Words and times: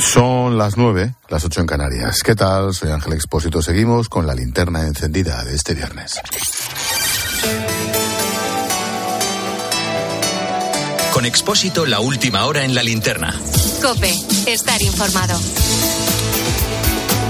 Son 0.00 0.56
las 0.56 0.76
nueve, 0.78 1.14
las 1.28 1.44
ocho 1.44 1.60
en 1.60 1.66
Canarias. 1.66 2.22
¿Qué 2.24 2.34
tal? 2.34 2.72
Soy 2.74 2.90
Ángel 2.90 3.12
Expósito. 3.12 3.60
Seguimos 3.60 4.08
con 4.08 4.26
la 4.26 4.34
linterna 4.34 4.86
encendida 4.86 5.44
de 5.44 5.54
este 5.54 5.74
viernes. 5.74 6.20
Con 11.12 11.26
Expósito, 11.26 11.84
la 11.84 12.00
última 12.00 12.46
hora 12.46 12.64
en 12.64 12.74
la 12.74 12.82
linterna. 12.82 13.38
Cope, 13.82 14.12
estar 14.46 14.80
informado. 14.80 15.38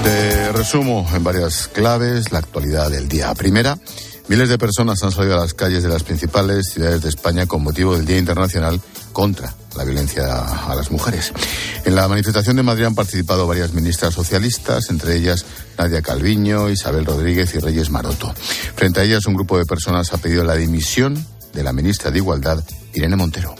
Te 0.03 0.51
resumo 0.53 1.07
en 1.13 1.23
varias 1.23 1.67
claves 1.67 2.31
la 2.31 2.39
actualidad 2.39 2.89
del 2.89 3.09
día. 3.09 3.33
Primera, 3.35 3.77
miles 4.29 4.47
de 4.47 4.57
personas 4.57 5.03
han 5.03 5.11
salido 5.11 5.35
a 5.35 5.41
las 5.41 5.53
calles 5.53 5.83
de 5.83 5.89
las 5.89 6.03
principales 6.03 6.71
ciudades 6.73 7.01
de 7.01 7.09
España 7.09 7.45
con 7.47 7.63
motivo 7.63 7.95
del 7.95 8.05
Día 8.05 8.17
Internacional 8.17 8.79
contra 9.11 9.53
la 9.75 9.83
violencia 9.83 10.25
a 10.25 10.75
las 10.75 10.91
mujeres. 10.91 11.31
En 11.85 11.95
la 11.95 12.07
manifestación 12.07 12.55
de 12.55 12.63
Madrid 12.63 12.85
han 12.85 12.95
participado 12.95 13.47
varias 13.47 13.73
ministras 13.73 14.13
socialistas, 14.13 14.89
entre 14.89 15.15
ellas 15.15 15.45
Nadia 15.77 16.01
Calviño, 16.01 16.69
Isabel 16.69 17.05
Rodríguez 17.05 17.53
y 17.55 17.59
Reyes 17.59 17.89
Maroto. 17.89 18.33
Frente 18.75 19.01
a 19.01 19.03
ellas, 19.03 19.25
un 19.25 19.33
grupo 19.33 19.57
de 19.57 19.65
personas 19.65 20.13
ha 20.13 20.17
pedido 20.17 20.43
la 20.43 20.55
dimisión 20.55 21.25
de 21.53 21.63
la 21.63 21.73
ministra 21.73 22.11
de 22.11 22.17
Igualdad, 22.17 22.63
Irene 22.93 23.15
Montero. 23.15 23.55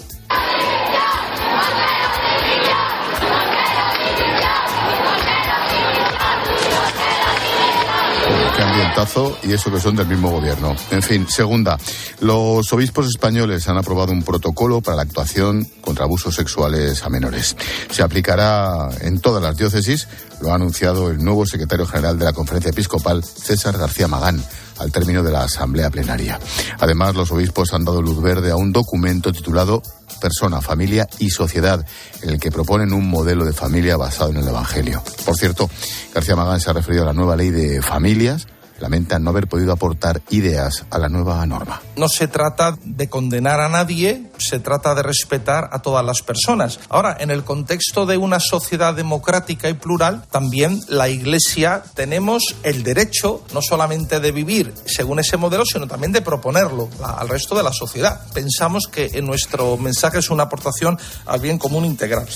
Y 9.43 9.53
eso 9.53 9.71
que 9.71 9.79
son 9.79 9.95
del 9.95 10.05
mismo 10.05 10.29
gobierno. 10.29 10.75
En 10.91 11.01
fin, 11.01 11.27
segunda, 11.27 11.77
los 12.19 12.71
obispos 12.71 13.07
españoles 13.07 13.67
han 13.67 13.77
aprobado 13.77 14.11
un 14.11 14.21
protocolo 14.21 14.81
para 14.81 14.97
la 14.97 15.03
actuación 15.03 15.67
contra 15.81 16.05
abusos 16.05 16.35
sexuales 16.35 17.01
a 17.03 17.09
menores. 17.09 17.55
Se 17.89 18.03
aplicará 18.03 18.89
en 19.01 19.19
todas 19.19 19.41
las 19.41 19.57
diócesis, 19.57 20.07
lo 20.39 20.51
ha 20.51 20.55
anunciado 20.55 21.09
el 21.09 21.17
nuevo 21.17 21.47
secretario 21.47 21.87
general 21.87 22.19
de 22.19 22.25
la 22.25 22.33
Conferencia 22.33 22.69
Episcopal, 22.69 23.23
César 23.23 23.77
García 23.77 24.07
Magán 24.07 24.43
al 24.77 24.91
término 24.91 25.23
de 25.23 25.31
la 25.31 25.43
asamblea 25.43 25.89
plenaria. 25.89 26.39
Además, 26.79 27.15
los 27.15 27.31
obispos 27.31 27.73
han 27.73 27.85
dado 27.85 28.01
luz 28.01 28.21
verde 28.21 28.51
a 28.51 28.55
un 28.55 28.71
documento 28.71 29.31
titulado 29.31 29.81
Persona, 30.19 30.61
Familia 30.61 31.07
y 31.17 31.31
Sociedad, 31.31 31.85
en 32.21 32.29
el 32.29 32.39
que 32.39 32.51
proponen 32.51 32.93
un 32.93 33.09
modelo 33.09 33.45
de 33.45 33.53
familia 33.53 33.97
basado 33.97 34.29
en 34.29 34.37
el 34.37 34.47
Evangelio. 34.47 35.03
Por 35.25 35.35
cierto, 35.35 35.69
García 36.13 36.35
Magán 36.35 36.59
se 36.59 36.69
ha 36.69 36.73
referido 36.73 37.03
a 37.03 37.07
la 37.07 37.13
nueva 37.13 37.35
ley 37.35 37.49
de 37.49 37.81
familias 37.81 38.47
lamentan 38.81 39.23
no 39.23 39.29
haber 39.29 39.47
podido 39.47 39.71
aportar 39.71 40.21
ideas 40.29 40.85
a 40.89 40.97
la 40.97 41.07
nueva 41.07 41.45
norma. 41.45 41.81
No 41.95 42.09
se 42.09 42.27
trata 42.27 42.77
de 42.83 43.09
condenar 43.09 43.59
a 43.59 43.69
nadie, 43.69 44.29
se 44.37 44.59
trata 44.59 44.95
de 44.95 45.03
respetar 45.03 45.69
a 45.71 45.81
todas 45.81 46.05
las 46.05 46.21
personas. 46.21 46.79
Ahora, 46.89 47.15
en 47.19 47.31
el 47.31 47.43
contexto 47.43 48.05
de 48.05 48.17
una 48.17 48.39
sociedad 48.39 48.93
democrática 48.93 49.69
y 49.69 49.73
plural, 49.73 50.25
también 50.31 50.81
la 50.87 51.09
Iglesia 51.09 51.83
tenemos 51.93 52.55
el 52.63 52.83
derecho 52.83 53.43
no 53.53 53.61
solamente 53.61 54.19
de 54.19 54.31
vivir 54.31 54.73
según 54.85 55.19
ese 55.19 55.37
modelo, 55.37 55.65
sino 55.65 55.87
también 55.87 56.11
de 56.11 56.21
proponerlo 56.21 56.89
al 57.03 57.29
resto 57.29 57.55
de 57.55 57.63
la 57.63 57.71
sociedad. 57.71 58.21
Pensamos 58.33 58.87
que 58.91 59.11
en 59.13 59.25
nuestro 59.25 59.77
mensaje 59.77 60.19
es 60.19 60.29
una 60.29 60.43
aportación 60.43 60.97
al 61.25 61.39
bien 61.39 61.57
común 61.57 61.85
integral. 61.85 62.27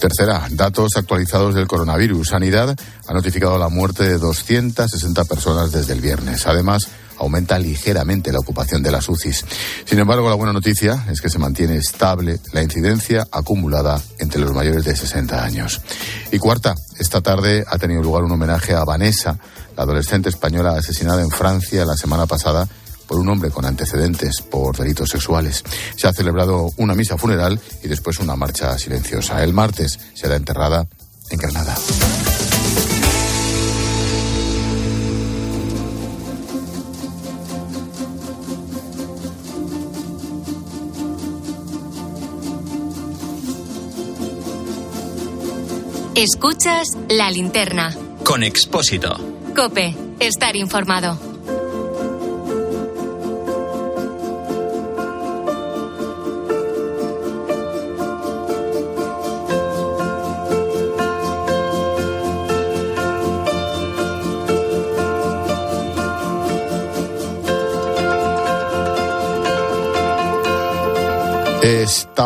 Tercera, 0.00 0.48
datos 0.52 0.92
actualizados 0.96 1.54
del 1.54 1.66
coronavirus. 1.66 2.28
Sanidad 2.28 2.74
ha 3.06 3.12
notificado 3.12 3.58
la 3.58 3.68
muerte 3.68 4.04
de 4.04 4.16
260 4.16 5.24
personas 5.26 5.72
desde 5.72 5.92
el 5.92 6.00
viernes. 6.00 6.46
Además, 6.46 6.88
aumenta 7.18 7.58
ligeramente 7.58 8.32
la 8.32 8.38
ocupación 8.38 8.82
de 8.82 8.92
las 8.92 9.10
UCIs. 9.10 9.44
Sin 9.84 9.98
embargo, 9.98 10.30
la 10.30 10.36
buena 10.36 10.54
noticia 10.54 11.04
es 11.10 11.20
que 11.20 11.28
se 11.28 11.38
mantiene 11.38 11.76
estable 11.76 12.40
la 12.54 12.62
incidencia 12.62 13.28
acumulada 13.30 14.00
entre 14.18 14.40
los 14.40 14.54
mayores 14.54 14.86
de 14.86 14.96
60 14.96 15.44
años. 15.44 15.82
Y 16.32 16.38
cuarta, 16.38 16.74
esta 16.98 17.20
tarde 17.20 17.66
ha 17.68 17.76
tenido 17.76 18.02
lugar 18.02 18.24
un 18.24 18.32
homenaje 18.32 18.74
a 18.74 18.84
Vanessa, 18.84 19.38
la 19.76 19.82
adolescente 19.82 20.30
española 20.30 20.78
asesinada 20.78 21.20
en 21.20 21.30
Francia 21.30 21.84
la 21.84 21.98
semana 21.98 22.24
pasada 22.24 22.66
por 23.10 23.18
un 23.18 23.28
hombre 23.28 23.50
con 23.50 23.64
antecedentes 23.64 24.40
por 24.40 24.76
delitos 24.76 25.10
sexuales. 25.10 25.64
Se 25.96 26.06
ha 26.06 26.12
celebrado 26.12 26.70
una 26.76 26.94
misa 26.94 27.18
funeral 27.18 27.60
y 27.82 27.88
después 27.88 28.20
una 28.20 28.36
marcha 28.36 28.78
silenciosa. 28.78 29.42
El 29.42 29.52
martes 29.52 29.98
será 30.14 30.36
enterrada 30.36 30.86
en 31.28 31.38
Granada. 31.40 31.74
Escuchas 46.14 46.96
la 47.08 47.28
linterna. 47.32 47.92
Con 48.22 48.44
Expósito. 48.44 49.16
Cope, 49.56 49.96
estar 50.20 50.54
informado. 50.54 51.29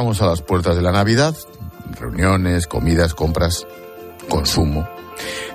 Estamos 0.05 0.21
a 0.21 0.27
las 0.27 0.43
puertas 0.43 0.77
de 0.77 0.83
la 0.83 0.93
Navidad, 0.93 1.35
reuniones, 1.99 2.67
comidas, 2.67 3.15
compras, 3.15 3.67
consumo. 4.29 4.87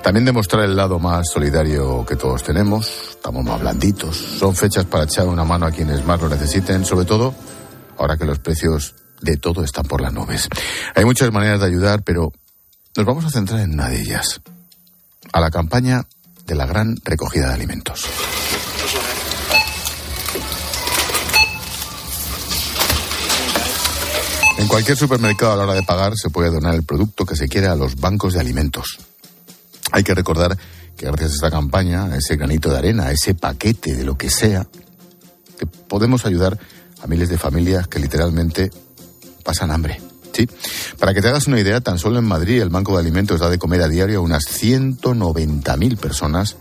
También 0.02 0.26
demostrar 0.26 0.64
el 0.64 0.76
lado 0.76 0.98
más 0.98 1.30
solidario 1.30 2.04
que 2.04 2.16
todos 2.16 2.42
tenemos, 2.42 3.12
estamos 3.12 3.46
más 3.46 3.62
blanditos. 3.62 4.18
Son 4.18 4.56
fechas 4.56 4.86
para 4.86 5.04
echar 5.04 5.28
una 5.28 5.44
mano 5.44 5.68
a 5.68 5.72
quienes 5.72 6.04
más 6.04 6.20
lo 6.20 6.30
necesiten, 6.30 6.84
sobre 6.84 7.06
todo 7.06 7.36
ahora 8.00 8.18
que 8.18 8.26
los 8.26 8.40
precios 8.40 8.96
de 9.22 9.38
todo 9.38 9.64
están 9.64 9.86
por 9.86 10.02
las 10.02 10.14
nubes. 10.14 10.50
Hay 10.96 11.06
muchas 11.06 11.32
maneras 11.32 11.60
de 11.60 11.68
ayudar, 11.68 12.02
pero 12.02 12.32
nos 12.98 13.06
vamos 13.06 13.26
a 13.26 13.30
centrar 13.30 13.60
en 13.60 13.74
una 13.74 13.90
de 13.90 14.02
ellas, 14.02 14.42
a 15.32 15.42
la 15.42 15.52
campaña 15.52 16.08
de 16.48 16.56
la 16.56 16.66
gran 16.66 16.96
recogida 17.06 17.50
de 17.50 17.54
alimentos. 17.54 18.04
En 24.60 24.68
cualquier 24.68 24.98
supermercado 24.98 25.54
a 25.54 25.56
la 25.56 25.64
hora 25.64 25.74
de 25.74 25.84
pagar 25.84 26.18
se 26.18 26.30
puede 26.30 26.50
donar 26.50 26.76
el 26.76 26.84
producto 26.84 27.26
que 27.26 27.38
se 27.38 27.48
quiere 27.48 27.68
a 27.68 27.76
los 27.76 27.96
bancos 27.96 28.34
de 28.34 28.42
alimentos. 28.42 29.00
Hay 29.94 30.04
que 30.04 30.14
recordar 30.14 30.58
que 30.98 31.06
gracias 31.06 31.32
a 31.32 31.36
esta 31.36 31.50
campaña, 31.50 32.08
a 32.08 32.18
ese 32.18 32.36
granito 32.36 32.70
de 32.70 32.78
arena, 32.78 33.06
a 33.06 33.12
ese 33.14 33.36
paquete 33.36 33.96
de 33.96 34.04
lo 34.04 34.18
que 34.18 34.30
sea, 34.30 34.68
que 35.58 35.66
podemos 35.66 36.26
ayudar 36.26 36.60
a 37.02 37.08
miles 37.08 37.30
de 37.30 37.38
familias 37.38 37.88
que 37.88 38.00
literalmente 38.00 38.70
pasan 39.46 39.72
hambre. 39.72 40.02
¿sí? 40.34 40.46
Para 41.00 41.14
que 41.14 41.22
te 41.22 41.30
hagas 41.30 41.48
una 41.48 41.62
idea, 41.62 41.80
tan 41.80 41.98
solo 41.98 42.20
en 42.20 42.26
Madrid 42.26 42.62
el 42.62 42.68
Banco 42.68 42.92
de 42.92 43.00
Alimentos 43.00 43.40
da 43.40 43.50
de 43.50 43.60
comer 43.60 43.82
a 43.82 43.88
diario 43.88 44.20
a 44.20 44.24
unas 44.24 44.44
190.000 44.44 45.98
personas 45.98 46.58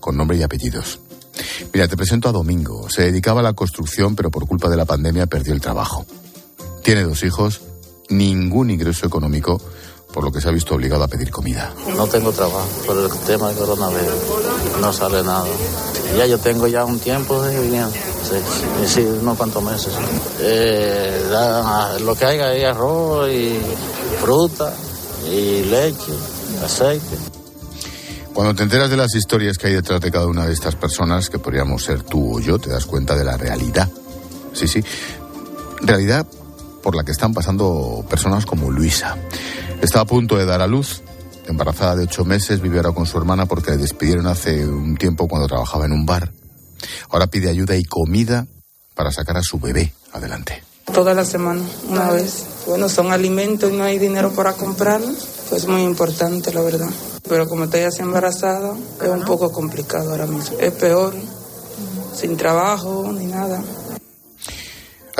con 0.00 0.16
nombre 0.16 0.38
y 0.38 0.42
apellidos. 0.42 1.00
Mira, 1.74 1.86
te 1.86 1.98
presento 1.98 2.30
a 2.30 2.32
Domingo. 2.32 2.88
Se 2.88 3.02
dedicaba 3.02 3.40
a 3.40 3.42
la 3.42 3.52
construcción, 3.52 4.16
pero 4.16 4.30
por 4.30 4.46
culpa 4.46 4.70
de 4.70 4.78
la 4.78 4.86
pandemia 4.86 5.26
perdió 5.26 5.52
el 5.52 5.60
trabajo. 5.60 6.06
Tiene 6.82 7.02
dos 7.02 7.22
hijos, 7.22 7.60
ningún 8.08 8.70
ingreso 8.70 9.06
económico, 9.06 9.60
por 10.12 10.24
lo 10.24 10.32
que 10.32 10.40
se 10.40 10.48
ha 10.48 10.52
visto 10.52 10.74
obligado 10.74 11.04
a 11.04 11.08
pedir 11.08 11.30
comida. 11.30 11.72
No 11.96 12.06
tengo 12.06 12.32
trabajo 12.32 12.66
por 12.86 12.96
el 12.96 13.10
tema 13.26 13.48
del 13.48 13.58
coronavirus. 13.58 14.80
No 14.80 14.92
sale 14.92 15.22
nada. 15.22 15.46
Ya 16.16 16.26
yo 16.26 16.38
tengo 16.38 16.66
ya 16.66 16.84
un 16.84 16.98
tiempo 16.98 17.42
de 17.42 17.60
vivienda. 17.60 17.92
Sí, 18.28 18.86
sí 18.86 19.00
unos 19.00 19.36
cuantos 19.36 19.62
meses. 19.62 19.92
Eh, 20.40 21.30
lo 22.00 22.14
que 22.16 22.24
hay 22.24 22.60
es 22.60 22.64
arroz 22.64 23.30
y 23.30 23.60
fruta 24.20 24.72
y 25.30 25.62
leche, 25.64 26.12
aceite. 26.64 27.16
Cuando 28.32 28.54
te 28.54 28.62
enteras 28.62 28.90
de 28.90 28.96
las 28.96 29.14
historias 29.14 29.58
que 29.58 29.68
hay 29.68 29.74
detrás 29.74 30.00
de 30.00 30.10
cada 30.10 30.26
una 30.26 30.46
de 30.46 30.52
estas 30.52 30.74
personas, 30.74 31.28
que 31.28 31.38
podríamos 31.38 31.84
ser 31.84 32.02
tú 32.02 32.36
o 32.36 32.40
yo, 32.40 32.58
te 32.58 32.70
das 32.70 32.86
cuenta 32.86 33.16
de 33.16 33.24
la 33.24 33.36
realidad. 33.36 33.88
Sí, 34.52 34.66
sí. 34.66 34.82
Realidad 35.82 36.26
por 36.82 36.96
la 36.96 37.04
que 37.04 37.12
están 37.12 37.34
pasando 37.34 38.04
personas 38.08 38.46
como 38.46 38.70
Luisa. 38.70 39.16
Está 39.80 40.00
a 40.00 40.04
punto 40.04 40.36
de 40.36 40.44
dar 40.44 40.60
a 40.60 40.66
luz, 40.66 41.02
embarazada 41.46 41.96
de 41.96 42.04
ocho 42.04 42.24
meses, 42.24 42.60
vive 42.60 42.78
ahora 42.78 42.92
con 42.92 43.06
su 43.06 43.18
hermana 43.18 43.46
porque 43.46 43.72
le 43.72 43.76
despidieron 43.78 44.26
hace 44.26 44.66
un 44.66 44.96
tiempo 44.96 45.28
cuando 45.28 45.48
trabajaba 45.48 45.86
en 45.86 45.92
un 45.92 46.06
bar. 46.06 46.32
Ahora 47.10 47.26
pide 47.26 47.50
ayuda 47.50 47.76
y 47.76 47.84
comida 47.84 48.46
para 48.94 49.12
sacar 49.12 49.36
a 49.36 49.42
su 49.42 49.58
bebé 49.58 49.92
adelante. 50.12 50.62
Toda 50.92 51.14
la 51.14 51.24
semana, 51.24 51.62
una 51.88 52.10
vez. 52.10 52.44
Bueno, 52.66 52.88
son 52.88 53.12
alimentos 53.12 53.70
y 53.70 53.76
no 53.76 53.84
hay 53.84 53.98
dinero 53.98 54.32
para 54.32 54.54
comprarlos, 54.54 55.26
pues 55.48 55.66
muy 55.66 55.82
importante, 55.82 56.52
la 56.52 56.62
verdad. 56.62 56.90
Pero 57.28 57.48
como 57.48 57.64
estoy 57.64 57.82
así 57.82 58.02
embarazada, 58.02 58.74
es 59.00 59.08
un 59.08 59.24
poco 59.24 59.52
complicado 59.52 60.10
ahora 60.10 60.26
mismo. 60.26 60.58
Es 60.58 60.72
peor, 60.72 61.14
sin 62.14 62.36
trabajo 62.36 63.12
ni 63.12 63.26
nada. 63.26 63.62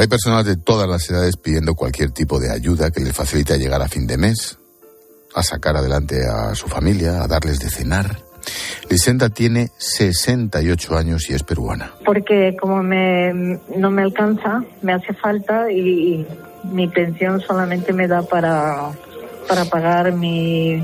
Hay 0.00 0.06
personas 0.06 0.46
de 0.46 0.56
todas 0.56 0.88
las 0.88 1.10
edades 1.10 1.36
pidiendo 1.36 1.74
cualquier 1.74 2.10
tipo 2.10 2.40
de 2.40 2.50
ayuda 2.50 2.90
que 2.90 3.00
les 3.00 3.14
facilite 3.14 3.58
llegar 3.58 3.82
a 3.82 3.86
fin 3.86 4.06
de 4.06 4.16
mes. 4.16 4.56
a 5.34 5.42
sacar 5.42 5.76
adelante 5.76 6.26
a 6.26 6.54
su 6.54 6.68
familia, 6.68 7.22
a 7.22 7.28
darles 7.28 7.58
de 7.60 7.68
cenar. 7.68 8.16
Lisenda 8.88 9.28
tiene 9.28 9.68
68 9.76 10.96
años 10.96 11.28
y 11.28 11.34
es 11.34 11.42
peruana. 11.42 11.92
Porque 12.04 12.56
como 12.58 12.82
me, 12.82 13.60
no 13.76 13.90
me 13.90 14.02
alcanza, 14.02 14.64
me 14.80 14.94
hace 14.94 15.12
falta 15.12 15.70
y, 15.70 16.26
mi 16.64 16.88
pensión 16.88 17.40
solamente 17.42 17.92
me 17.92 18.08
da 18.08 18.22
para, 18.22 18.92
para 19.46 19.66
pagar 19.66 20.12
mi, 20.12 20.76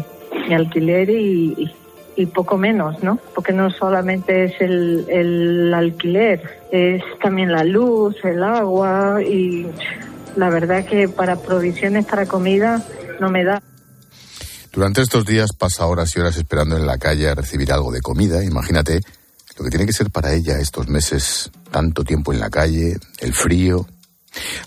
mi 0.47 0.55
alquiler 0.55 1.09
y, 1.09 1.75
y 2.17 2.27
poco 2.27 2.57
menos, 2.57 3.03
¿no? 3.03 3.19
Porque 3.35 3.53
no 3.53 3.71
solamente 3.71 4.45
es 4.45 4.61
el, 4.61 5.07
el 5.09 5.75
alquiler, 5.75 6.61
es 6.73 7.03
también 7.23 7.53
la 7.53 7.63
luz, 7.63 8.17
el 8.25 8.43
agua 8.43 9.23
y 9.23 9.67
la 10.35 10.51
verdad 10.51 10.85
que 10.85 11.09
para 11.09 11.37
provisiones 11.37 12.07
para 12.07 12.27
comida 12.27 12.83
no 13.21 13.31
me 13.31 13.45
da. 13.45 13.63
Durante 14.73 15.03
estos 15.03 15.25
días 15.25 15.53
pasa 15.57 15.87
horas 15.87 16.15
y 16.17 16.21
horas 16.21 16.37
esperando 16.37 16.77
en 16.77 16.87
la 16.87 16.99
calle 16.99 17.29
a 17.29 17.35
recibir 17.35 17.73
algo 17.73 17.93
de 17.93 18.01
comida. 18.01 18.45
Imagínate 18.45 19.01
lo 19.57 19.65
que 19.65 19.71
tiene 19.71 19.87
que 19.87 19.93
ser 19.93 20.11
para 20.11 20.35
ella 20.35 20.59
estos 20.59 20.89
meses, 20.89 21.51
tanto 21.71 22.05
tiempo 22.05 22.33
en 22.33 22.41
la 22.41 22.51
calle, 22.51 22.99
el 23.21 23.33
frío, 23.33 23.87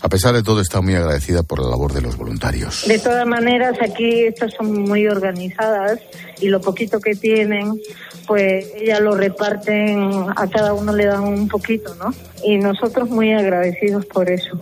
a 0.00 0.08
pesar 0.08 0.34
de 0.34 0.42
todo, 0.42 0.60
está 0.60 0.80
muy 0.80 0.94
agradecida 0.94 1.42
por 1.42 1.60
la 1.60 1.68
labor 1.68 1.92
de 1.92 2.00
los 2.00 2.16
voluntarios. 2.16 2.84
De 2.86 2.98
todas 2.98 3.26
maneras, 3.26 3.76
aquí 3.82 4.24
estas 4.24 4.52
son 4.54 4.82
muy 4.82 5.06
organizadas 5.06 6.00
y 6.40 6.48
lo 6.48 6.60
poquito 6.60 7.00
que 7.00 7.14
tienen, 7.14 7.80
pues 8.26 8.66
ellas 8.76 9.00
lo 9.00 9.14
reparten, 9.14 10.26
a 10.36 10.46
cada 10.48 10.74
uno 10.74 10.94
le 10.94 11.06
dan 11.06 11.22
un 11.22 11.48
poquito, 11.48 11.94
¿no? 11.96 12.14
Y 12.44 12.58
nosotros 12.58 13.08
muy 13.08 13.32
agradecidos 13.32 14.06
por 14.06 14.30
eso. 14.30 14.58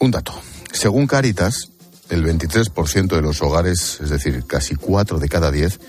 Un 0.00 0.10
dato. 0.10 0.32
Según 0.72 1.06
Caritas, 1.06 1.70
el 2.10 2.24
23% 2.24 3.08
de 3.08 3.22
los 3.22 3.42
hogares, 3.42 3.98
es 4.00 4.10
decir, 4.10 4.44
casi 4.46 4.74
4 4.76 5.18
de 5.18 5.28
cada 5.28 5.50
10, 5.50 5.80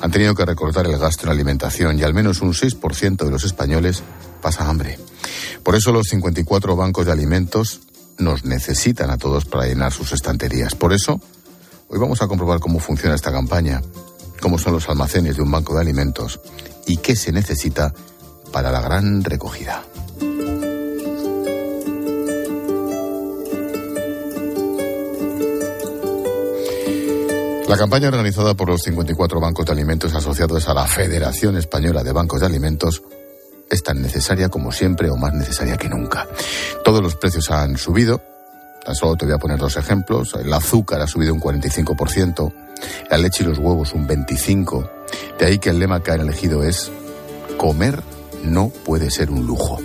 han 0.00 0.10
tenido 0.10 0.34
que 0.34 0.44
recortar 0.44 0.86
el 0.86 0.98
gasto 0.98 1.24
en 1.24 1.32
alimentación 1.32 1.98
y 1.98 2.02
al 2.02 2.14
menos 2.14 2.42
un 2.42 2.52
6% 2.52 3.24
de 3.24 3.30
los 3.30 3.44
españoles 3.44 4.02
pasa 4.44 4.68
hambre. 4.68 4.98
Por 5.62 5.74
eso 5.74 5.90
los 5.90 6.06
54 6.08 6.76
bancos 6.76 7.06
de 7.06 7.12
alimentos 7.12 7.80
nos 8.18 8.44
necesitan 8.44 9.08
a 9.08 9.16
todos 9.16 9.46
para 9.46 9.64
llenar 9.64 9.90
sus 9.90 10.12
estanterías. 10.12 10.74
Por 10.74 10.92
eso, 10.92 11.18
hoy 11.88 11.98
vamos 11.98 12.20
a 12.20 12.28
comprobar 12.28 12.60
cómo 12.60 12.78
funciona 12.78 13.14
esta 13.14 13.32
campaña, 13.32 13.80
cómo 14.42 14.58
son 14.58 14.74
los 14.74 14.86
almacenes 14.90 15.36
de 15.36 15.42
un 15.42 15.50
banco 15.50 15.74
de 15.74 15.80
alimentos 15.80 16.40
y 16.86 16.98
qué 16.98 17.16
se 17.16 17.32
necesita 17.32 17.94
para 18.52 18.70
la 18.70 18.82
gran 18.82 19.24
recogida. 19.24 19.82
La 27.66 27.78
campaña 27.78 28.08
organizada 28.08 28.52
por 28.52 28.68
los 28.68 28.82
54 28.82 29.40
bancos 29.40 29.64
de 29.64 29.72
alimentos 29.72 30.14
asociados 30.14 30.68
a 30.68 30.74
la 30.74 30.86
Federación 30.86 31.56
Española 31.56 32.04
de 32.04 32.12
Bancos 32.12 32.40
de 32.40 32.46
Alimentos 32.46 33.02
es 33.74 33.82
tan 33.82 34.00
necesaria 34.00 34.48
como 34.48 34.72
siempre 34.72 35.10
o 35.10 35.16
más 35.16 35.34
necesaria 35.34 35.76
que 35.76 35.88
nunca. 35.88 36.26
Todos 36.84 37.02
los 37.02 37.16
precios 37.16 37.50
han 37.50 37.76
subido. 37.76 38.22
Tan 38.84 38.94
solo 38.94 39.16
te 39.16 39.24
voy 39.24 39.34
a 39.34 39.38
poner 39.38 39.58
dos 39.58 39.76
ejemplos. 39.76 40.34
El 40.34 40.52
azúcar 40.52 41.00
ha 41.00 41.06
subido 41.06 41.34
un 41.34 41.40
45%, 41.40 42.52
la 43.10 43.18
leche 43.18 43.42
y 43.42 43.46
los 43.46 43.58
huevos 43.58 43.92
un 43.92 44.06
25%. 44.06 44.90
De 45.38 45.46
ahí 45.46 45.58
que 45.58 45.70
el 45.70 45.78
lema 45.78 46.02
que 46.02 46.12
han 46.12 46.20
elegido 46.20 46.62
es 46.62 46.90
comer 47.56 48.02
no 48.44 48.68
puede 48.68 49.10
ser 49.10 49.30
un 49.30 49.46
lujo. 49.46 49.78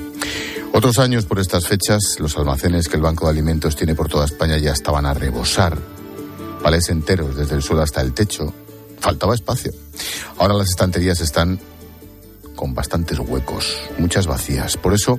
Otros 0.74 1.00
años 1.00 1.26
por 1.26 1.40
estas 1.40 1.68
fechas, 1.68 2.18
los 2.20 2.38
almacenes 2.38 2.88
que 2.88 2.96
el 2.96 3.02
Banco 3.02 3.26
de 3.26 3.32
Alimentos 3.32 3.76
tiene 3.76 3.96
por 3.96 4.08
toda 4.08 4.26
España 4.26 4.58
ya 4.58 4.72
estaban 4.72 5.06
a 5.06 5.14
rebosar. 5.14 5.78
Palés 6.62 6.90
enteros, 6.90 7.36
desde 7.36 7.56
el 7.56 7.64
suelo 7.64 7.82
hasta 7.82 8.02
el 8.02 8.14
techo. 8.14 8.54
Faltaba 9.00 9.34
espacio. 9.34 9.72
Ahora 10.38 10.54
las 10.54 10.70
estanterías 10.70 11.22
están 11.22 11.60
con 12.60 12.74
bastantes 12.74 13.18
huecos, 13.20 13.78
muchas 14.00 14.28
vacías. 14.28 14.76
Por 14.76 14.94
eso, 14.94 15.18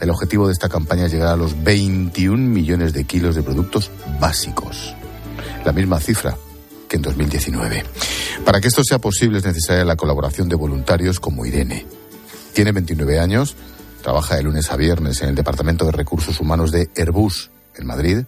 el 0.00 0.08
objetivo 0.08 0.46
de 0.46 0.52
esta 0.52 0.68
campaña 0.68 1.06
es 1.06 1.12
llegar 1.12 1.30
a 1.30 1.36
los 1.36 1.64
21 1.64 2.36
millones 2.36 2.92
de 2.92 3.02
kilos 3.02 3.34
de 3.34 3.42
productos 3.42 3.90
básicos. 4.20 4.94
La 5.64 5.72
misma 5.72 5.98
cifra 5.98 6.36
que 6.88 6.94
en 6.94 7.02
2019. 7.02 7.84
Para 8.44 8.60
que 8.60 8.68
esto 8.68 8.84
sea 8.84 9.00
posible 9.00 9.38
es 9.38 9.44
necesaria 9.44 9.84
la 9.84 9.96
colaboración 9.96 10.48
de 10.48 10.54
voluntarios 10.54 11.18
como 11.18 11.44
Irene. 11.44 11.84
Tiene 12.52 12.70
29 12.70 13.18
años, 13.18 13.56
trabaja 14.00 14.36
de 14.36 14.44
lunes 14.44 14.70
a 14.70 14.76
viernes 14.76 15.20
en 15.22 15.30
el 15.30 15.34
Departamento 15.34 15.86
de 15.86 15.90
Recursos 15.90 16.38
Humanos 16.38 16.70
de 16.70 16.88
Airbus, 16.96 17.50
en 17.74 17.86
Madrid. 17.88 18.18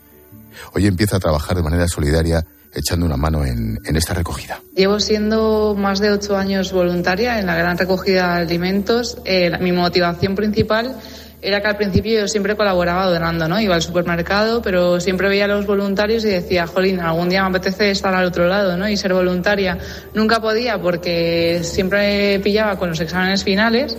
Hoy 0.75 0.89
empieza 0.89 1.19
a 1.19 1.21
trabajar 1.21 1.57
de 1.57 1.63
manera 1.63 1.87
solidaria 1.87 2.45
echando 2.73 3.07
una 3.07 3.17
mano 3.17 3.45
en, 3.45 3.79
esta 3.97 4.15
recogida. 4.15 4.61
Llevo 4.75 5.01
siendo 5.01 5.75
más 5.77 5.99
de 5.99 6.11
ocho 6.11 6.37
años 6.37 6.73
voluntaria 6.73 7.39
en 7.39 7.47
la 7.47 7.57
gran 7.57 7.77
recogida 7.77 8.37
de 8.37 8.43
alimentos. 8.43 9.19
Eh, 9.25 9.51
mi 9.61 9.73
motivación 9.73 10.35
principal 10.35 10.97
era 11.41 11.61
que 11.61 11.69
al 11.69 11.77
principio 11.77 12.21
yo 12.21 12.29
siempre 12.29 12.57
colaboraba 12.57 13.07
donando, 13.07 13.49
¿no? 13.49 13.61
Iba 13.61 13.77
al 13.77 13.83
supermercado, 13.83 14.61
pero 14.61 15.01
siempre 15.01 15.29
veía 15.29 15.45
a 15.45 15.49
los 15.49 15.67
voluntarios 15.67 16.25
y 16.25 16.29
decía, 16.29 16.67
jolín, 16.67 17.01
algún 17.01 17.29
día 17.29 17.43
me 17.43 17.57
apetece 17.57 17.91
estar 17.91 18.13
al 18.15 18.27
otro 18.27 18.49
lado, 18.49 18.77
¿no? 18.77 18.89
Y 18.89 18.97
ser 18.97 19.15
voluntaria. 19.15 19.79
Nunca 20.15 20.41
podía 20.41 20.81
porque 20.81 21.61
siempre 21.63 22.41
pillaba 22.41 22.77
con 22.77 22.89
los 22.89 23.01
exámenes 23.01 23.45
finales 23.45 23.97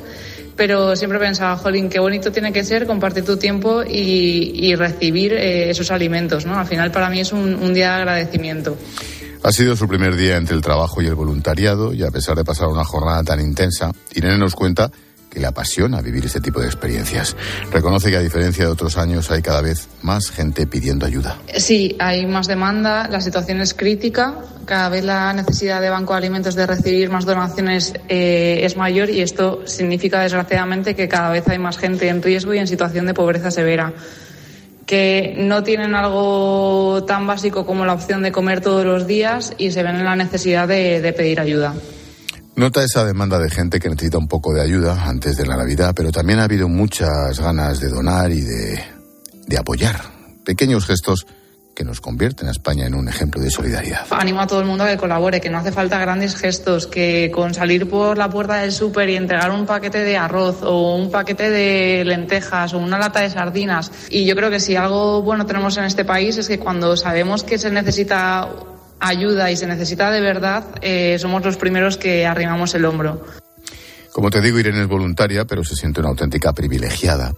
pero 0.60 0.94
siempre 0.98 1.20
pensaba, 1.20 1.56
jolín, 1.56 1.88
qué 1.88 2.00
bonito 2.00 2.34
tiene 2.34 2.52
que 2.52 2.66
ser 2.66 2.86
compartir 2.86 3.24
tu 3.24 3.38
tiempo 3.38 3.82
y, 3.82 4.76
recibir 4.76 5.32
eh, 5.32 5.70
esos 5.70 5.90
alimentos, 5.90 6.46
¿no? 6.46 6.60
Al 6.60 6.68
final 6.68 6.92
para 6.92 7.10
mí 7.10 7.22
es 7.22 7.32
un, 7.32 7.56
un 7.56 7.74
día 7.74 7.92
de 7.92 7.96
agradecimiento. 8.00 8.78
Ha 9.42 9.54
sido 9.54 9.78
su 9.78 9.88
primer 9.88 10.18
día 10.18 10.36
entre 10.36 10.58
el 10.58 10.62
trabajo 10.62 11.02
y 11.02 11.06
el 11.06 11.16
voluntariado 11.16 11.94
y 11.94 12.04
a 12.04 12.12
pesar 12.12 12.36
de 12.36 12.44
pasar 12.44 12.68
una 12.68 12.84
jornada 12.84 13.24
tan 13.24 13.40
intensa, 13.40 13.94
Irene 14.14 14.38
nos 14.38 14.54
cuenta 14.54 14.92
que 15.30 15.40
le 15.40 15.48
apasiona 15.48 16.02
vivir 16.02 16.26
este 16.26 16.42
tipo 16.42 16.60
de 16.60 16.66
experiencias. 16.66 17.36
Reconoce 17.72 18.10
que 18.10 18.18
a 18.18 18.22
diferencia 18.22 18.66
de 18.66 18.72
otros 18.72 18.98
años 18.98 19.30
hay 19.32 19.42
cada 19.42 19.62
vez 19.62 19.88
más 20.02 20.30
gente 20.32 20.66
pidiendo 20.68 21.06
ayuda. 21.06 21.38
Sí, 21.58 21.96
hay 22.00 22.26
más 22.26 22.48
demanda, 22.48 23.08
la 23.08 23.22
situación 23.22 23.62
es 23.62 23.74
crítica, 23.74 24.36
cada 24.66 24.90
vez 24.90 25.04
la 25.04 25.34
necesidad 25.34 25.82
de 25.82 25.90
Banco 25.90 26.14
de 26.14 26.18
Alimentos 26.18 26.56
de 26.56 26.66
recibir 26.66 27.10
más 27.10 27.26
donaciones 27.26 27.94
eh, 28.08 28.62
es 28.64 28.78
mayor 28.78 29.10
y 29.10 29.22
esto 29.22 29.66
significa 29.66 30.22
desgraciadamente 30.22 30.96
que 30.96 31.08
cada 31.08 31.30
vez 31.30 31.48
hay 31.48 31.60
más 31.60 31.78
gente 31.78 32.08
en 32.08 32.22
riesgo 32.22 32.54
y 32.54 32.60
en 32.60 32.68
situación 32.68 33.06
de 33.06 33.14
pobreza 33.14 33.52
severa 33.52 33.94
que 34.86 35.36
no 35.38 35.62
tienen 35.62 35.94
algo 35.94 37.04
tan 37.06 37.28
básico 37.28 37.64
como 37.64 37.86
la 37.86 37.94
opción 37.94 38.24
de 38.24 38.32
comer 38.32 38.62
todos 38.62 38.84
los 38.84 39.06
días 39.06 39.54
y 39.60 39.70
se 39.70 39.84
ven 39.84 39.98
en 39.98 40.06
la 40.06 40.16
necesidad 40.16 40.68
de 40.68 41.14
pedir 41.16 41.40
ayuda. 41.40 41.76
Nota 42.60 42.84
esa 42.84 43.06
demanda 43.06 43.40
de 43.40 43.50
gente 43.50 43.80
que 43.80 43.88
necesita 43.88 44.18
un 44.18 44.28
poco 44.28 44.54
de 44.54 44.60
ayuda 44.60 45.06
antes 45.06 45.38
de 45.38 45.46
la 45.46 45.56
Navidad, 45.56 45.94
pero 45.96 46.12
también 46.12 46.40
ha 46.40 46.44
habido 46.44 46.68
muchas 46.68 47.40
ganas 47.40 47.80
de 47.80 47.88
donar 47.88 48.32
y 48.32 48.42
de, 48.42 48.84
de 49.48 49.58
apoyar. 49.58 50.02
Pequeños 50.44 50.86
gestos 50.86 51.26
que 51.74 51.86
nos 51.86 52.02
convierten 52.02 52.50
a 52.50 52.52
España 52.52 52.86
en 52.86 52.96
un 52.96 53.08
ejemplo 53.08 53.42
de 53.42 53.50
solidaridad. 53.50 54.06
Animo 54.10 54.42
a 54.42 54.48
todo 54.48 54.60
el 54.60 54.66
mundo 54.66 54.84
a 54.84 54.88
que 54.90 54.98
colabore, 54.98 55.40
que 55.40 55.50
no 55.50 55.60
hace 55.60 55.72
falta 55.72 56.00
grandes 56.00 56.36
gestos, 56.36 56.86
que 56.86 57.32
con 57.34 57.54
salir 57.54 57.90
por 57.90 58.18
la 58.18 58.30
puerta 58.30 58.56
del 58.56 58.74
súper 58.74 59.08
y 59.08 59.16
entregar 59.16 59.52
un 59.52 59.66
paquete 59.66 60.00
de 60.00 60.18
arroz 60.18 60.62
o 60.62 60.98
un 60.98 61.10
paquete 61.10 61.50
de 61.50 62.04
lentejas 62.04 62.74
o 62.74 62.80
una 62.80 63.00
lata 63.00 63.22
de 63.22 63.30
sardinas. 63.30 63.90
Y 64.10 64.26
yo 64.26 64.36
creo 64.36 64.50
que 64.50 64.60
si 64.60 64.76
algo 64.76 65.22
bueno 65.22 65.46
tenemos 65.46 65.78
en 65.78 65.86
este 65.86 66.04
país 66.04 66.36
es 66.36 66.50
que 66.50 66.60
cuando 66.60 66.98
sabemos 66.98 67.44
que 67.44 67.58
se 67.58 67.72
necesita 67.72 68.50
ayuda 69.00 69.52
y 69.52 69.58
se 69.58 69.68
necesita 69.68 70.12
de 70.12 70.22
verdad, 70.22 70.64
eh, 70.82 71.18
somos 71.20 71.44
los 71.44 71.58
primeros 71.58 71.98
que 71.98 72.26
arrimamos 72.26 72.74
el 72.76 72.86
hombro. 72.86 73.26
Como 74.12 74.30
te 74.30 74.42
digo, 74.42 74.60
Irene 74.60 74.82
es 74.82 74.88
voluntaria, 74.88 75.46
pero 75.46 75.64
se 75.64 75.76
siente 75.76 76.00
una 76.00 76.10
auténtica 76.10 76.54
privilegiada. 76.54 77.34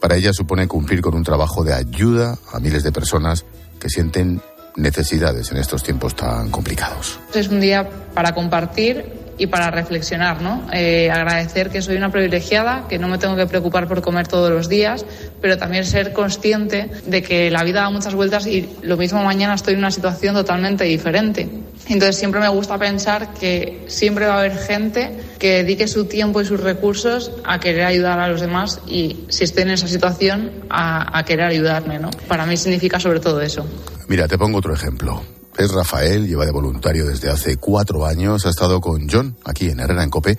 Para 0.00 0.16
ella 0.16 0.32
supone 0.32 0.68
cumplir 0.68 1.00
con 1.00 1.14
un 1.14 1.24
trabajo 1.24 1.64
de 1.64 1.74
ayuda 1.74 2.38
a 2.52 2.60
miles 2.60 2.82
de 2.82 2.92
personas 2.92 3.44
que 3.80 3.88
sienten 3.88 4.40
necesidades 4.76 5.50
en 5.50 5.58
estos 5.58 5.82
tiempos 5.82 6.14
tan 6.14 6.50
complicados. 6.50 7.18
Es 7.34 7.48
un 7.48 7.60
día 7.60 7.88
para 8.14 8.32
compartir 8.32 9.23
y 9.38 9.46
para 9.46 9.70
reflexionar, 9.70 10.40
¿no? 10.42 10.66
Eh, 10.72 11.10
agradecer 11.10 11.70
que 11.70 11.82
soy 11.82 11.96
una 11.96 12.10
privilegiada, 12.10 12.86
que 12.88 12.98
no 12.98 13.08
me 13.08 13.18
tengo 13.18 13.36
que 13.36 13.46
preocupar 13.46 13.88
por 13.88 14.00
comer 14.02 14.28
todos 14.28 14.50
los 14.50 14.68
días, 14.68 15.04
pero 15.40 15.58
también 15.58 15.84
ser 15.84 16.12
consciente 16.12 16.90
de 17.06 17.22
que 17.22 17.50
la 17.50 17.64
vida 17.64 17.82
da 17.82 17.90
muchas 17.90 18.14
vueltas 18.14 18.46
y 18.46 18.68
lo 18.82 18.96
mismo 18.96 19.22
mañana 19.22 19.54
estoy 19.54 19.74
en 19.74 19.80
una 19.80 19.90
situación 19.90 20.34
totalmente 20.34 20.84
diferente. 20.84 21.48
Entonces 21.88 22.16
siempre 22.16 22.40
me 22.40 22.48
gusta 22.48 22.78
pensar 22.78 23.34
que 23.34 23.84
siempre 23.88 24.26
va 24.26 24.36
a 24.36 24.38
haber 24.38 24.56
gente 24.56 25.10
que 25.38 25.62
dedique 25.62 25.86
su 25.86 26.06
tiempo 26.06 26.40
y 26.40 26.44
sus 26.44 26.60
recursos 26.60 27.32
a 27.44 27.60
querer 27.60 27.84
ayudar 27.84 28.18
a 28.20 28.28
los 28.28 28.40
demás 28.40 28.80
y 28.86 29.24
si 29.28 29.44
estoy 29.44 29.64
en 29.64 29.70
esa 29.70 29.88
situación 29.88 30.50
a, 30.70 31.18
a 31.18 31.24
querer 31.24 31.46
ayudarme, 31.46 31.98
¿no? 31.98 32.10
Para 32.28 32.46
mí 32.46 32.56
significa 32.56 32.98
sobre 33.00 33.20
todo 33.20 33.40
eso. 33.40 33.66
Mira, 34.08 34.28
te 34.28 34.38
pongo 34.38 34.58
otro 34.58 34.74
ejemplo. 34.74 35.22
Es 35.56 35.72
Rafael, 35.72 36.26
lleva 36.26 36.44
de 36.44 36.52
voluntario 36.52 37.06
desde 37.06 37.30
hace 37.30 37.56
cuatro 37.56 38.06
años, 38.06 38.44
ha 38.44 38.50
estado 38.50 38.80
con 38.80 39.08
John 39.08 39.36
aquí 39.44 39.68
en 39.68 39.80
Herrera 39.80 40.02
en 40.02 40.10
Cope 40.10 40.36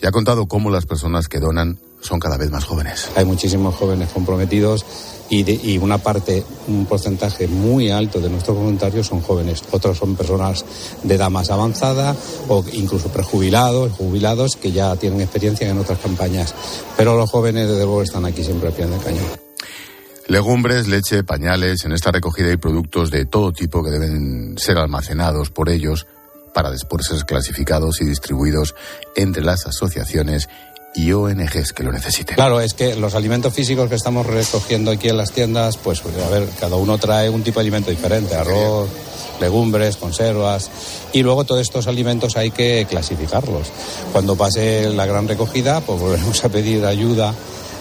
y 0.00 0.06
ha 0.06 0.10
contado 0.10 0.46
cómo 0.46 0.70
las 0.70 0.86
personas 0.86 1.28
que 1.28 1.38
donan 1.38 1.78
son 2.00 2.20
cada 2.20 2.36
vez 2.36 2.50
más 2.50 2.64
jóvenes. 2.64 3.08
Hay 3.16 3.24
muchísimos 3.24 3.74
jóvenes 3.74 4.10
comprometidos 4.10 4.84
y, 5.28 5.78
una 5.78 5.98
parte, 5.98 6.44
un 6.68 6.86
porcentaje 6.86 7.48
muy 7.48 7.90
alto 7.90 8.20
de 8.20 8.28
nuestros 8.28 8.56
voluntarios 8.56 9.06
son 9.06 9.20
jóvenes. 9.20 9.62
Otros 9.70 9.98
son 9.98 10.14
personas 10.14 10.64
de 11.02 11.14
edad 11.14 11.30
más 11.30 11.50
avanzada 11.50 12.14
o 12.48 12.64
incluso 12.72 13.08
prejubilados, 13.08 13.92
jubilados 13.92 14.56
que 14.56 14.72
ya 14.72 14.94
tienen 14.96 15.20
experiencia 15.20 15.68
en 15.68 15.78
otras 15.78 15.98
campañas. 15.98 16.54
Pero 16.96 17.16
los 17.16 17.30
jóvenes, 17.30 17.68
desde 17.68 17.84
luego, 17.84 18.02
están 18.02 18.24
aquí 18.24 18.44
siempre 18.44 18.68
a 18.68 18.72
pie 18.72 18.86
de 18.86 18.98
cañón. 18.98 19.45
Legumbres, 20.28 20.88
leche, 20.88 21.22
pañales, 21.22 21.84
en 21.84 21.92
esta 21.92 22.10
recogida 22.10 22.48
hay 22.48 22.56
productos 22.56 23.10
de 23.12 23.26
todo 23.26 23.52
tipo 23.52 23.84
que 23.84 23.90
deben 23.90 24.58
ser 24.58 24.76
almacenados 24.76 25.50
por 25.50 25.68
ellos 25.68 26.06
para 26.52 26.70
después 26.70 27.06
ser 27.06 27.24
clasificados 27.24 28.00
y 28.00 28.06
distribuidos 28.06 28.74
entre 29.14 29.44
las 29.44 29.66
asociaciones 29.66 30.48
y 30.96 31.12
ONGs 31.12 31.72
que 31.72 31.84
lo 31.84 31.92
necesiten. 31.92 32.34
Claro, 32.34 32.60
es 32.60 32.74
que 32.74 32.96
los 32.96 33.14
alimentos 33.14 33.54
físicos 33.54 33.88
que 33.88 33.94
estamos 33.94 34.26
recogiendo 34.26 34.90
aquí 34.90 35.08
en 35.08 35.18
las 35.18 35.30
tiendas, 35.30 35.76
pues 35.76 36.02
a 36.02 36.30
ver, 36.30 36.48
cada 36.58 36.76
uno 36.76 36.98
trae 36.98 37.28
un 37.28 37.42
tipo 37.42 37.60
de 37.60 37.64
alimento 37.64 37.90
diferente, 37.90 38.34
arroz, 38.34 38.88
legumbres, 39.40 39.96
conservas, 39.96 40.70
y 41.12 41.22
luego 41.22 41.44
todos 41.44 41.60
estos 41.60 41.86
alimentos 41.86 42.36
hay 42.36 42.50
que 42.50 42.86
clasificarlos. 42.88 43.68
Cuando 44.12 44.34
pase 44.34 44.88
la 44.88 45.06
gran 45.06 45.28
recogida, 45.28 45.82
pues 45.82 46.00
volveremos 46.00 46.42
a 46.44 46.48
pedir 46.48 46.84
ayuda 46.84 47.34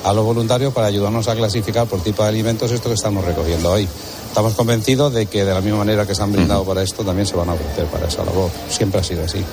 a 0.06 0.14
los 0.14 0.24
voluntarios 0.24 0.72
para 0.72 0.86
ayudarnos 0.86 1.28
a 1.28 1.36
clasificar 1.36 1.88
por 1.88 2.00
tipo 2.00 2.22
de 2.22 2.30
alimentos 2.30 2.72
esto 2.72 2.90
que 2.90 2.96
estamos 2.96 3.26
recogiendo 3.26 3.72
hoy. 3.72 3.88
Estamos 4.28 4.54
convencidos 4.54 5.12
de 5.12 5.26
que 5.26 5.44
de 5.44 5.52
la 5.52 5.62
misma 5.62 5.80
manera 5.80 6.06
que 6.06 6.14
se 6.14 6.22
han 6.22 6.32
brindado 6.32 6.64
para 6.64 6.84
esto, 6.84 7.04
también 7.04 7.26
se 7.26 7.36
van 7.36 7.50
a 7.50 7.54
ofrecer 7.54 7.86
para 7.86 8.08
esa 8.08 8.24
labor. 8.24 8.52
Siempre 8.70 9.00
ha 9.00 9.04
sido 9.04 9.24
así. 9.24 9.44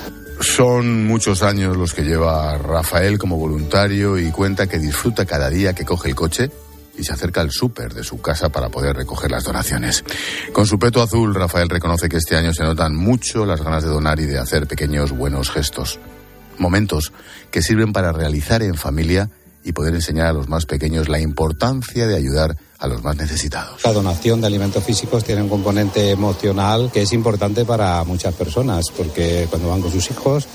Son 0.41 1.07
muchos 1.07 1.41
años 1.41 1.75
los 1.75 1.95
que 1.95 2.03
lleva 2.03 2.55
Rafael 2.59 3.17
como 3.17 3.37
voluntario 3.37 4.19
y 4.19 4.29
cuenta 4.29 4.67
que 4.67 4.77
disfruta 4.77 5.25
cada 5.25 5.49
día 5.49 5.73
que 5.73 5.85
coge 5.85 6.09
el 6.09 6.15
coche 6.15 6.51
y 6.95 7.03
se 7.03 7.13
acerca 7.13 7.41
al 7.41 7.49
súper 7.49 7.95
de 7.95 8.03
su 8.03 8.21
casa 8.21 8.49
para 8.49 8.69
poder 8.69 8.95
recoger 8.95 9.31
las 9.31 9.45
donaciones. 9.45 10.03
Con 10.51 10.67
su 10.67 10.77
peto 10.77 11.01
azul, 11.01 11.33
Rafael 11.33 11.67
reconoce 11.67 12.09
que 12.09 12.17
este 12.17 12.35
año 12.35 12.53
se 12.53 12.63
notan 12.63 12.95
mucho 12.95 13.47
las 13.47 13.63
ganas 13.63 13.83
de 13.83 13.89
donar 13.89 14.19
y 14.19 14.27
de 14.27 14.37
hacer 14.37 14.67
pequeños 14.67 15.13
buenos 15.13 15.49
gestos. 15.49 15.99
Momentos 16.59 17.11
que 17.49 17.63
sirven 17.63 17.91
para 17.91 18.11
realizar 18.11 18.61
en 18.61 18.75
familia 18.75 19.31
y 19.63 19.71
poder 19.71 19.95
enseñar 19.95 20.27
a 20.27 20.33
los 20.33 20.49
más 20.49 20.65
pequeños 20.65 21.09
la 21.09 21.19
importancia 21.19 22.07
de 22.07 22.15
ayudar 22.15 22.57
a 22.79 22.87
los 22.87 23.01
más 23.01 23.15
necesitados. 23.15 23.81
La 23.85 23.93
donación 23.93 24.41
de 24.41 24.47
alimentos 24.47 24.83
físicos 24.83 25.23
tiene 25.23 25.41
un 25.41 25.47
componente 25.47 26.09
emocional 26.09 26.89
que 26.91 27.03
es 27.03 27.13
importante 27.13 27.63
para 27.63 28.03
muchas 28.03 28.33
personas, 28.33 28.85
porque 28.95 29.47
cuando 29.49 29.69
van 29.69 29.81
con 29.81 29.91
sus 29.91 30.11
hijos 30.11 30.45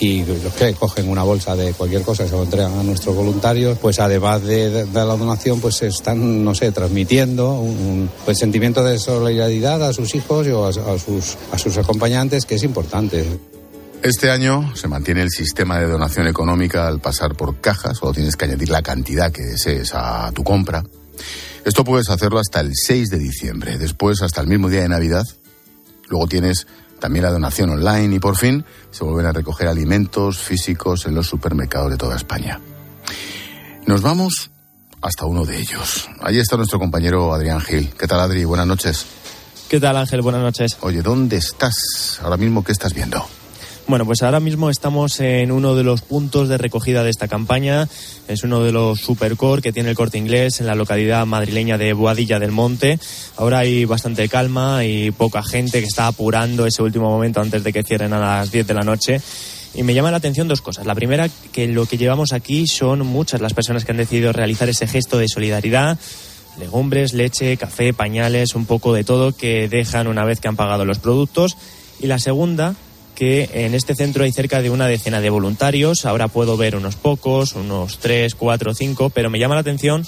y 0.00 0.24
los 0.24 0.54
que 0.54 0.72
cogen 0.74 1.10
una 1.10 1.22
bolsa 1.22 1.54
de 1.54 1.72
cualquier 1.74 2.02
cosa 2.02 2.24
y 2.24 2.28
se 2.28 2.36
lo 2.36 2.42
entregan 2.42 2.78
a 2.78 2.82
nuestros 2.82 3.14
voluntarios, 3.14 3.78
pues 3.78 4.00
además 4.00 4.42
de, 4.42 4.86
la 4.92 5.04
donación, 5.04 5.60
pues 5.60 5.82
están, 5.82 6.42
no 6.42 6.54
sé, 6.54 6.72
transmitiendo 6.72 7.52
un, 7.52 8.08
pues, 8.24 8.38
sentimiento 8.38 8.82
de 8.82 8.98
solidaridad 8.98 9.82
a 9.82 9.92
sus 9.92 10.14
hijos 10.14 10.46
o 10.48 10.66
a, 10.66 10.72
sus, 10.72 11.36
a 11.52 11.58
sus 11.58 11.76
acompañantes, 11.76 12.46
que 12.46 12.54
es 12.54 12.62
importante. 12.62 13.24
Este 14.04 14.30
año 14.30 14.76
se 14.76 14.86
mantiene 14.86 15.22
el 15.22 15.30
sistema 15.30 15.78
de 15.78 15.86
donación 15.86 16.26
económica 16.26 16.86
al 16.86 17.00
pasar 17.00 17.34
por 17.34 17.62
cajas, 17.62 18.02
o 18.02 18.12
tienes 18.12 18.36
que 18.36 18.44
añadir 18.44 18.68
la 18.68 18.82
cantidad 18.82 19.32
que 19.32 19.40
desees 19.40 19.94
a 19.94 20.30
tu 20.32 20.44
compra. 20.44 20.84
Esto 21.64 21.84
puedes 21.84 22.10
hacerlo 22.10 22.38
hasta 22.38 22.60
el 22.60 22.72
6 22.74 23.08
de 23.08 23.18
diciembre, 23.18 23.78
después 23.78 24.20
hasta 24.20 24.42
el 24.42 24.46
mismo 24.46 24.68
día 24.68 24.82
de 24.82 24.90
Navidad. 24.90 25.24
Luego 26.10 26.26
tienes 26.26 26.66
también 27.00 27.24
la 27.24 27.30
donación 27.30 27.70
online 27.70 28.16
y 28.16 28.18
por 28.18 28.36
fin 28.36 28.66
se 28.90 29.04
vuelven 29.04 29.24
a 29.24 29.32
recoger 29.32 29.68
alimentos 29.68 30.36
físicos 30.36 31.06
en 31.06 31.14
los 31.14 31.26
supermercados 31.26 31.90
de 31.90 31.96
toda 31.96 32.14
España. 32.14 32.60
Nos 33.86 34.02
vamos 34.02 34.50
hasta 35.00 35.24
uno 35.24 35.46
de 35.46 35.58
ellos. 35.58 36.10
Ahí 36.20 36.38
está 36.38 36.58
nuestro 36.58 36.78
compañero 36.78 37.32
Adrián 37.32 37.62
Gil. 37.62 37.88
¿Qué 37.98 38.06
tal, 38.06 38.20
Adri? 38.20 38.44
Buenas 38.44 38.66
noches. 38.66 39.06
¿Qué 39.70 39.80
tal, 39.80 39.96
Ángel? 39.96 40.20
Buenas 40.20 40.42
noches. 40.42 40.76
Oye, 40.82 41.00
¿dónde 41.00 41.38
estás 41.38 42.20
ahora 42.22 42.36
mismo? 42.36 42.62
¿Qué 42.62 42.72
estás 42.72 42.92
viendo? 42.92 43.26
Bueno, 43.86 44.06
pues 44.06 44.22
ahora 44.22 44.40
mismo 44.40 44.70
estamos 44.70 45.20
en 45.20 45.52
uno 45.52 45.74
de 45.74 45.84
los 45.84 46.00
puntos 46.00 46.48
de 46.48 46.56
recogida 46.56 47.04
de 47.04 47.10
esta 47.10 47.28
campaña. 47.28 47.86
Es 48.28 48.42
uno 48.42 48.64
de 48.64 48.72
los 48.72 48.98
supercore 48.98 49.60
que 49.60 49.72
tiene 49.72 49.90
el 49.90 49.94
corte 49.94 50.16
inglés 50.16 50.60
en 50.60 50.66
la 50.66 50.74
localidad 50.74 51.26
madrileña 51.26 51.76
de 51.76 51.92
Boadilla 51.92 52.38
del 52.38 52.50
Monte. 52.50 52.98
Ahora 53.36 53.58
hay 53.58 53.84
bastante 53.84 54.26
calma 54.30 54.86
y 54.86 55.10
poca 55.10 55.42
gente 55.42 55.80
que 55.80 55.86
está 55.86 56.06
apurando 56.06 56.64
ese 56.64 56.82
último 56.82 57.10
momento 57.10 57.42
antes 57.42 57.62
de 57.62 57.74
que 57.74 57.82
cierren 57.82 58.14
a 58.14 58.18
las 58.18 58.50
10 58.50 58.66
de 58.66 58.74
la 58.74 58.84
noche. 58.84 59.20
Y 59.74 59.82
me 59.82 59.92
llama 59.92 60.10
la 60.10 60.16
atención 60.16 60.48
dos 60.48 60.62
cosas. 60.62 60.86
La 60.86 60.94
primera, 60.94 61.28
que 61.52 61.66
lo 61.68 61.84
que 61.84 61.98
llevamos 61.98 62.32
aquí 62.32 62.66
son 62.66 63.00
muchas 63.00 63.42
las 63.42 63.52
personas 63.52 63.84
que 63.84 63.92
han 63.92 63.98
decidido 63.98 64.32
realizar 64.32 64.66
ese 64.68 64.86
gesto 64.86 65.18
de 65.18 65.28
solidaridad 65.28 65.98
legumbres, 66.58 67.12
leche, 67.12 67.56
café, 67.56 67.92
pañales, 67.92 68.54
un 68.54 68.64
poco 68.64 68.94
de 68.94 69.04
todo 69.04 69.32
que 69.32 69.68
dejan 69.68 70.06
una 70.06 70.24
vez 70.24 70.40
que 70.40 70.48
han 70.48 70.56
pagado 70.56 70.84
los 70.84 71.00
productos. 71.00 71.56
Y 72.00 72.06
la 72.06 72.18
segunda, 72.18 72.76
que 73.14 73.48
en 73.52 73.74
este 73.74 73.94
centro 73.94 74.24
hay 74.24 74.32
cerca 74.32 74.62
de 74.62 74.70
una 74.70 74.86
decena 74.86 75.20
de 75.20 75.30
voluntarios. 75.30 76.04
Ahora 76.04 76.28
puedo 76.28 76.56
ver 76.56 76.76
unos 76.76 76.96
pocos, 76.96 77.54
unos 77.54 77.98
tres, 77.98 78.34
cuatro, 78.34 78.74
cinco, 78.74 79.10
pero 79.10 79.30
me 79.30 79.38
llama 79.38 79.54
la 79.54 79.62
atención 79.62 80.04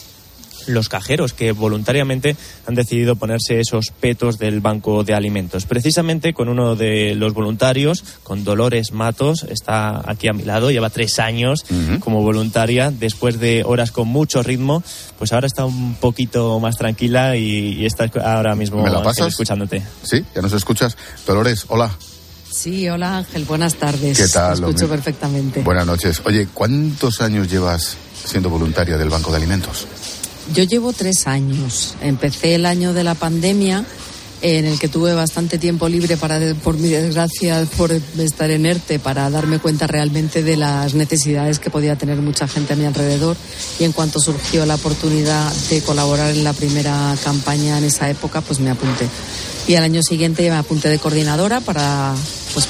los 0.67 0.89
cajeros 0.89 1.33
que 1.33 1.53
voluntariamente 1.53 2.37
han 2.67 2.75
decidido 2.75 3.17
ponerse 3.17 3.61
esos 3.61 3.91
petos 3.91 4.39
del 4.39 4.61
banco 4.61 5.05
de 5.05 5.15
alimentos. 5.15 5.67
Precisamente 5.67 6.35
con 6.35 6.49
uno 6.49 6.77
de 6.77 7.15
los 7.15 7.35
voluntarios, 7.35 8.05
con 8.23 8.45
Dolores 8.45 8.93
Matos, 8.93 9.45
está 9.45 10.03
aquí 10.11 10.29
a 10.29 10.33
mi 10.33 10.45
lado, 10.45 10.71
lleva 10.71 10.91
tres 10.91 11.19
años 11.19 11.65
como 12.01 12.23
voluntaria, 12.23 12.91
después 12.91 13.39
de 13.39 13.63
horas 13.65 13.91
con 13.91 14.09
mucho 14.09 14.43
ritmo, 14.43 14.83
pues 15.19 15.33
ahora 15.33 15.47
está 15.47 15.65
un 15.65 15.95
poquito 15.95 16.59
más 16.61 16.77
tranquila 16.77 17.37
y, 17.37 17.85
está 17.87 18.11
ahora 18.25 18.55
mismo 18.55 18.85
escuchándote. 19.27 19.83
Sí, 20.03 20.25
ya 20.35 20.43
nos 20.43 20.53
escuchas. 20.53 20.97
Dolores, 21.27 21.67
hola. 21.69 21.97
Sí, 22.57 22.89
hola 22.89 23.19
Ángel, 23.19 23.45
buenas 23.45 23.75
tardes. 23.75 24.17
¿Qué 24.17 24.29
tal? 24.29 24.59
Te 24.59 24.65
escucho 24.65 24.89
perfectamente. 24.89 25.61
Buenas 25.61 25.87
noches. 25.87 26.23
Oye, 26.25 26.49
¿cuántos 26.55 27.21
años 27.21 27.51
llevas 27.51 27.99
siendo 28.25 28.49
voluntaria 28.49 28.97
del 28.97 29.11
Banco 29.11 29.31
de 29.31 29.37
Alimentos? 29.37 29.87
Yo 30.55 30.65
llevo 30.65 30.95
tres 30.95 31.27
años. 31.27 31.97
Empecé 32.01 32.55
el 32.55 32.65
año 32.65 32.95
de 32.95 33.05
la 33.05 33.15
pandemia 33.15 33.85
en 34.43 34.67
el 34.67 34.79
que 34.79 34.89
tuve 34.89 35.15
bastante 35.15 35.59
tiempo 35.59 35.89
libre 35.89 36.17
para, 36.17 36.39
por 36.57 36.77
mi 36.77 36.89
desgracia, 36.89 37.67
por 37.77 37.93
estar 37.93 38.51
en 38.51 38.67
ERTE, 38.67 38.99
para 38.99 39.31
darme 39.31 39.59
cuenta 39.59 39.87
realmente 39.87 40.43
de 40.43 40.57
las 40.57 40.95
necesidades 40.95 41.59
que 41.59 41.71
podía 41.71 41.97
tener 41.97 42.19
mucha 42.19 42.47
gente 42.47 42.75
a 42.75 42.77
mi 42.77 42.85
alrededor. 42.85 43.37
Y 43.79 43.85
en 43.85 43.93
cuanto 43.93 44.21
surgió 44.21 44.67
la 44.67 44.75
oportunidad 44.75 45.53
de 45.71 45.81
colaborar 45.83 46.31
en 46.31 46.45
la 46.45 46.53
primera 46.53 47.15
campaña 47.25 47.79
en 47.79 47.85
esa 47.85 48.11
época, 48.11 48.41
pues 48.41 48.61
me 48.61 48.71
apunté. 48.71 49.09
Y 49.67 49.75
al 49.75 49.85
año 49.85 50.03
siguiente 50.03 50.49
me 50.49 50.57
apunté 50.57 50.89
de 50.89 50.99
coordinadora 50.99 51.61
para 51.61 52.15
pues, 52.55 52.69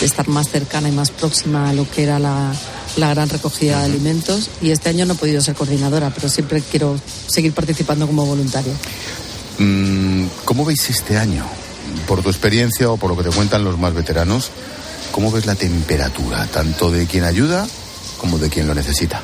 estar 0.00 0.28
más 0.28 0.48
cercana 0.48 0.88
y 0.88 0.92
más 0.92 1.10
próxima 1.10 1.68
a 1.68 1.72
lo 1.72 1.88
que 1.90 2.04
era 2.04 2.18
la, 2.18 2.54
gran 2.96 3.28
recogida 3.28 3.80
de 3.80 3.84
alimentos. 3.86 4.48
Y 4.62 4.70
este 4.70 4.88
año 4.88 5.04
no 5.04 5.14
he 5.14 5.16
podido 5.16 5.40
ser 5.40 5.54
coordinadora, 5.54 6.10
pero 6.10 6.28
siempre 6.28 6.62
quiero 6.62 6.98
seguir 7.26 7.52
participando 7.52 8.06
como 8.06 8.24
voluntaria. 8.24 8.72
Mm, 9.58 10.26
¿Cómo 10.44 10.64
veis 10.64 10.88
este 10.90 11.16
año? 11.18 11.44
Por 12.06 12.22
tu 12.22 12.30
experiencia 12.30 12.90
o 12.90 12.96
por 12.96 13.10
lo 13.10 13.16
que 13.16 13.28
te 13.28 13.34
cuentan 13.34 13.64
los 13.64 13.78
más 13.78 13.94
veteranos, 13.94 14.50
¿cómo 15.10 15.30
ves 15.30 15.46
la 15.46 15.54
temperatura, 15.54 16.46
tanto 16.46 16.90
de 16.90 17.06
quien 17.06 17.24
ayuda 17.24 17.66
como 18.18 18.38
de 18.38 18.48
quien 18.48 18.66
lo 18.66 18.74
necesita? 18.74 19.20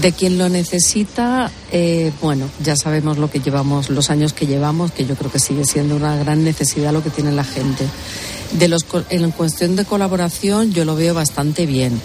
De 0.00 0.12
quien 0.12 0.38
lo 0.38 0.48
necesita, 0.48 1.50
eh, 1.72 2.12
bueno, 2.20 2.48
ya 2.62 2.76
sabemos 2.76 3.18
lo 3.18 3.30
que 3.30 3.40
llevamos, 3.40 3.90
los 3.90 4.10
años 4.10 4.32
que 4.32 4.46
llevamos, 4.46 4.92
que 4.92 5.04
yo 5.04 5.16
creo 5.16 5.32
que 5.32 5.40
sigue 5.40 5.64
siendo 5.64 5.96
una 5.96 6.16
gran 6.16 6.44
necesidad 6.44 6.92
lo 6.92 7.02
que 7.02 7.10
tiene 7.10 7.32
la 7.32 7.44
gente. 7.44 7.84
De 8.52 8.68
los, 8.68 8.86
en 9.10 9.30
cuestión 9.32 9.76
de 9.76 9.84
colaboración, 9.84 10.72
yo 10.72 10.84
lo 10.84 10.94
veo 10.94 11.12
bastante 11.12 11.66
bien. 11.66 12.00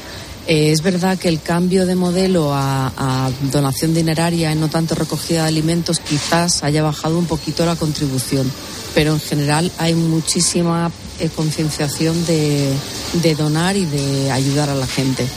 Eh, 0.48 0.72
es 0.72 0.82
verdad 0.82 1.18
que 1.18 1.28
el 1.28 1.42
cambio 1.42 1.86
de 1.86 1.96
modelo 1.96 2.52
a, 2.54 3.32
donación 3.52 3.94
dineraria 3.94 4.52
y 4.52 4.56
no 4.56 4.70
tanto 4.70 4.96
recogida 4.96 5.44
de 5.44 5.48
alimentos 5.48 6.00
quizás 6.00 6.64
haya 6.64 6.84
bajado 6.84 7.18
un 7.18 7.26
poquito 7.26 7.66
la 7.66 7.76
contribución, 7.76 8.52
pero 8.94 9.14
en 9.14 9.20
general 9.20 9.72
hay 9.80 9.96
muchísima 9.96 10.92
eh, 11.20 11.30
concienciación 11.36 12.26
de 12.26 13.36
donar 13.38 13.76
y 13.76 13.86
de 13.86 14.32
ayudar 14.32 14.70
a 14.70 14.76
la 14.76 14.88
gente. 14.88 15.28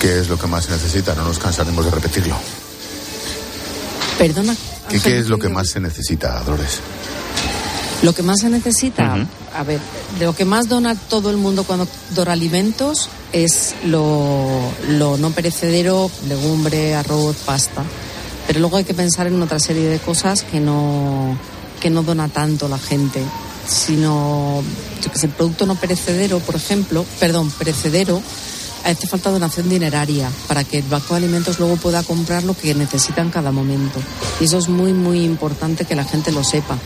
¿Qué 0.00 0.20
es 0.20 0.28
lo 0.28 0.38
que 0.38 0.46
más 0.46 0.66
se 0.66 0.70
necesita? 0.70 1.14
No 1.14 1.24
nos 1.24 1.38
cansaremos 1.38 1.84
de 1.84 1.90
repetirlo. 1.90 2.36
Perdona. 4.16 4.54
¿Qué, 4.88 5.18
es 5.18 5.28
lo 5.28 5.38
que 5.38 5.48
más 5.48 5.68
se 5.68 5.80
necesita, 5.80 6.40
Dolores? 6.44 6.80
Lo 8.02 8.14
que 8.14 8.22
más 8.22 8.40
se 8.40 8.48
necesita, 8.48 9.26
a 9.54 9.62
ver, 9.64 9.80
de 10.18 10.24
lo 10.24 10.34
que 10.34 10.44
más 10.44 10.68
dona 10.68 10.94
todo 10.94 11.30
el 11.30 11.36
mundo 11.36 11.64
cuando 11.64 11.88
dona 12.14 12.32
alimentos 12.32 13.10
es 13.32 13.74
lo, 13.84 14.60
lo 14.88 15.16
no 15.16 15.30
perecedero, 15.30 16.10
legumbre, 16.28 16.94
arroz, 16.94 17.36
pasta. 17.44 17.82
Pero 18.46 18.60
luego 18.60 18.78
hay 18.78 18.84
que 18.84 18.94
pensar 18.94 19.26
en 19.26 19.40
otra 19.42 19.58
serie 19.58 19.88
de 19.88 19.98
cosas 19.98 20.42
que 20.42 20.60
no, 20.60 21.36
que 21.80 21.90
no 21.90 22.02
dona 22.02 22.28
tanto 22.28 22.68
la 22.68 22.78
gente, 22.78 23.22
sino, 23.66 24.62
que 25.02 25.26
el 25.26 25.32
producto 25.32 25.66
no 25.66 25.74
perecedero, 25.74 26.38
por 26.40 26.56
ejemplo, 26.56 27.04
perdón, 27.20 27.50
perecedero, 27.50 28.22
hace 28.84 29.06
falta 29.06 29.30
donación 29.30 29.68
dineraria 29.68 30.30
para 30.46 30.64
que 30.64 30.78
el 30.78 30.84
Banco 30.84 31.14
de 31.14 31.18
Alimentos 31.18 31.58
luego 31.58 31.76
pueda 31.76 32.02
comprar 32.02 32.44
lo 32.44 32.54
que 32.54 32.74
necesita 32.74 33.20
en 33.20 33.30
cada 33.30 33.52
momento. 33.52 34.00
Y 34.40 34.44
eso 34.44 34.58
es 34.58 34.68
muy, 34.68 34.92
muy 34.92 35.24
importante 35.24 35.84
que 35.84 35.94
la 35.94 36.04
gente 36.04 36.32
lo 36.32 36.42
sepa. 36.42 36.78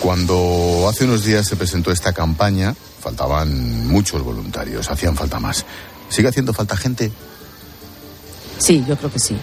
Cuando 0.00 0.88
hace 0.88 1.04
unos 1.04 1.24
días 1.24 1.46
se 1.46 1.56
presentó 1.56 1.92
esta 1.92 2.12
campaña, 2.12 2.74
faltaban 3.00 3.88
muchos 3.88 4.22
voluntarios, 4.22 4.90
hacían 4.90 5.16
falta 5.16 5.40
más. 5.40 5.64
¿Sigue 6.08 6.28
haciendo 6.28 6.52
falta 6.52 6.76
gente? 6.76 7.10
Sí, 8.58 8.84
yo 8.86 8.96
creo 8.96 9.10
que 9.10 9.18
sí. 9.18 9.36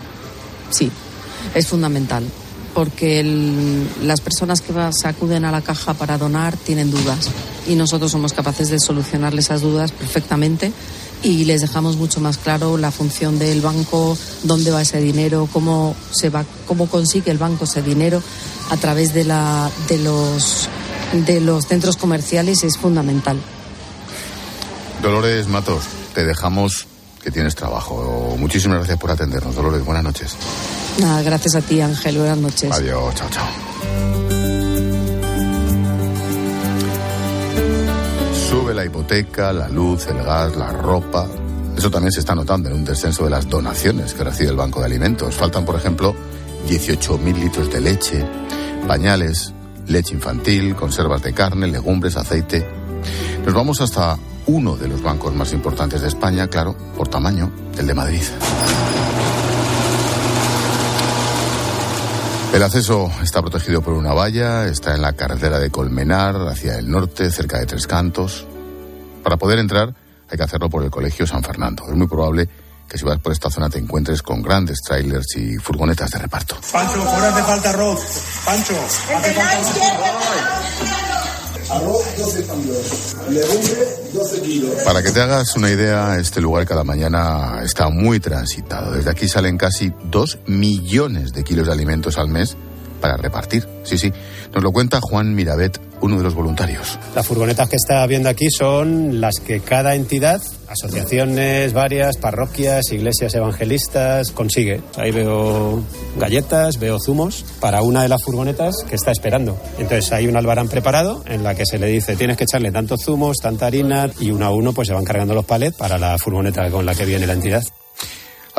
Sí, 0.69 0.91
es 1.55 1.67
fundamental. 1.67 2.23
Porque 2.73 3.23
las 4.03 4.21
personas 4.21 4.61
que 4.61 4.71
se 4.91 5.07
acuden 5.07 5.45
a 5.45 5.51
la 5.51 5.61
caja 5.61 5.95
para 5.95 6.17
donar 6.19 6.55
tienen 6.55 6.91
dudas. 6.91 7.29
Y 7.67 7.73
nosotros 7.73 8.11
somos 8.11 8.33
capaces 8.33 8.69
de 8.69 8.79
solucionarles 8.79 9.45
esas 9.45 9.61
dudas 9.61 9.91
perfectamente. 9.91 10.71
Y 11.23 11.45
les 11.45 11.61
dejamos 11.61 11.95
mucho 11.95 12.19
más 12.19 12.37
claro 12.37 12.77
la 12.77 12.91
función 12.91 13.39
del 13.39 13.61
banco, 13.61 14.15
dónde 14.43 14.69
va 14.69 14.83
ese 14.83 15.01
dinero, 15.01 15.49
cómo 15.51 15.95
se 16.11 16.29
va, 16.29 16.45
cómo 16.67 16.87
consigue 16.87 17.31
el 17.31 17.39
banco 17.39 17.63
ese 17.63 17.81
dinero 17.81 18.21
a 18.69 18.77
través 18.77 19.15
de 19.15 19.23
la, 19.23 19.71
de 19.87 19.97
los 19.97 20.69
de 21.13 21.41
los 21.41 21.67
centros 21.67 21.97
comerciales 21.97 22.63
es 22.63 22.77
fundamental. 22.77 23.37
Dolores 25.01 25.47
Matos, 25.47 25.83
te 26.13 26.25
dejamos 26.25 26.87
que 27.21 27.31
tienes 27.31 27.55
trabajo. 27.55 28.35
Muchísimas 28.39 28.77
gracias 28.77 28.97
por 28.97 29.11
atendernos. 29.11 29.55
Dolores, 29.55 29.83
buenas 29.83 30.03
noches. 30.03 30.35
Nada, 30.99 31.21
gracias 31.21 31.55
a 31.55 31.61
ti, 31.61 31.81
Ángel. 31.81 32.17
Buenas 32.17 32.37
noches. 32.37 32.71
Adiós, 32.71 33.13
chao, 33.15 33.29
chao. 33.29 33.47
Sube 38.49 38.73
la 38.73 38.85
hipoteca, 38.85 39.51
la 39.53 39.67
luz, 39.69 40.07
el 40.07 40.23
gas, 40.23 40.55
la 40.55 40.71
ropa. 40.71 41.27
Eso 41.77 41.91
también 41.91 42.11
se 42.11 42.21
está 42.21 42.33
notando 42.33 42.69
en 42.69 42.75
un 42.75 42.85
descenso 42.85 43.25
de 43.25 43.29
las 43.29 43.47
donaciones 43.47 44.13
que 44.13 44.23
recibe 44.23 44.49
el 44.49 44.55
Banco 44.55 44.79
de 44.79 44.87
Alimentos. 44.87 45.35
Faltan, 45.35 45.63
por 45.63 45.75
ejemplo, 45.75 46.15
18.000 46.67 47.35
litros 47.37 47.71
de 47.71 47.81
leche, 47.81 48.25
pañales, 48.87 49.53
leche 49.87 50.13
infantil, 50.13 50.75
conservas 50.75 51.21
de 51.21 51.33
carne, 51.33 51.67
legumbres, 51.67 52.17
aceite. 52.17 52.67
Nos 53.45 53.53
vamos 53.53 53.81
hasta 53.81 54.17
uno 54.47 54.75
de 54.77 54.87
los 54.87 55.01
bancos 55.01 55.33
más 55.33 55.53
importantes 55.53 56.01
de 56.01 56.07
España, 56.07 56.47
claro, 56.47 56.75
por 56.95 57.07
tamaño, 57.07 57.51
el 57.77 57.87
de 57.87 57.93
Madrid. 57.93 58.21
El 62.53 62.63
acceso 62.63 63.11
está 63.21 63.41
protegido 63.41 63.81
por 63.81 63.93
una 63.93 64.13
valla, 64.13 64.67
está 64.67 64.95
en 64.95 65.01
la 65.01 65.13
carretera 65.13 65.59
de 65.59 65.69
Colmenar, 65.69 66.35
hacia 66.47 66.79
el 66.79 66.89
norte, 66.89 67.29
cerca 67.29 67.59
de 67.59 67.65
Tres 67.65 67.85
Cantos. 67.85 68.47
Para 69.21 69.37
poder 69.37 69.59
entrar 69.59 69.93
hay 70.29 70.37
que 70.37 70.43
hacerlo 70.43 70.69
por 70.69 70.83
el 70.83 70.89
Colegio 70.89 71.27
San 71.27 71.43
Fernando. 71.43 71.83
Es 71.87 71.95
muy 71.95 72.07
probable 72.07 72.47
que 72.47 72.66
si 72.95 73.03
vas 73.03 73.19
por 73.19 73.31
esta 73.31 73.49
zona 73.49 73.69
te 73.69 73.79
encuentres 73.79 74.21
con 74.21 74.41
grandes 74.41 74.81
trailers 74.81 75.35
y 75.35 75.57
furgonetas 75.57 76.11
de 76.11 76.19
reparto. 76.19 76.57
Pancho, 76.71 77.01
ahora 77.01 77.29
hace 77.29 77.43
falta 77.43 77.69
arroz. 77.71 77.99
Pancho, 78.45 78.73
hace 79.15 79.33
falta 79.33 79.61
Arroz 81.69 82.01
12 82.17 82.43
kilos, 82.43 83.15
legumbre 83.29 83.87
12 84.13 84.41
kilos. 84.41 84.71
Para 84.85 85.03
que 85.03 85.11
te 85.11 85.19
hagas 85.19 85.53
una 85.57 85.69
idea, 85.69 86.17
este 86.17 86.39
lugar 86.39 86.65
cada 86.65 86.85
mañana 86.85 87.61
está 87.61 87.89
muy 87.89 88.21
transitado. 88.21 88.93
Desde 88.93 89.09
aquí 89.09 89.27
salen 89.27 89.57
casi 89.57 89.91
dos 90.05 90.39
millones 90.45 91.33
de 91.33 91.43
kilos 91.43 91.67
de 91.67 91.73
alimentos 91.73 92.17
al 92.17 92.29
mes 92.29 92.55
para 92.99 93.17
repartir. 93.17 93.67
Sí, 93.83 93.97
sí. 93.97 94.11
Nos 94.53 94.63
lo 94.63 94.71
cuenta 94.71 94.99
Juan 95.01 95.33
Mirabet, 95.33 95.79
uno 96.01 96.17
de 96.17 96.23
los 96.23 96.35
voluntarios. 96.35 96.99
Las 97.15 97.25
furgonetas 97.25 97.69
que 97.69 97.75
está 97.75 98.05
viendo 98.05 98.29
aquí 98.29 98.49
son 98.49 99.21
las 99.21 99.39
que 99.39 99.59
cada 99.59 99.95
entidad, 99.95 100.41
asociaciones 100.67 101.73
varias, 101.73 102.17
parroquias, 102.17 102.91
iglesias 102.91 103.33
evangelistas, 103.35 104.31
consigue. 104.31 104.81
Ahí 104.97 105.11
veo 105.11 105.81
galletas, 106.19 106.79
veo 106.79 106.97
zumos 106.99 107.45
para 107.59 107.81
una 107.81 108.03
de 108.03 108.09
las 108.09 108.23
furgonetas 108.23 108.75
que 108.87 108.95
está 108.95 109.11
esperando. 109.11 109.57
Entonces 109.77 110.11
hay 110.11 110.27
un 110.27 110.35
albarán 110.35 110.67
preparado 110.67 111.23
en 111.27 111.43
la 111.43 111.55
que 111.55 111.63
se 111.65 111.79
le 111.79 111.87
dice 111.87 112.15
tienes 112.15 112.37
que 112.37 112.43
echarle 112.43 112.71
tantos 112.71 113.01
zumos, 113.03 113.37
tanta 113.37 113.67
harina 113.67 114.09
y 114.19 114.31
uno 114.31 114.45
a 114.45 114.49
uno 114.49 114.73
pues 114.73 114.87
se 114.87 114.93
van 114.93 115.05
cargando 115.05 115.33
los 115.33 115.45
palets 115.45 115.77
para 115.77 115.97
la 115.97 116.17
furgoneta 116.17 116.69
con 116.69 116.85
la 116.85 116.95
que 116.95 117.05
viene 117.05 117.27
la 117.27 117.33
entidad. 117.33 117.63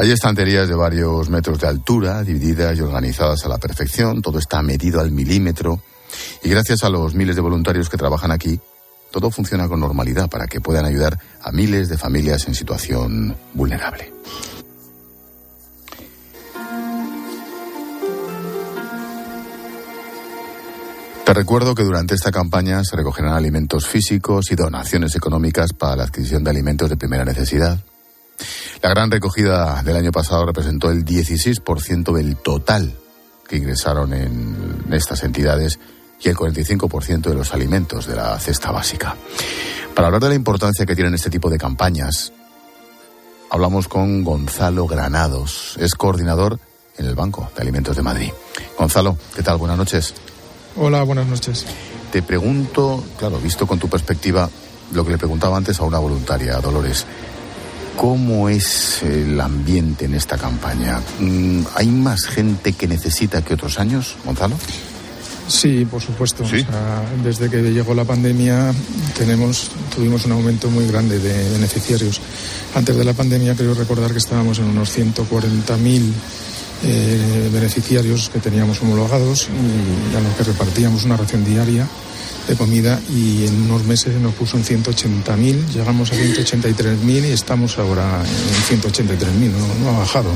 Hay 0.01 0.13
estanterías 0.13 0.69
de 0.69 0.77
varios 0.77 1.29
metros 1.29 1.59
de 1.59 1.67
altura, 1.67 2.23
divididas 2.23 2.79
y 2.79 2.83
organizadas 2.83 3.45
a 3.45 3.49
la 3.49 3.59
perfección. 3.59 4.23
Todo 4.23 4.39
está 4.39 4.63
medido 4.63 5.01
al 5.01 5.11
milímetro. 5.11 5.83
Y 6.45 6.49
gracias 6.51 6.85
a 6.85 6.89
los 6.89 7.17
miles 7.17 7.35
de 7.35 7.43
voluntarios 7.43 7.91
que 7.91 7.97
trabajan 7.97 8.31
aquí, 8.31 8.61
todo 9.11 9.33
funciona 9.33 9.67
con 9.67 9.81
normalidad 9.81 10.31
para 10.31 10.47
que 10.47 10.61
puedan 10.61 10.85
ayudar 10.85 11.19
a 11.43 11.51
miles 11.51 11.89
de 11.89 11.99
familias 11.99 12.47
en 12.47 12.55
situación 12.55 13.37
vulnerable. 13.55 14.13
Te 21.25 21.35
recuerdo 21.35 21.75
que 21.75 21.83
durante 21.83 22.15
esta 22.15 22.31
campaña 22.31 22.85
se 22.85 22.95
recogerán 22.95 23.35
alimentos 23.35 23.89
físicos 23.89 24.53
y 24.53 24.55
donaciones 24.55 25.17
económicas 25.17 25.73
para 25.73 25.97
la 25.97 26.05
adquisición 26.05 26.45
de 26.45 26.51
alimentos 26.51 26.89
de 26.89 26.97
primera 26.97 27.25
necesidad. 27.25 27.81
La 28.83 28.91
gran 28.91 29.11
recogida 29.11 29.83
del 29.83 29.97
año 29.97 30.13
pasado 30.13 30.47
representó 30.47 30.91
el 30.91 31.05
16% 31.05 32.13
del 32.13 32.37
total 32.37 32.95
que 33.49 33.57
ingresaron 33.57 34.13
en 34.13 34.85
estas 34.93 35.25
entidades 35.25 35.79
y 36.21 36.29
el 36.29 36.37
45% 36.37 37.23
de 37.23 37.35
los 37.35 37.53
alimentos 37.55 38.07
de 38.07 38.17
la 38.17 38.39
cesta 38.39 38.71
básica. 38.71 39.17
Para 39.95 40.09
hablar 40.09 40.23
de 40.23 40.29
la 40.29 40.35
importancia 40.35 40.87
que 40.87 40.95
tienen 40.95 41.15
este 41.15 41.31
tipo 41.31 41.51
de 41.51 41.59
campañas, 41.59 42.33
hablamos 43.51 43.89
con 43.89 44.23
Gonzalo 44.25 44.87
Granados, 44.87 45.77
es 45.81 45.95
coordinador 45.95 46.59
en 46.97 47.07
el 47.07 47.15
Banco 47.15 47.51
de 47.55 47.63
Alimentos 47.63 47.97
de 47.97 48.03
Madrid. 48.03 48.31
Gonzalo, 48.77 49.17
¿qué 49.35 49.43
tal? 49.43 49.59
Buenas 49.59 49.79
noches. 49.79 50.15
Hola, 50.77 51.03
buenas 51.03 51.27
noches. 51.27 51.67
Te 52.13 52.23
pregunto, 52.23 53.03
claro, 53.19 53.39
visto 53.39 53.67
con 53.67 53.79
tu 53.79 53.89
perspectiva, 53.89 54.49
lo 54.93 55.05
que 55.05 55.13
le 55.13 55.19
preguntaba 55.19 55.57
antes 55.57 55.79
a 55.81 55.85
una 55.85 55.99
voluntaria, 55.99 56.57
a 56.57 56.61
Dolores. 56.61 57.07
¿Cómo 57.99 58.49
es 58.49 59.03
el 59.03 59.41
ambiente 59.41 60.05
en 60.05 60.15
esta 60.15 60.39
campaña? 60.39 61.01
Mm, 61.19 61.63
¿Hay 61.75 61.89
más 61.89 62.27
gente 62.27 62.73
que 62.73 62.87
necesita 62.87 63.43
que 63.43 63.55
otros 63.55 63.81
años, 63.81 64.15
Gonzalo? 64.25 64.57
Sí, 65.49 65.85
por 65.85 66.01
supuesto. 66.01 66.45
O 66.45 66.49
sea, 66.49 66.63
desde 67.25 67.51
que 67.51 67.61
llegó 67.61 67.95
la 67.95 68.05
pandemia 68.05 68.73
tenemos, 69.19 69.73
tuvimos 69.93 70.25
un 70.27 70.33
aumento 70.33 70.71
muy 70.71 70.87
grande 70.87 71.19
de 71.19 71.51
beneficiarios. 71.51 72.21
Antes 72.77 72.97
de 72.97 73.05
la 73.05 73.15
pandemia 73.15 73.57
creo 73.57 73.75
recordar 73.75 74.13
que 74.13 74.19
estábamos 74.19 74.61
en 74.61 74.67
unos 74.67 74.97
140.000 74.97 76.13
eh, 76.85 77.51
beneficiarios 77.53 78.29
que 78.29 78.39
teníamos 78.39 78.81
homologados 78.81 79.49
y 79.49 80.17
a 80.17 80.21
los 80.21 80.35
que 80.37 80.45
repartíamos 80.45 81.05
una 81.05 81.17
ración 81.17 81.45
diaria 81.45 81.89
de 82.49 82.57
comida 82.57 83.01
y 83.09 83.47
en 83.47 83.63
unos 83.63 83.85
meses 83.85 84.15
nos 84.21 84.35
puso 84.35 84.57
en 84.57 84.65
180.000, 84.65 85.69
llegamos 85.69 86.11
a 86.13 86.15
183.000 86.17 87.29
y 87.29 87.33
estamos 87.33 87.79
ahora 87.79 88.23
en 88.23 88.81
183.000, 88.81 89.51
no, 89.51 89.85
no 89.85 89.97
ha 89.97 89.99
bajado. 90.01 90.31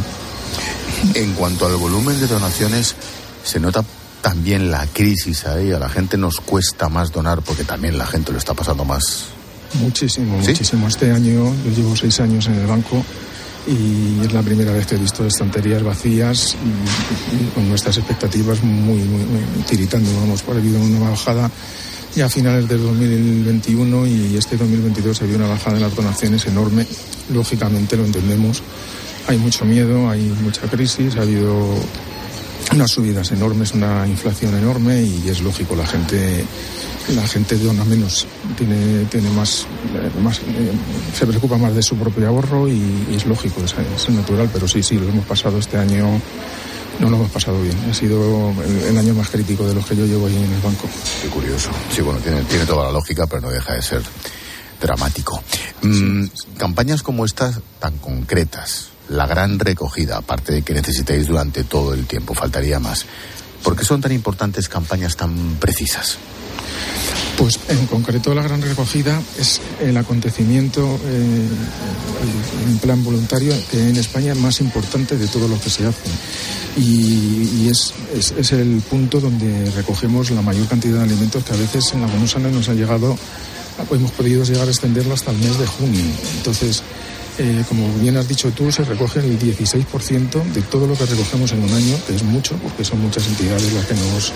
En 1.15 1.33
cuanto 1.33 1.67
al 1.67 1.77
volumen 1.77 2.21
de 2.21 2.27
donaciones, 2.29 2.95
se 3.43 3.59
nota 3.59 3.85
también 4.21 4.71
la 4.71 4.87
crisis 4.87 5.47
ahí. 5.47 5.73
A 5.73 5.79
la 5.79 5.89
gente 5.89 6.17
nos 6.17 6.41
cuesta 6.41 6.89
más 6.89 7.11
donar 7.11 7.43
porque 7.43 7.65
también 7.65 7.99
la 7.99 8.07
gente 8.07 8.33
lo 8.33 8.39
está 8.39 8.55
pasando 8.55 8.85
más. 8.85 9.25
Muchísimo, 9.75 10.41
¿Sí? 10.43 10.51
muchísimo. 10.51 10.89
Este 10.89 11.11
año, 11.11 11.53
yo 11.65 11.71
llevo 11.75 11.97
seis 11.97 12.21
años 12.21 12.47
en 12.47 12.55
el 12.55 12.67
banco 12.67 13.05
y 13.67 14.25
es 14.25 14.33
la 14.33 14.43
primera 14.43 14.73
vez 14.73 14.87
que 14.87 14.95
he 14.95 14.99
visto 14.99 15.27
estanterías 15.27 15.83
vacías 15.83 16.57
y, 16.65 17.37
y 17.37 17.49
con 17.55 17.69
nuestras 17.69 17.97
expectativas 17.97 18.63
muy, 18.63 18.99
muy, 18.99 19.25
muy 19.25 19.63
tiritando. 19.69 20.11
Vamos, 20.21 20.45
ha 20.49 20.53
habido 20.53 20.81
una 20.81 21.11
bajada 21.11 21.51
ya 22.15 22.27
a 22.27 22.29
finales 22.29 22.69
del 22.69 22.83
2021 22.83 24.07
y 24.07 24.37
este 24.37 24.57
2022 24.57 25.21
ha 25.21 25.25
habido 25.25 25.39
una 25.39 25.49
bajada 25.49 25.77
en 25.77 25.83
las 25.83 25.95
donaciones 25.95 26.47
enorme. 26.47 26.87
Lógicamente 27.33 27.97
lo 27.97 28.05
entendemos. 28.05 28.63
Hay 29.29 29.39
mucho 29.39 29.65
miedo, 29.65 30.11
hay 30.11 30.23
mucha 30.43 30.63
crisis, 30.63 31.17
ha 31.17 31.23
habido 31.23 31.75
unas 32.73 32.91
subidas 32.91 33.31
enormes, 33.33 33.73
una 33.73 34.07
inflación 34.07 34.57
enorme 34.57 35.03
y 35.03 35.29
es 35.29 35.41
lógico, 35.41 35.75
la 35.77 35.87
gente 35.87 36.45
la 37.15 37.27
gente 37.27 37.57
dona 37.59 37.85
menos, 37.85 38.27
tiene, 38.57 39.05
tiene 39.07 39.29
más, 39.31 39.67
más 40.23 40.39
eh, 40.39 40.73
se 41.13 41.27
preocupa 41.27 41.59
más 41.59 41.75
de 41.75 41.83
su 41.83 41.97
propio 41.97 42.29
ahorro 42.29 42.69
y, 42.69 42.81
es 43.13 43.27
lógico, 43.27 43.61
es 43.65 44.09
natural, 44.11 44.49
pero 44.53 44.69
sí, 44.69 44.83
sí, 44.83 44.99
lo 44.99 45.09
hemos 45.09 45.27
pasado 45.27 45.59
este 45.59 45.79
año, 45.79 46.21
no 47.03 47.11
lo 47.11 47.17
hemos 47.17 47.31
pasado 47.31 47.61
bien. 47.61 47.77
Ha 47.91 47.95
sido 47.95 48.55
el, 48.89 48.97
año 48.97 49.13
más 49.15 49.29
crítico 49.29 49.67
de 49.67 49.75
los 49.75 49.85
que 49.85 49.97
yo 49.97 50.07
llevo 50.07 50.27
ahí 50.27 50.37
en 50.37 50.53
el 50.53 50.61
banco. 50.61 50.89
Qué 51.21 51.29
curioso. 51.29 51.71
Sí, 51.93 52.01
bueno, 52.01 52.21
tiene, 52.21 52.43
tiene 52.43 52.65
toda 52.65 52.87
la 52.87 52.93
lógica, 52.93 53.27
pero 53.27 53.43
no 53.43 53.51
deja 53.51 53.75
de 53.75 53.83
ser 53.83 54.03
dramático. 54.81 55.43
Mm, 55.83 56.27
Campañas 56.57 57.03
como 57.03 57.25
estas, 57.25 57.61
tan 57.81 57.99
concretas, 57.99 58.91
la 59.09 59.27
gran 59.27 59.59
recogida, 59.59 60.19
aparte 60.19 60.53
de 60.53 60.63
que 60.63 60.75
necesitéis 60.75 61.27
durante 61.27 61.65
todo 61.65 61.93
el 61.93 62.07
tiempo, 62.07 62.35
faltaría 62.35 62.79
más. 62.79 63.05
¿Por 63.65 63.77
qué 63.77 63.85
son 63.85 64.01
tan 64.01 64.13
importantes 64.13 64.69
campañas 64.69 65.17
tan 65.17 65.57
precisas? 65.57 66.19
Pues 67.37 67.59
en 67.69 67.87
concreto 67.87 68.35
la 68.35 68.43
gran 68.43 68.63
recogida 68.63 69.21
es 69.39 69.61
el 69.81 69.97
acontecimiento 69.97 70.99
eh, 71.05 71.49
en 72.69 72.79
plan 72.79 73.03
voluntario 73.03 73.55
que 73.71 73.89
en 73.89 73.97
España 73.97 74.33
es 74.33 74.39
más 74.39 74.61
importante 74.61 75.17
de 75.17 75.27
todo 75.27 75.49
lo 75.49 75.61
que 75.61 75.71
se 75.71 75.87
hace. 75.87 76.09
Y, 76.77 77.69
es, 77.69 77.93
es, 78.15 78.53
el 78.53 78.81
punto 78.89 79.21
donde 79.21 79.71
recogemos 79.73 80.31
la 80.31 80.41
mayor 80.41 80.67
cantidad 80.69 80.99
de 80.99 81.05
alimentos 81.05 81.45
que 81.45 81.53
a 81.53 81.57
veces 81.57 81.93
en 81.93 82.03
algunos 82.03 82.35
años 82.37 82.53
nos 82.53 82.69
ha 82.69 82.75
llegado, 82.75 83.19
hemos 83.91 84.11
podido 84.13 84.45
llegar 84.45 84.69
a 84.69 84.71
extenderlo 84.71 85.15
hasta 85.15 85.33
el 85.33 85.39
mes 85.39 85.59
de 85.59 85.67
junio. 85.67 86.05
Entonces, 86.39 86.83
eh, 87.39 87.65
como 87.69 87.93
bien 87.99 88.17
has 88.17 88.29
dicho 88.29 88.51
tú, 88.51 88.71
se 88.71 88.85
recoge 88.85 89.21
el 89.21 89.39
16% 89.39 90.43
de 90.53 90.63
todo 90.63 90.87
lo 90.87 90.95
que 90.95 91.07
recogemos 91.07 91.53
en 91.53 91.63
un 91.63 91.73
año, 91.73 91.97
que 92.07 92.15
es 92.15 92.23
mucho, 92.23 92.57
porque 92.57 92.85
son 92.85 93.01
muchas 93.01 93.27
entidades 93.27 93.73
las 93.73 93.87
que 93.87 93.95
nos, 93.95 94.33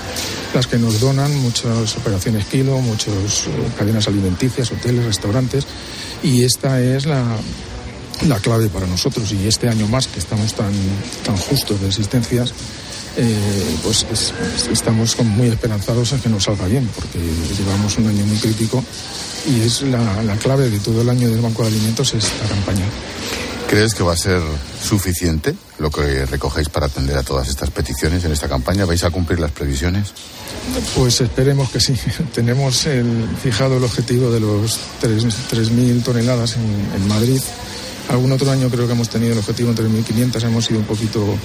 las 0.55 0.67
que 0.67 0.79
nos 0.79 1.01
donan, 1.01 1.35
muchas 1.37 1.97
operaciones 1.97 2.47
kilo, 2.47 2.79
muchas 2.81 3.47
eh, 3.47 3.51
cadenas 3.77 4.09
alimenticias, 4.09 4.73
hoteles, 4.73 5.05
restaurantes, 5.05 5.67
y 6.23 6.45
esta 6.45 6.81
es 6.81 7.05
la, 7.05 7.23
la 8.27 8.41
clave 8.41 8.69
para 8.69 8.87
nosotros. 8.87 9.31
Y 9.33 9.47
este 9.47 9.69
año 9.69 9.87
más, 9.89 10.07
que 10.07 10.19
estamos 10.19 10.55
tan, 10.55 10.73
tan 11.25 11.37
justos 11.37 11.81
de 11.81 11.89
existencias, 11.89 12.55
eh, 13.17 13.77
pues 13.83 14.07
es, 14.11 14.33
estamos 14.71 15.19
muy 15.21 15.49
esperanzados 15.49 16.13
en 16.13 16.21
que 16.21 16.29
nos 16.29 16.45
salga 16.45 16.67
bien, 16.67 16.89
porque 16.95 17.19
llevamos 17.59 17.97
un 17.99 18.09
año 18.09 18.25
muy 18.27 18.37
crítico 18.37 18.85
y 19.47 19.61
es 19.61 19.83
la, 19.83 20.23
la, 20.23 20.37
clave 20.37 20.69
de 20.69 20.79
todo 20.81 21.03
el 21.03 21.09
año 21.09 21.31
del 21.31 21.41
Banco 21.41 21.63
de 21.63 21.69
Alimentos 21.69 22.13
esta 22.15 22.47
campaña. 22.47 22.85
¿Crees 23.69 23.95
que 23.95 24.03
va 24.03 24.13
a 24.13 24.17
ser 24.17 24.41
suficiente 24.83 25.55
lo 25.79 25.91
que 25.91 26.25
recogéis 26.27 26.69
para 26.69 26.87
atender 26.87 27.17
a 27.17 27.23
todas 27.23 27.49
estas 27.49 27.71
peticiones 27.71 28.25
en 28.25 28.33
esta 28.33 28.49
campaña? 28.49 28.85
¿Vais 28.85 29.03
a 29.03 29.11
cumplir 29.11 29.41
las 29.41 29.51
previsiones? 29.51 30.13
Pues 30.95 31.21
esperemos 31.21 31.71
que 31.71 31.81
sí. 31.81 31.95
Tenemos 32.35 32.87
el, 32.87 33.29
fijado 33.43 33.79
el 33.79 33.85
objetivo 33.85 34.31
de 34.31 34.41
los 34.41 34.79
3.000 35.03 36.03
toneladas 36.05 36.57
en, 36.57 37.03
en 37.03 37.09
Madrid. 37.09 37.41
Algún 38.09 38.31
otro 38.31 38.51
año 38.51 38.71
creo 38.71 38.87
que 38.87 38.93
hemos 38.93 39.09
tenido 39.09 39.33
el 39.33 39.39
objetivo 39.39 39.71
en 39.71 39.77
3.500, 39.77 40.45
hemos 40.45 40.65
sido 40.65 40.79
un 40.79 40.87
poquito 40.87 41.37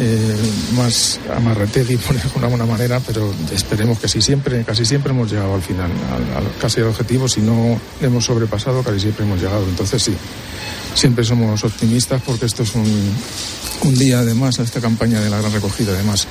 eh, 0.00 0.36
más 0.76 1.18
amarrategui, 1.34 1.96
por 2.06 2.14
decirlo 2.14 2.40
de 2.40 2.46
alguna 2.46 2.66
manera, 2.66 3.00
pero 3.04 3.34
esperemos 3.52 3.98
que 3.98 4.08
sí, 4.08 4.22
siempre, 4.22 4.64
casi 4.64 4.84
siempre 4.84 5.10
hemos 5.10 5.30
llegado 5.30 5.54
al 5.54 5.62
final, 5.62 5.90
al, 6.12 6.36
al, 6.36 6.52
casi 6.60 6.80
al 6.80 6.86
objetivo, 6.86 7.28
si 7.28 7.40
no 7.40 7.80
hemos 8.00 8.24
sobrepasado, 8.24 8.82
casi 8.82 9.00
siempre 9.00 9.24
hemos 9.24 9.40
llegado. 9.40 9.64
Entonces 9.68 10.02
sí, 10.02 10.14
siempre 10.94 11.24
somos 11.24 11.64
optimistas 11.64 12.22
porque 12.24 12.46
esto 12.46 12.62
es 12.62 12.74
un, 12.76 12.86
un 13.82 13.94
día 13.96 14.20
además, 14.20 14.58
esta 14.60 14.80
campaña 14.80 15.20
de 15.20 15.30
la 15.30 15.38
gran 15.38 15.52
recogida, 15.52 15.92
además, 15.92 16.28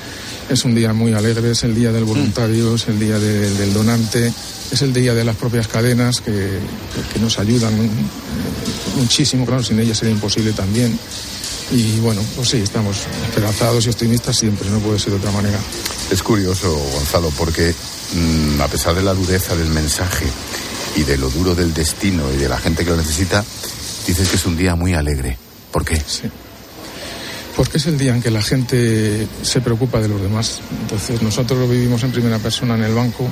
es 0.50 0.64
un 0.64 0.74
día 0.74 0.94
muy 0.94 1.12
alegre, 1.14 1.52
es 1.52 1.64
el 1.64 1.76
día 1.76 1.92
del 1.92 2.06
voluntario, 2.06 2.76
es 2.76 2.88
el 2.88 2.98
día 2.98 3.20
de, 3.20 3.50
del 3.50 3.74
donante, 3.74 4.32
es 4.72 4.82
el 4.82 4.94
día 4.94 5.14
de 5.14 5.26
las 5.26 5.36
propias 5.36 5.68
cadenas 5.68 6.22
que, 6.22 6.32
que, 6.32 7.14
que 7.14 7.20
nos 7.20 7.38
ayudan 7.38 7.74
muchísimo, 8.96 9.46
claro, 9.46 9.62
sin 9.62 9.78
ellas 9.80 9.98
sería 9.98 10.14
imposible 10.14 10.54
también. 10.54 10.98
Y 11.72 12.00
bueno, 12.00 12.22
pues 12.36 12.50
sí, 12.50 12.58
estamos 12.58 13.06
esperanzados 13.26 13.86
y 13.86 13.90
optimistas 13.90 14.38
siempre, 14.38 14.70
no 14.70 14.80
puede 14.80 15.00
ser 15.00 15.12
de 15.12 15.18
otra 15.18 15.32
manera. 15.32 15.60
Es 16.10 16.24
curioso, 16.24 16.74
Gonzalo, 16.94 17.30
porque 17.38 17.74
mmm, 18.14 18.62
a 18.62 18.68
pesar 18.68 18.96
de 18.96 19.04
la 19.04 19.14
dureza 19.14 19.56
del 19.56 19.70
mensaje 19.70 20.26
y 20.96 21.04
de 21.04 21.18
lo 21.18 21.30
duro 21.30 21.56
del 21.56 21.74
destino 21.74 22.32
y 22.34 22.38
de 22.38 22.48
la 22.48 22.58
gente 22.58 22.86
que 22.86 22.92
lo 22.92 22.98
necesita, 22.98 23.44
dices 24.06 24.30
que 24.30 24.38
es 24.38 24.46
un 24.46 24.56
día 24.56 24.76
muy 24.76 24.94
alegre. 24.94 25.38
¿Por 25.72 25.84
qué? 25.84 26.02
Sí. 26.08 26.30
Porque 27.56 27.78
es 27.78 27.88
el 27.88 27.98
día 27.98 28.16
en 28.16 28.22
que 28.22 28.32
la 28.32 28.42
gente 28.42 29.28
se 29.42 29.62
preocupa 29.62 30.00
de 30.00 30.08
los 30.08 30.22
demás. 30.22 30.62
Entonces 30.84 31.22
nosotros 31.22 31.60
lo 31.60 31.68
vivimos 31.68 32.02
en 32.04 32.12
primera 32.12 32.40
persona 32.40 32.76
en 32.76 32.84
el 32.84 32.94
banco 32.94 33.28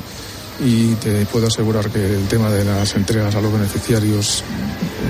y 0.64 0.94
te 0.96 1.26
puedo 1.26 1.48
asegurar 1.48 1.90
que 1.90 2.04
el 2.04 2.28
tema 2.28 2.50
de 2.50 2.64
las 2.64 2.96
entregas 2.96 3.36
a 3.36 3.42
los 3.42 3.52
beneficiarios 3.52 4.44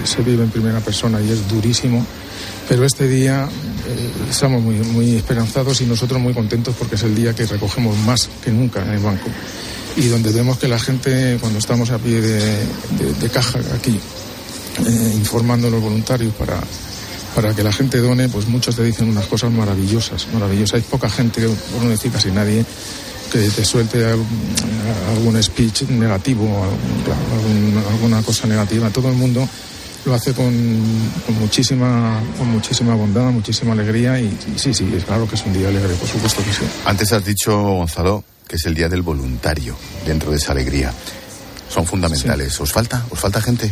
se 0.03 0.21
vive 0.21 0.43
en 0.43 0.49
primera 0.49 0.79
persona 0.79 1.21
y 1.21 1.31
es 1.31 1.47
durísimo 1.47 2.05
pero 2.67 2.83
este 2.85 3.07
día 3.07 3.47
eh, 3.87 4.11
estamos 4.29 4.61
muy, 4.61 4.75
muy 4.75 5.15
esperanzados 5.15 5.81
y 5.81 5.85
nosotros 5.85 6.19
muy 6.19 6.33
contentos 6.33 6.75
porque 6.77 6.95
es 6.95 7.03
el 7.03 7.15
día 7.15 7.33
que 7.35 7.45
recogemos 7.45 7.95
más 7.99 8.29
que 8.43 8.51
nunca 8.51 8.81
en 8.81 8.91
el 8.91 8.99
banco 8.99 9.29
y 9.95 10.07
donde 10.07 10.31
vemos 10.31 10.57
que 10.57 10.67
la 10.67 10.79
gente 10.79 11.37
cuando 11.39 11.59
estamos 11.59 11.91
a 11.91 11.99
pie 11.99 12.21
de 12.21 13.29
caja 13.31 13.59
aquí 13.75 13.99
eh, 14.83 15.13
informando 15.15 15.67
a 15.67 15.71
los 15.71 15.81
voluntarios 15.81 16.33
para, 16.33 16.59
para 17.33 17.53
que 17.53 17.63
la 17.63 17.71
gente 17.71 17.99
done, 17.99 18.27
pues 18.27 18.47
muchos 18.47 18.75
te 18.75 18.83
dicen 18.83 19.07
unas 19.07 19.25
cosas 19.25 19.51
maravillosas, 19.51 20.27
maravillosas. 20.33 20.75
Hay 20.75 20.81
poca 20.81 21.09
gente, 21.09 21.47
por 21.47 21.83
no 21.83 21.89
decir 21.89 22.11
casi 22.11 22.29
nadie, 22.29 22.65
que 23.31 23.49
te 23.49 23.65
suelte 23.65 24.05
algún 24.05 25.41
speech 25.41 25.83
negativo, 25.83 26.45
algún, 27.33 27.83
alguna 27.91 28.21
cosa 28.21 28.47
negativa. 28.47 28.89
Todo 28.89 29.09
el 29.09 29.15
mundo 29.15 29.47
lo 30.05 30.13
hace 30.13 30.33
con, 30.33 30.53
con, 31.25 31.39
muchísima, 31.39 32.21
con 32.37 32.49
muchísima 32.49 32.95
bondad, 32.95 33.31
muchísima 33.31 33.73
alegría 33.73 34.19
y, 34.19 34.25
y, 34.25 34.59
sí, 34.59 34.73
sí, 34.73 34.91
es 34.95 35.03
claro 35.05 35.27
que 35.27 35.35
es 35.35 35.45
un 35.45 35.53
día 35.53 35.67
alegre, 35.67 35.93
por 35.95 36.07
supuesto 36.07 36.43
que 36.43 36.51
sí. 36.51 36.65
Antes 36.85 37.11
has 37.11 37.25
dicho, 37.25 37.59
Gonzalo, 37.59 38.23
que 38.47 38.55
es 38.57 38.65
el 38.65 38.75
día 38.75 38.87
del 38.87 39.01
voluntario 39.01 39.75
dentro 40.05 40.31
de 40.31 40.37
esa 40.37 40.51
alegría. 40.51 40.93
Son 41.69 41.85
fundamentales. 41.85 42.53
Sí. 42.53 42.63
¿Os 42.63 42.71
falta? 42.71 43.05
¿Os 43.09 43.19
falta 43.19 43.41
gente? 43.41 43.71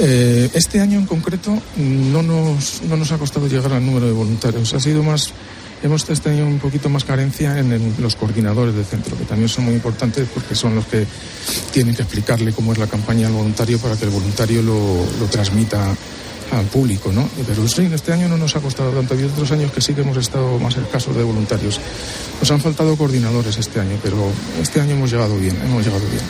Eh, 0.00 0.48
este 0.54 0.80
año 0.80 0.98
en 1.00 1.06
concreto 1.06 1.60
no 1.76 2.22
nos, 2.22 2.82
no 2.82 2.96
nos 2.96 3.10
ha 3.10 3.18
costado 3.18 3.48
llegar 3.48 3.72
al 3.72 3.84
número 3.84 4.06
de 4.06 4.12
voluntarios. 4.12 4.72
Ha 4.72 4.80
sido 4.80 5.02
más 5.02 5.32
hemos 5.82 6.04
tenido 6.04 6.46
un 6.46 6.58
poquito 6.58 6.88
más 6.88 7.04
carencia 7.04 7.58
en, 7.58 7.94
los 7.98 8.16
coordinadores 8.16 8.74
del 8.74 8.84
centro, 8.84 9.16
que 9.16 9.24
también 9.24 9.48
son 9.48 9.64
muy 9.64 9.74
importantes 9.74 10.28
porque 10.32 10.54
son 10.54 10.74
los 10.74 10.86
que 10.86 11.06
tienen 11.72 11.94
que 11.94 12.02
explicarle 12.02 12.52
cómo 12.52 12.72
es 12.72 12.78
la 12.78 12.86
campaña 12.86 13.26
al 13.26 13.32
voluntario 13.32 13.78
para 13.78 13.96
que 13.96 14.04
el 14.04 14.10
voluntario 14.10 14.62
lo, 14.62 15.06
lo 15.18 15.26
transmita 15.26 15.94
al 16.52 16.64
público, 16.66 17.12
¿no? 17.12 17.28
Pero 17.46 17.68
sí, 17.68 17.88
este 17.92 18.12
año 18.12 18.28
no 18.28 18.38
nos 18.38 18.56
ha 18.56 18.60
costado 18.60 18.90
tanto. 18.90 19.14
Había 19.14 19.26
otros 19.26 19.50
años 19.52 19.70
que 19.70 19.80
sí 19.80 19.94
que 19.94 20.00
hemos 20.00 20.16
estado 20.16 20.58
más 20.58 20.76
escasos 20.76 21.14
de 21.14 21.22
voluntarios. 21.22 21.78
Nos 22.40 22.50
han 22.50 22.60
faltado 22.60 22.96
coordinadores 22.96 23.58
este 23.58 23.80
año, 23.80 23.98
pero 24.02 24.16
este 24.60 24.80
año 24.80 24.92
hemos 24.92 25.10
llegado 25.10 25.36
bien, 25.36 25.56
hemos 25.64 25.84
llegado 25.84 26.04
bien. 26.06 26.22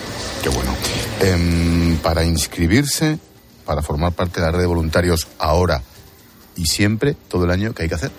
Qué 0.42 0.48
bueno. 0.48 0.74
Eh, 1.20 1.96
para 2.02 2.24
inscribirse, 2.24 3.18
para 3.64 3.82
formar 3.82 4.12
parte 4.12 4.40
de 4.40 4.46
la 4.46 4.52
red 4.52 4.60
de 4.60 4.66
voluntarios 4.66 5.28
ahora 5.38 5.82
y 6.56 6.66
siempre, 6.66 7.14
todo 7.28 7.44
el 7.44 7.50
año, 7.50 7.72
¿qué 7.72 7.84
hay 7.84 7.88
que 7.88 7.94
hacer? 7.94 8.10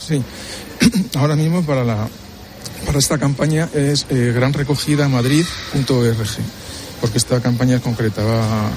Sí, 0.00 0.22
ahora 1.16 1.36
mismo 1.36 1.62
para, 1.62 1.84
la, 1.84 2.08
para 2.86 2.98
esta 2.98 3.18
campaña 3.18 3.68
es 3.74 4.06
eh, 4.08 4.32
granrecogidamadrid.org, 4.34 6.16
porque 7.00 7.18
esta 7.18 7.40
campaña 7.40 7.76
es 7.76 7.82
concreta, 7.82 8.24
va, 8.24 8.70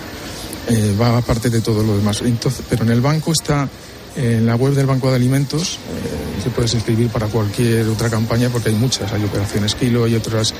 eh, 0.68 0.96
va 1.00 1.18
aparte 1.18 1.50
de 1.50 1.62
todo 1.62 1.82
lo 1.82 1.96
demás. 1.98 2.22
Entonces, 2.22 2.64
pero 2.70 2.84
en 2.84 2.92
el 2.92 3.02
banco 3.02 3.32
está, 3.32 3.70
en 4.16 4.46
la 4.46 4.56
web 4.56 4.74
del 4.74 4.86
Banco 4.86 5.10
de 5.10 5.16
Alimentos, 5.16 5.80
se 6.44 6.50
puedes 6.50 6.74
inscribir 6.74 7.10
para 7.10 7.28
cualquier 7.28 7.88
otra 7.88 8.10
campaña, 8.10 8.50
porque 8.50 8.70
hay 8.70 8.76
muchas, 8.76 9.12
hay 9.14 9.24
operaciones 9.24 9.76
Kilo, 9.76 10.04
hay 10.04 10.16
otras 10.16 10.54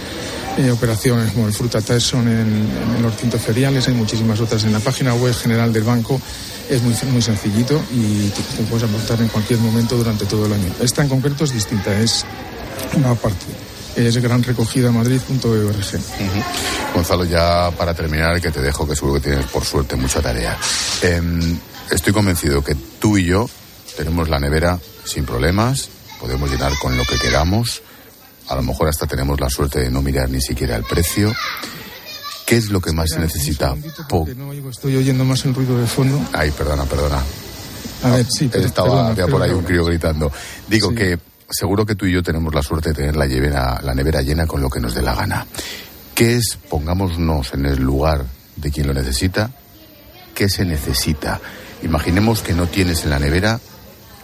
operaciones 0.72 1.32
como 1.34 1.48
el 1.48 1.54
Fruta 1.54 1.82
Tyson 1.82 2.28
en, 2.28 2.68
en 2.98 3.02
los 3.02 3.18
tintos 3.18 3.42
feriales, 3.42 3.88
hay 3.88 3.94
muchísimas 3.94 4.40
otras. 4.40 4.64
En 4.64 4.72
la 4.72 4.80
página 4.80 5.14
web 5.14 5.34
general 5.36 5.74
del 5.74 5.84
banco 5.84 6.20
es 6.70 6.82
muy, 6.82 6.96
muy 7.12 7.22
sencillito 7.22 7.82
y 7.92 8.30
te, 8.30 8.64
puedes 8.70 8.84
apuntar 8.84 9.22
en 9.22 9.28
cualquier 9.28 9.60
momento 9.60 9.96
durante 9.98 10.26
todo 10.26 10.46
el 10.46 10.54
año. 10.54 10.74
Esta 10.82 11.02
en 11.02 11.10
concreto 11.10 11.44
es 11.44 11.54
distinta, 11.54 11.98
es 12.00 12.26
una 12.96 13.16
parte. 13.16 13.46
Es 13.96 14.18
granrecogidamadrid.org. 14.18 15.44
Uh 15.46 15.80
-huh. 15.80 16.94
Gonzalo, 16.96 17.26
ya 17.26 17.72
para 17.78 17.94
terminar, 17.94 18.42
que 18.42 18.50
te 18.50 18.60
dejo, 18.62 18.88
que 18.88 18.96
seguro 18.96 19.16
que 19.16 19.30
tienes 19.30 19.46
por 19.48 19.64
suerte 19.64 19.96
mucha 19.96 20.20
tarea. 20.22 20.58
Eh, 21.04 21.22
estoy 21.92 22.14
convencido 22.14 22.64
que 22.64 22.76
tú 23.00 23.18
y 23.18 23.26
yo 23.26 23.50
tenemos 23.98 24.30
la 24.30 24.40
nevera 24.40 24.80
sin 25.06 25.26
problemas, 25.26 25.90
podemos 26.20 26.50
llenar 26.50 26.72
con 26.82 26.98
lo 26.98 27.04
que 27.06 27.18
queramos, 27.18 27.82
a 28.48 28.56
lo 28.56 28.62
mejor 28.64 28.88
hasta 28.90 29.08
tenemos 29.08 29.40
la 29.40 29.50
suerte 29.50 29.80
de 29.80 29.90
no 29.92 30.02
mirar 30.02 30.30
ni 30.30 30.42
siquiera 30.42 30.76
el 30.76 30.84
precio. 30.84 31.34
¿Qué 32.46 32.58
es 32.58 32.70
lo 32.70 32.82
que 32.82 32.92
más 32.92 33.10
se 33.10 33.20
necesita? 33.20 33.74
Po 34.10 34.28
no 34.36 34.50
oigo, 34.50 34.70
estoy 34.70 34.96
oyendo 34.98 35.24
más 35.24 35.46
el 35.46 35.56
ruido 35.56 35.78
de 35.80 35.88
fondo. 35.88 36.20
Ay, 36.34 36.52
perdona, 36.52 36.84
perdona. 36.84 37.20
A 38.04 38.10
ver, 38.10 38.26
sí, 38.30 38.50
pero, 38.52 38.66
Estaba 38.66 39.14
perdona, 39.16 39.32
por 39.32 39.42
ahí 39.42 39.52
un 39.52 39.64
crío 39.64 39.86
gritando. 39.86 40.30
Digo 40.68 40.90
Sí. 40.90 40.96
que 40.96 41.20
seguro 41.50 41.86
que 41.86 41.96
tú 41.96 42.06
y 42.06 42.12
yo 42.12 42.22
tenemos 42.22 42.54
la 42.54 42.62
suerte 42.62 42.90
de 42.90 42.96
tener 42.96 43.16
la, 43.16 43.80
la 43.82 43.94
nevera 43.96 44.22
llena 44.22 44.46
con 44.46 44.62
lo 44.62 44.70
que 44.70 44.82
nos 44.82 44.94
dé 44.94 45.02
la 45.02 45.16
gana. 45.16 45.48
¿Qué 46.14 46.36
es, 46.36 46.58
pongámonos 46.70 47.54
en 47.54 47.66
el 47.66 47.82
lugar 47.82 48.26
de 48.58 48.72
quien 48.72 48.88
lo 48.88 48.94
necesita, 48.94 49.52
qué 50.36 50.50
se 50.50 50.66
necesita? 50.66 51.40
Imaginemos 51.84 52.42
que 52.42 52.54
no 52.54 52.68
tienes 52.68 53.04
en 53.04 53.10
la 53.10 53.20
nevera, 53.20 53.60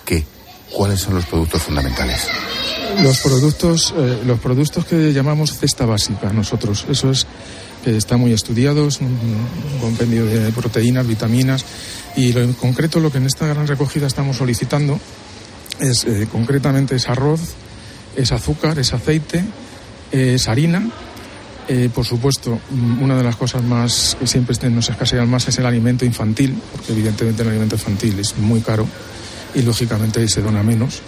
¿qué? 0.06 0.24
¿Cuáles 0.72 1.02
son 1.02 1.16
los 1.16 1.26
productos 1.26 1.62
fundamentales? 1.62 2.28
Los 3.02 3.20
productos, 3.20 3.94
eh, 3.98 4.20
los 4.26 4.40
productos 4.40 4.86
que 4.86 5.14
llamamos 5.14 5.58
cesta 5.58 5.86
básica, 5.86 6.32
nosotros, 6.32 6.86
eso 6.90 7.12
es 7.12 7.28
que 7.84 7.96
está 7.96 8.18
muy 8.18 8.34
estudiado, 8.34 8.88
es 8.88 9.00
un, 9.00 9.18
compendio 9.80 10.26
de 10.26 10.52
proteínas, 10.52 11.08
vitaminas 11.08 11.66
y 12.16 12.34
lo, 12.34 12.42
en 12.42 12.54
concreto 12.54 13.00
lo 13.00 13.12
que 13.12 13.18
en 13.20 13.26
esta 13.26 13.48
gran 13.48 13.68
recogida 13.68 14.08
estamos 14.08 14.38
solicitando 14.38 15.00
es 15.80 16.04
eh, 16.06 16.28
concretamente 16.32 16.96
es 16.96 17.08
arroz, 17.08 17.42
es 18.16 18.32
azúcar, 18.32 18.80
es 18.80 18.94
aceite, 18.94 19.44
es 20.12 20.48
harina 20.48 20.90
Eh, 21.72 21.88
por 21.94 22.04
supuesto, 22.04 22.60
mm, 22.72 23.04
una 23.04 23.16
de 23.16 23.24
las 23.24 23.36
cosas 23.36 23.62
más 23.62 24.18
que 24.20 24.26
siempre 24.26 24.58
nos 24.72 24.90
escasean 24.90 25.30
más 25.30 25.48
es 25.50 25.60
el 25.60 25.68
alimento 25.68 26.04
infantil, 26.04 26.60
porque 26.72 26.94
evidentemente 26.94 27.44
el 27.44 27.50
alimento 27.50 27.76
infantil 27.76 28.18
es 28.18 28.36
muy 28.40 28.62
caro 28.62 28.88
y 29.54 29.62
lógicamente 29.62 30.28
se 30.28 30.42
dona 30.42 30.64
menos. 30.64 31.04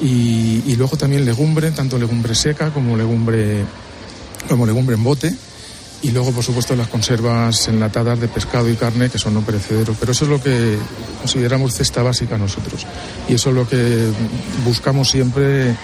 Y, 0.00 0.64
y 0.66 0.74
luego 0.74 0.96
también 0.96 1.24
legumbre, 1.24 1.70
tanto 1.70 2.00
legumbre 2.00 2.34
seca 2.34 2.70
como 2.70 2.96
legumbre, 2.96 3.64
como 4.48 4.66
legumbre 4.66 4.96
en 4.96 5.04
bote. 5.04 5.32
Y 6.02 6.10
luego, 6.10 6.32
por 6.32 6.42
supuesto, 6.42 6.74
las 6.74 6.88
conservas 6.88 7.68
enlatadas 7.68 8.18
de 8.18 8.26
pescado 8.26 8.68
y 8.68 8.74
carne, 8.74 9.08
que 9.08 9.18
son 9.18 9.34
no 9.34 9.42
perecederos. 9.42 9.96
Pero 10.00 10.10
eso 10.10 10.24
es 10.24 10.30
lo 10.32 10.42
que 10.42 10.78
consideramos 11.20 11.74
cesta 11.74 12.02
básica 12.02 12.36
nosotros. 12.36 12.84
Y 13.28 13.34
eso 13.34 13.50
es 13.50 13.54
lo 13.54 13.68
que 13.68 14.08
buscamos 14.64 15.08
siempre 15.08 15.76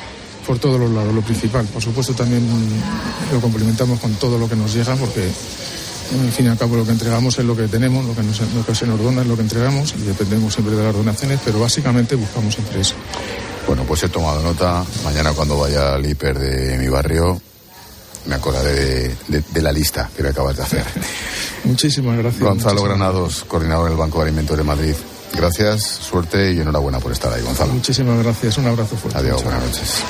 por 0.49 0.59
todos 0.59 0.81
los 0.81 0.91
lados, 0.91 1.15
lo 1.15 1.21
principal. 1.21 1.67
Por 1.67 1.83
supuesto, 1.83 2.15
también 2.15 2.43
lo 3.31 3.39
complementamos 3.39 4.01
con 4.01 4.15
todo 4.15 4.39
lo 4.39 4.49
que 4.49 4.57
nos 4.57 4.73
llega, 4.73 4.97
porque 4.97 5.23
en 5.23 6.33
fin 6.33 6.47
y 6.47 6.49
al 6.49 6.57
cabo 6.57 6.75
lo 6.75 6.87
que 6.87 6.93
entregamos 6.93 7.39
es 7.39 7.45
lo 7.45 7.55
que 7.55 7.69
tenemos, 7.69 8.03
lo 8.07 8.15
que, 8.15 8.23
nos, 8.23 8.41
lo 8.41 8.65
que 8.65 8.75
se 8.75 8.87
nos 8.87 8.99
dona 8.99 9.21
es 9.21 9.29
lo 9.29 9.37
que 9.37 9.43
entregamos 9.43 9.95
y 9.99 10.07
dependemos 10.07 10.55
siempre 10.55 10.75
de 10.75 10.85
las 10.85 10.95
donaciones, 10.95 11.39
pero 11.45 11.61
básicamente 11.61 12.15
buscamos 12.15 12.55
siempre 12.55 12.81
eso. 12.81 12.95
Bueno, 13.67 13.85
pues 13.85 14.03
he 14.05 14.09
tomado 14.09 14.41
nota. 14.41 14.83
Mañana 15.05 15.33
cuando 15.33 15.59
vaya 15.59 15.97
al 15.97 16.07
hiper 16.07 16.39
de 16.39 16.79
mi 16.79 16.89
barrio 16.89 17.39
me 18.25 18.37
acordaré 18.37 18.73
de, 18.73 19.17
de, 19.29 19.45
de 19.53 19.63
la 19.63 19.71
lista 19.71 20.09
que 20.17 20.23
me 20.23 20.31
acabas 20.31 20.57
de 20.57 20.63
hacer. 20.63 20.85
Muchísimas 21.65 22.17
gracias. 22.17 22.43
Gonzalo 22.43 22.81
muchísimas 22.81 22.99
Granados, 22.99 23.45
coordinador 23.47 23.91
del 23.91 23.99
Banco 23.99 24.21
de 24.21 24.29
Alimentos 24.29 24.57
de 24.57 24.65
Madrid. 24.65 24.95
Gracias, 25.35 25.83
suerte 25.83 26.55
y 26.55 26.61
enhorabuena 26.61 27.01
por 27.01 27.13
estar 27.13 27.31
ahí, 27.35 27.43
Gonzalo. 27.43 27.75
Muchísimas 27.75 28.23
gracias, 28.23 28.57
un 28.57 28.67
abrazo 28.67 28.97
fuerte. 28.97 29.19
Adiós, 29.19 29.45
buenas 29.45 29.63
noches. 29.63 30.03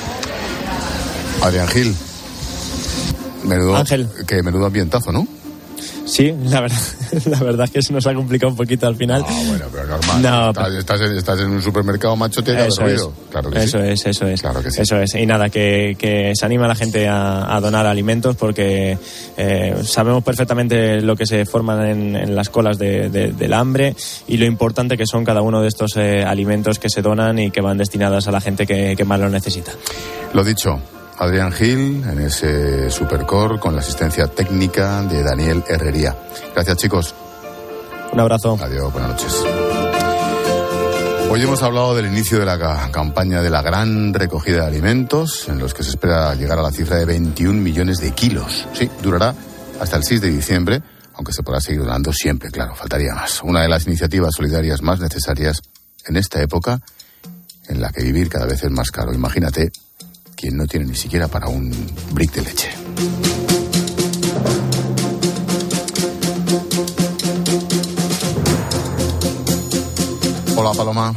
Adrián 1.41 1.67
Gil. 1.67 1.95
Menudo, 3.45 3.75
Ángel. 3.77 4.07
Que 4.27 4.43
menudo 4.43 4.65
ambientazo, 4.65 5.11
¿no? 5.11 5.27
Sí, 6.05 6.33
la 6.45 6.61
verdad, 6.61 6.77
la 7.27 7.39
verdad 7.39 7.65
es 7.65 7.71
que 7.71 7.81
se 7.83 7.93
nos 7.93 8.05
ha 8.07 8.13
complicado 8.15 8.49
un 8.51 8.57
poquito 8.57 8.87
al 8.87 8.95
final. 8.95 9.23
Ah, 9.27 9.41
bueno, 9.47 9.65
pero 9.71 9.85
normal. 9.87 10.21
No, 10.23 10.49
estás, 10.49 10.73
estás 10.73 11.01
en, 11.01 11.17
estás 11.17 11.39
en 11.39 11.49
un 11.51 11.61
supermercado 11.61 12.15
macho, 12.15 12.43
te 12.43 12.51
Eso 12.65 12.85
es, 12.87 13.07
Claro 13.29 13.51
que 13.51 13.59
eso 13.63 13.77
sí. 13.79 13.87
es, 13.89 14.05
eso 14.07 14.27
es. 14.27 14.41
Claro 14.41 14.61
que 14.63 14.71
sí. 14.71 14.81
Eso 14.81 14.97
es. 14.97 15.13
Y 15.13 15.25
nada, 15.27 15.49
que, 15.49 15.95
que 15.99 16.31
se 16.35 16.45
anima 16.45 16.65
a 16.65 16.69
la 16.69 16.75
gente 16.75 17.07
a, 17.07 17.55
a 17.55 17.61
donar 17.61 17.85
alimentos 17.85 18.35
porque 18.35 18.97
eh, 19.37 19.75
sabemos 19.85 20.23
perfectamente 20.23 20.99
lo 21.01 21.15
que 21.15 21.27
se 21.27 21.45
forman 21.45 21.85
en, 21.85 22.15
en 22.15 22.35
las 22.35 22.49
colas 22.49 22.79
de- 22.79 23.09
de- 23.09 23.31
del 23.31 23.53
hambre 23.53 23.95
y 24.27 24.37
lo 24.37 24.45
importante 24.45 24.97
que 24.97 25.05
son 25.05 25.23
cada 25.23 25.43
uno 25.43 25.61
de 25.61 25.67
estos 25.67 25.95
eh, 25.95 26.23
alimentos 26.23 26.79
que 26.79 26.89
se 26.89 27.03
donan 27.03 27.37
y 27.37 27.51
que 27.51 27.61
van 27.61 27.77
destinados 27.77 28.27
a 28.27 28.31
la 28.31 28.41
gente 28.41 28.65
que, 28.65 28.95
que 28.97 29.05
más 29.05 29.19
lo 29.19 29.29
necesita. 29.29 29.71
Lo 30.33 30.43
dicho, 30.43 30.79
Adrián 31.19 31.51
Gil 31.51 32.03
en 32.09 32.19
ese 32.19 32.89
supercore 32.89 33.59
con 33.59 33.75
la 33.75 33.81
asistencia 33.81 34.27
técnica 34.27 35.01
de 35.03 35.21
Daniel 35.21 35.63
Herrería. 35.67 36.15
Gracias, 36.53 36.77
chicos. 36.77 37.13
Un 38.13 38.19
abrazo. 38.19 38.57
Adiós, 38.61 38.91
buenas 38.93 39.11
noches. 39.11 39.33
Hoy 41.29 41.41
hemos 41.43 41.61
hablado 41.61 41.93
del 41.95 42.07
inicio 42.07 42.39
de 42.39 42.45
la 42.45 42.57
ca- 42.57 42.89
campaña 42.91 43.41
de 43.41 43.49
la 43.49 43.61
gran 43.61 44.13
recogida 44.13 44.61
de 44.61 44.67
alimentos, 44.67 45.47
en 45.49 45.59
los 45.59 45.73
que 45.73 45.83
se 45.83 45.89
espera 45.91 46.33
llegar 46.35 46.57
a 46.57 46.63
la 46.63 46.71
cifra 46.71 46.95
de 46.97 47.05
21 47.05 47.61
millones 47.61 47.99
de 47.99 48.11
kilos. 48.11 48.65
Sí, 48.73 48.89
durará 49.03 49.35
hasta 49.79 49.97
el 49.97 50.03
6 50.03 50.21
de 50.21 50.29
diciembre, 50.29 50.81
aunque 51.13 51.33
se 51.33 51.43
podrá 51.43 51.59
seguir 51.61 51.81
donando 51.81 52.11
siempre, 52.13 52.49
claro, 52.49 52.73
faltaría 52.75 53.13
más. 53.13 53.43
Una 53.43 53.61
de 53.61 53.67
las 53.69 53.85
iniciativas 53.85 54.33
solidarias 54.35 54.81
más 54.81 54.99
necesarias 55.01 55.61
en 56.07 56.15
esta 56.17 56.41
época 56.41 56.79
en 57.67 57.79
la 57.81 57.91
que 57.91 58.01
vivir 58.03 58.29
cada 58.29 58.45
vez 58.47 58.63
es 58.63 58.71
más 58.71 58.89
caro. 58.89 59.13
Imagínate 59.13 59.69
quien 60.39 60.55
no 60.55 60.65
tiene 60.67 60.85
ni 60.85 60.95
siquiera 60.95 61.27
para 61.27 61.49
un 61.49 61.69
brick 62.13 62.31
de 62.31 62.41
leche. 62.41 62.69
Hola 70.55 70.71
Paloma, 70.73 71.13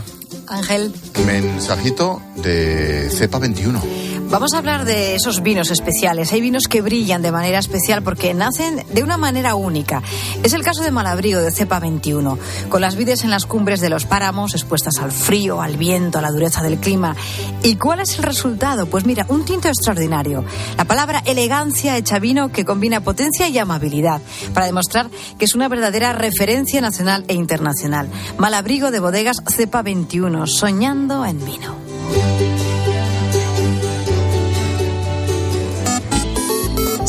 Ángel, 0.48 0.92
mensajito 1.24 2.20
de 2.42 3.10
Cepa 3.12 3.38
21. 3.38 4.01
Vamos 4.32 4.54
a 4.54 4.58
hablar 4.58 4.86
de 4.86 5.14
esos 5.14 5.42
vinos 5.42 5.70
especiales. 5.70 6.32
Hay 6.32 6.40
vinos 6.40 6.66
que 6.66 6.80
brillan 6.80 7.20
de 7.20 7.30
manera 7.30 7.58
especial 7.58 8.02
porque 8.02 8.32
nacen 8.32 8.82
de 8.90 9.02
una 9.02 9.18
manera 9.18 9.54
única. 9.54 10.02
Es 10.42 10.54
el 10.54 10.62
caso 10.62 10.82
de 10.82 10.90
Malabrigo 10.90 11.40
de 11.40 11.52
Cepa 11.52 11.78
21, 11.78 12.38
con 12.70 12.80
las 12.80 12.96
vides 12.96 13.24
en 13.24 13.30
las 13.30 13.44
cumbres 13.44 13.80
de 13.82 13.90
los 13.90 14.06
páramos, 14.06 14.54
expuestas 14.54 14.98
al 15.00 15.12
frío, 15.12 15.60
al 15.60 15.76
viento, 15.76 16.18
a 16.18 16.22
la 16.22 16.30
dureza 16.30 16.62
del 16.62 16.78
clima. 16.78 17.14
¿Y 17.62 17.76
cuál 17.76 18.00
es 18.00 18.16
el 18.16 18.24
resultado? 18.24 18.86
Pues 18.86 19.04
mira, 19.04 19.26
un 19.28 19.44
tinto 19.44 19.68
extraordinario. 19.68 20.44
La 20.78 20.86
palabra 20.86 21.22
elegancia 21.26 21.98
hecha 21.98 22.18
vino 22.18 22.50
que 22.50 22.64
combina 22.64 23.02
potencia 23.02 23.48
y 23.48 23.58
amabilidad 23.58 24.22
para 24.54 24.64
demostrar 24.64 25.10
que 25.38 25.44
es 25.44 25.54
una 25.54 25.68
verdadera 25.68 26.14
referencia 26.14 26.80
nacional 26.80 27.26
e 27.28 27.34
internacional. 27.34 28.08
Malabrigo 28.38 28.90
de 28.90 29.00
bodegas 29.00 29.42
Cepa 29.46 29.82
21, 29.82 30.46
soñando 30.46 31.26
en 31.26 31.44
vino. 31.44 32.51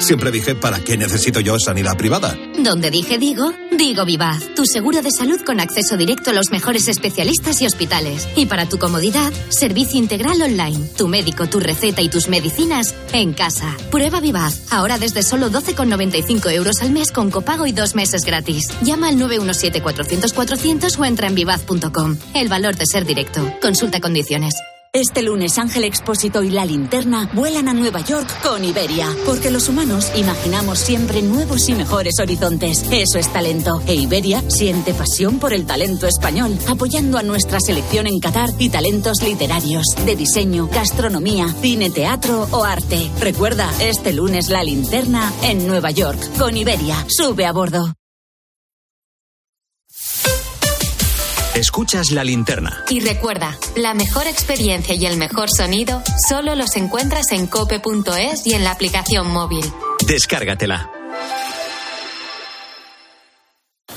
Siempre 0.00 0.30
dije, 0.30 0.54
¿para 0.54 0.80
qué 0.80 0.96
necesito 0.96 1.40
yo 1.40 1.58
sanidad 1.58 1.96
privada? 1.96 2.34
Donde 2.58 2.90
dije 2.90 3.18
digo, 3.18 3.52
digo 3.70 4.06
Vivaz, 4.06 4.42
tu 4.56 4.64
seguro 4.64 5.02
de 5.02 5.10
salud 5.10 5.40
con 5.44 5.60
acceso 5.60 5.98
directo 5.98 6.30
a 6.30 6.32
los 6.32 6.50
mejores 6.50 6.88
especialistas 6.88 7.60
y 7.60 7.66
hospitales. 7.66 8.26
Y 8.34 8.46
para 8.46 8.66
tu 8.66 8.78
comodidad, 8.78 9.30
servicio 9.50 9.98
integral 9.98 10.40
online, 10.40 10.88
tu 10.96 11.06
médico, 11.06 11.48
tu 11.48 11.60
receta 11.60 12.00
y 12.00 12.08
tus 12.08 12.28
medicinas 12.28 12.94
en 13.12 13.34
casa. 13.34 13.76
Prueba 13.90 14.20
Vivaz, 14.20 14.62
ahora 14.70 14.98
desde 14.98 15.22
solo 15.22 15.50
12,95 15.50 16.50
euros 16.50 16.80
al 16.80 16.92
mes 16.92 17.12
con 17.12 17.30
copago 17.30 17.66
y 17.66 17.72
dos 17.72 17.94
meses 17.94 18.24
gratis. 18.24 18.68
Llama 18.82 19.08
al 19.08 19.16
917-400-400 19.16 20.98
o 20.98 21.04
entra 21.04 21.28
en 21.28 21.34
vivaz.com. 21.34 22.16
El 22.34 22.48
valor 22.48 22.74
de 22.74 22.86
ser 22.86 23.04
directo. 23.04 23.46
Consulta 23.60 24.00
condiciones. 24.00 24.54
Este 24.92 25.22
lunes 25.22 25.56
Ángel 25.56 25.84
Expósito 25.84 26.42
y 26.42 26.50
la 26.50 26.64
linterna 26.64 27.30
vuelan 27.32 27.68
a 27.68 27.74
Nueva 27.74 28.00
York 28.00 28.28
con 28.42 28.64
Iberia, 28.64 29.06
porque 29.24 29.52
los 29.52 29.68
humanos 29.68 30.10
imaginamos 30.16 30.80
siempre 30.80 31.22
nuevos 31.22 31.68
y 31.68 31.74
mejores 31.74 32.18
horizontes. 32.18 32.84
Eso 32.90 33.20
es 33.20 33.32
talento. 33.32 33.80
E 33.86 33.94
Iberia 33.94 34.42
siente 34.50 34.92
pasión 34.92 35.38
por 35.38 35.52
el 35.52 35.64
talento 35.64 36.08
español, 36.08 36.58
apoyando 36.66 37.18
a 37.18 37.22
nuestra 37.22 37.60
selección 37.60 38.08
en 38.08 38.18
Qatar 38.18 38.50
y 38.58 38.70
talentos 38.70 39.22
literarios, 39.22 39.84
de 40.04 40.16
diseño, 40.16 40.66
gastronomía, 40.66 41.46
cine, 41.60 41.90
teatro 41.90 42.48
o 42.50 42.64
arte. 42.64 43.12
Recuerda, 43.20 43.72
este 43.80 44.12
lunes 44.12 44.48
la 44.48 44.64
linterna 44.64 45.32
en 45.44 45.68
Nueva 45.68 45.92
York 45.92 46.18
con 46.36 46.56
Iberia. 46.56 46.96
Sube 47.06 47.46
a 47.46 47.52
bordo. 47.52 47.99
Escuchas 51.60 52.10
la 52.10 52.24
linterna. 52.24 52.86
Y 52.88 53.00
recuerda, 53.00 53.58
la 53.76 53.92
mejor 53.92 54.26
experiencia 54.26 54.94
y 54.94 55.04
el 55.04 55.18
mejor 55.18 55.50
sonido 55.54 56.02
solo 56.26 56.54
los 56.54 56.74
encuentras 56.76 57.32
en 57.32 57.46
cope.es 57.46 58.46
y 58.46 58.54
en 58.54 58.64
la 58.64 58.70
aplicación 58.70 59.28
móvil. 59.28 59.70
Descárgatela. 60.06 60.90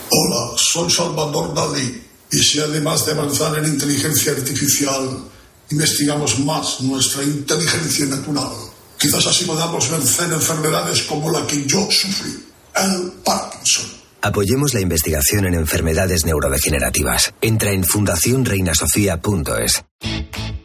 Hola, 0.09 0.57
soy 0.57 0.91
Salvador 0.91 1.53
Dalí. 1.53 2.03
Y 2.33 2.37
si 2.39 2.59
además 2.59 3.05
de 3.05 3.13
avanzar 3.13 3.57
en 3.57 3.65
inteligencia 3.65 4.33
artificial, 4.33 5.23
investigamos 5.71 6.39
más 6.39 6.81
nuestra 6.81 7.23
inteligencia 7.23 8.07
natural, 8.07 8.51
quizás 8.97 9.25
así 9.25 9.45
podamos 9.45 9.89
vencer 9.89 10.33
enfermedades 10.33 11.03
como 11.03 11.31
la 11.31 11.47
que 11.47 11.65
yo 11.65 11.87
sufrí, 11.89 12.45
el 12.75 13.13
Parkinson. 13.23 14.02
Apoyemos 14.23 14.73
la 14.73 14.79
investigación 14.79 15.45
en 15.45 15.53
enfermedades 15.53 16.23
neurodegenerativas. 16.23 17.33
Entra 17.41 17.71
en 17.71 17.83
fundacionreinasofía.es. 17.83 19.83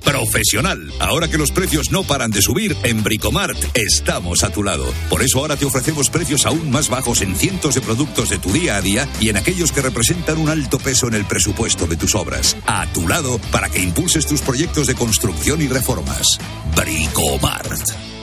Profesional. 0.05 0.93
Ahora 1.01 1.27
que 1.27 1.39
los 1.39 1.51
precios 1.51 1.91
no 1.91 2.05
paran 2.05 2.31
de 2.31 2.41
subir, 2.41 2.77
en 2.85 3.03
Bricomart 3.03 3.59
estamos 3.75 4.45
a 4.45 4.51
tu 4.51 4.63
lado. 4.63 4.85
Por 5.11 5.23
eso 5.23 5.41
ahora 5.41 5.57
te 5.57 5.65
ofrecemos 5.65 6.09
precios 6.09 6.47
aún 6.47 6.71
más 6.71 6.89
bajos 6.89 7.21
en 7.21 7.35
cientos 7.35 7.75
de 7.75 7.81
productos 7.81 8.31
de 8.31 8.39
tu 8.39 8.53
día 8.53 8.77
a 8.77 8.81
día 8.81 9.09
y 9.21 9.29
en 9.29 9.37
aquellos 9.37 9.73
que 9.73 9.83
representan 9.83 10.39
un 10.39 10.51
alto 10.51 10.79
peso 10.79 11.09
en 11.09 11.15
el 11.15 11.25
presupuesto 11.25 11.89
de 11.89 11.97
tus 11.97 12.15
obras. 12.15 12.57
A 12.65 12.87
tu 12.93 13.09
lado 13.09 13.41
para 13.51 13.69
que 13.69 13.81
impulses 13.81 14.25
tus 14.25 14.41
proyectos 14.41 14.87
de 14.87 14.95
construcción 14.95 15.61
y 15.61 15.67
reformas. 15.67 16.39
Bricomart. 16.77 18.18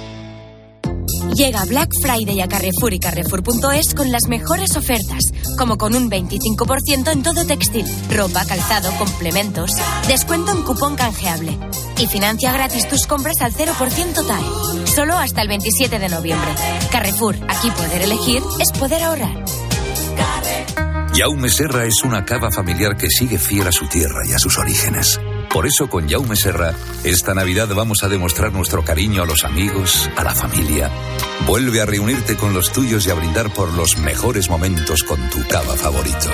Llega 1.36 1.65
Black 1.65 1.89
Friday 2.02 2.41
a 2.41 2.48
Carrefour 2.48 2.94
y 2.94 3.00
Carrefour.es 3.00 3.94
con 3.94 4.12
las 4.12 4.28
mejores 4.28 4.76
ofertas, 4.78 5.32
como 5.58 5.78
con 5.78 5.96
un 5.96 6.10
25% 6.10 7.12
en 7.12 7.24
todo 7.24 7.46
textil, 7.46 7.86
ropa, 8.12 8.46
calzado, 8.46 8.91
complementos, 8.98 9.72
descuento 10.08 10.52
en 10.52 10.63
cupón 10.63 10.96
canjeable 10.96 11.58
y 11.98 12.08
financia 12.08 12.52
gratis 12.52 12.88
tus 12.88 13.06
compras 13.06 13.41
al 13.41 13.54
0% 13.54 14.28
TAE. 14.28 14.88
Solo 14.88 15.18
hasta 15.18 15.41
el 15.41 15.48
27 15.48 16.00
de 16.00 16.10
noviembre. 16.10 16.50
Carrefour, 16.91 17.36
aquí 17.48 17.70
poder 17.72 18.02
elegir 18.02 18.41
es 18.60 18.72
poder 18.78 19.04
ahorrar. 19.04 19.46
Jaume 21.13 21.50
Serra 21.50 21.86
es 21.86 22.04
una 22.04 22.26
cava 22.26 22.52
familiar 22.52 22.98
que 22.98 23.10
sigue 23.10 23.39
fiel 23.39 23.68
a 23.68 23.72
su 23.72 23.88
tierra 23.88 24.22
y 24.28 24.34
a 24.34 24.39
sus 24.39 24.58
orígenes. 24.58 25.18
Por 25.56 25.68
eso 25.68 25.88
con 25.89 26.10
Jaume 26.10 26.36
Serra, 26.36 26.76
esta 27.06 27.34
Navidad 27.34 27.70
vamos 27.74 28.04
a 28.04 28.10
demostrar 28.10 28.52
nuestro 28.52 28.84
cariño 28.84 29.24
a 29.24 29.26
los 29.26 29.46
amigos, 29.46 30.10
a 30.18 30.24
la 30.26 30.36
familia. 30.36 30.91
Vuelve 31.48 31.80
a 31.80 31.86
reunirte 31.86 32.36
con 32.36 32.54
los 32.54 32.74
tuyos 32.74 33.08
y 33.08 33.12
a 33.12 33.13
brindar 33.13 33.54
por 33.54 33.72
los 33.72 33.98
mejores 33.98 34.50
momentos 34.50 35.04
con 35.04 35.30
tu 35.30 35.48
cava 35.48 35.78
favorito. 35.78 36.30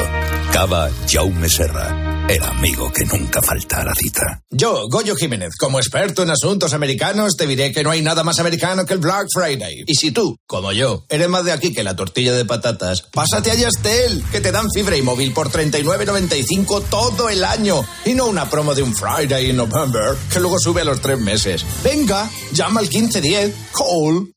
Cava 0.51 0.89
Jaume 1.07 1.49
Serra 1.49 2.10
el 2.27 2.43
amigo 2.43 2.91
que 2.91 3.05
nunca 3.05 3.41
falta 3.41 3.81
a 3.81 3.85
la 3.85 3.93
cita. 3.95 4.41
Yo, 4.49 4.87
Goyo 4.89 5.15
Jiménez, 5.15 5.55
como 5.57 5.79
experto 5.79 6.23
en 6.23 6.29
asuntos 6.29 6.73
americanos, 6.73 7.35
te 7.37 7.47
diré 7.47 7.71
que 7.71 7.83
no 7.83 7.91
hay 7.91 8.01
nada 8.01 8.23
más 8.23 8.39
americano 8.39 8.85
que 8.85 8.93
el 8.93 8.99
Black 8.99 9.27
Friday. 9.33 9.83
Y 9.85 9.95
si 9.95 10.11
tú, 10.11 10.37
como 10.45 10.71
yo, 10.71 11.05
eres 11.09 11.29
más 11.29 11.45
de 11.45 11.51
aquí 11.51 11.73
que 11.73 11.83
la 11.83 11.95
tortilla 11.95 12.33
de 12.33 12.45
patatas, 12.45 13.03
pásate 13.13 13.51
a 13.51 13.55
Yastel, 13.55 14.23
que 14.31 14.41
te 14.41 14.51
dan 14.51 14.67
fibra 14.73 14.95
y 14.97 15.01
móvil 15.01 15.33
por 15.33 15.49
39.95 15.49 16.83
todo 16.89 17.29
el 17.29 17.43
año. 17.43 17.83
Y 18.05 18.13
no 18.13 18.27
una 18.27 18.49
promo 18.49 18.75
de 18.75 18.83
un 18.83 18.95
Friday 18.95 19.49
en 19.49 19.57
November, 19.57 20.15
que 20.31 20.39
luego 20.39 20.59
sube 20.59 20.81
a 20.81 20.85
los 20.85 21.01
tres 21.01 21.19
meses. 21.19 21.65
Venga, 21.83 22.29
llama 22.53 22.79
al 22.79 22.89
1510, 22.89 23.53
call. 23.73 24.31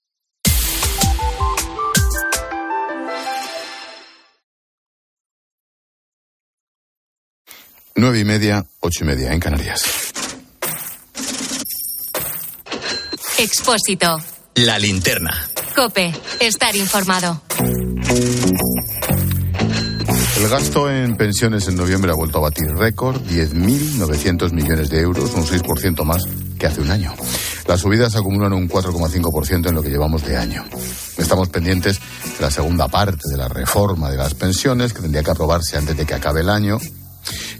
Nueve 7.97 8.19
y 8.19 8.25
media, 8.25 8.67
ocho 8.81 9.05
y 9.05 9.07
media 9.07 9.33
en 9.33 9.39
Canarias. 9.39 9.85
Expósito. 13.39 14.21
La 14.57 14.81
linterna. 14.81 15.31
Cope. 15.77 16.13
Estar 16.41 16.75
informado. 16.75 17.43
El 20.39 20.49
gasto 20.49 20.91
en 20.91 21.17
pensiones 21.17 21.69
en 21.69 21.77
noviembre 21.77 22.11
ha 22.11 22.17
vuelto 22.17 22.39
a 22.39 22.43
batir 22.43 22.67
récord, 22.75 23.23
10.900 23.29 24.51
millones 24.53 24.91
de 24.91 25.01
euros, 25.01 25.33
un 25.35 25.47
6% 25.47 26.03
más 26.03 26.25
que 26.59 26.67
hace 26.67 26.81
un 26.81 26.91
año. 26.91 27.15
Las 27.69 27.83
subidas 27.83 28.17
acumulan 28.17 28.53
un 28.55 28.69
4,5% 28.69 29.69
en 29.69 29.75
lo 29.75 29.83
que 29.83 29.91
llevamos 29.91 30.25
de 30.25 30.37
año. 30.37 30.65
Estamos 31.17 31.49
pendientes 31.49 32.01
de 32.01 32.41
la 32.41 32.51
segunda 32.51 32.89
parte 32.89 33.23
de 33.31 33.37
la 33.37 33.47
reforma 33.47 34.11
de 34.11 34.17
las 34.17 34.35
pensiones, 34.35 34.93
que 34.93 35.01
tendría 35.01 35.23
que 35.23 35.31
aprobarse 35.31 35.77
antes 35.77 35.97
de 35.97 36.05
que 36.05 36.15
acabe 36.15 36.41
el 36.41 36.51
año, 36.51 36.81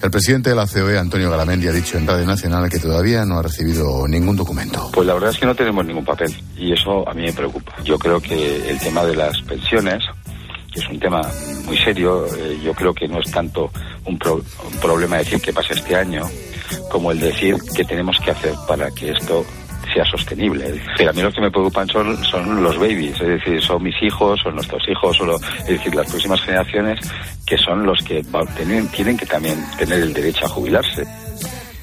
el 0.05 0.11
presidente 0.11 0.51
de 0.51 0.57
la 0.57 0.67
COE, 0.67 0.99
Antonio 0.99 1.31
Garamendi, 1.31 1.67
ha 1.67 1.73
dicho 1.73 1.97
en 1.97 2.07
Radio 2.07 2.27
Nacional 2.27 2.69
que 2.69 2.79
todavía 2.79 3.25
no 3.25 3.39
ha 3.39 3.43
recibido 3.43 4.07
ningún 4.07 4.37
documento. 4.37 4.91
Pues 4.93 5.07
la 5.07 5.15
verdad 5.15 5.31
es 5.31 5.39
que 5.39 5.47
no 5.47 5.55
tenemos 5.55 5.87
ningún 5.87 6.05
papel 6.05 6.31
y 6.59 6.73
eso 6.73 7.09
a 7.09 7.15
mí 7.15 7.23
me 7.23 7.33
preocupa. 7.33 7.73
Yo 7.83 7.99
creo 7.99 8.21
que 8.21 8.69
el 8.69 8.79
tema 8.79 9.05
de 9.05 9.17
las 9.17 9.41
pensiones 9.43 10.05
que 10.71 10.81
es 10.81 10.89
un 10.89 10.99
tema 10.99 11.23
muy 11.65 11.79
serio, 11.79 12.27
eh, 12.27 12.61
yo 12.63 12.75
creo 12.75 12.93
que 12.93 13.07
no 13.07 13.21
es 13.21 13.31
tanto 13.31 13.71
un, 14.05 14.19
un 14.27 14.81
problema 14.81 15.19
decir 15.19 15.41
que 15.41 15.53
pasa 15.53 15.73
este 15.73 15.95
año 15.95 16.23
como 16.91 17.13
el 17.13 17.21
decir 17.21 17.57
qué 17.75 17.85
tenemos 17.85 18.19
que 18.23 18.33
hacer 18.33 18.55
para 18.67 18.91
que 18.91 19.13
esto 19.13 19.45
sea 19.95 20.05
sostenible. 20.05 20.81
Pero 20.99 21.11
a 21.11 21.13
mí 21.13 21.23
lo 21.23 21.33
que 21.33 21.41
me 21.41 21.51
preocupan 21.51 21.89
son, 21.89 22.23
son 22.25 22.63
los 22.63 22.77
babies, 22.79 23.21
es 23.21 23.29
decir, 23.29 23.63
son 23.63 23.83
mis 23.83 23.95
hijos, 24.03 24.41
son 24.41 24.57
nuestros 24.57 24.87
hijos, 24.89 25.21
o 25.21 25.37
es 25.37 25.67
decir, 25.67 25.95
las 25.95 26.11
próximas 26.11 26.41
generaciones 26.43 27.01
que 27.47 27.57
son 27.57 27.87
los 27.87 28.03
que 28.03 28.23
tienen, 28.57 28.89
tienen 28.89 29.17
que 29.17 29.27
también 29.27 29.57
tener 29.79 30.01
el 30.01 30.13
derecho 30.13 30.47
a 30.47 30.49
jubilarse. 30.49 31.05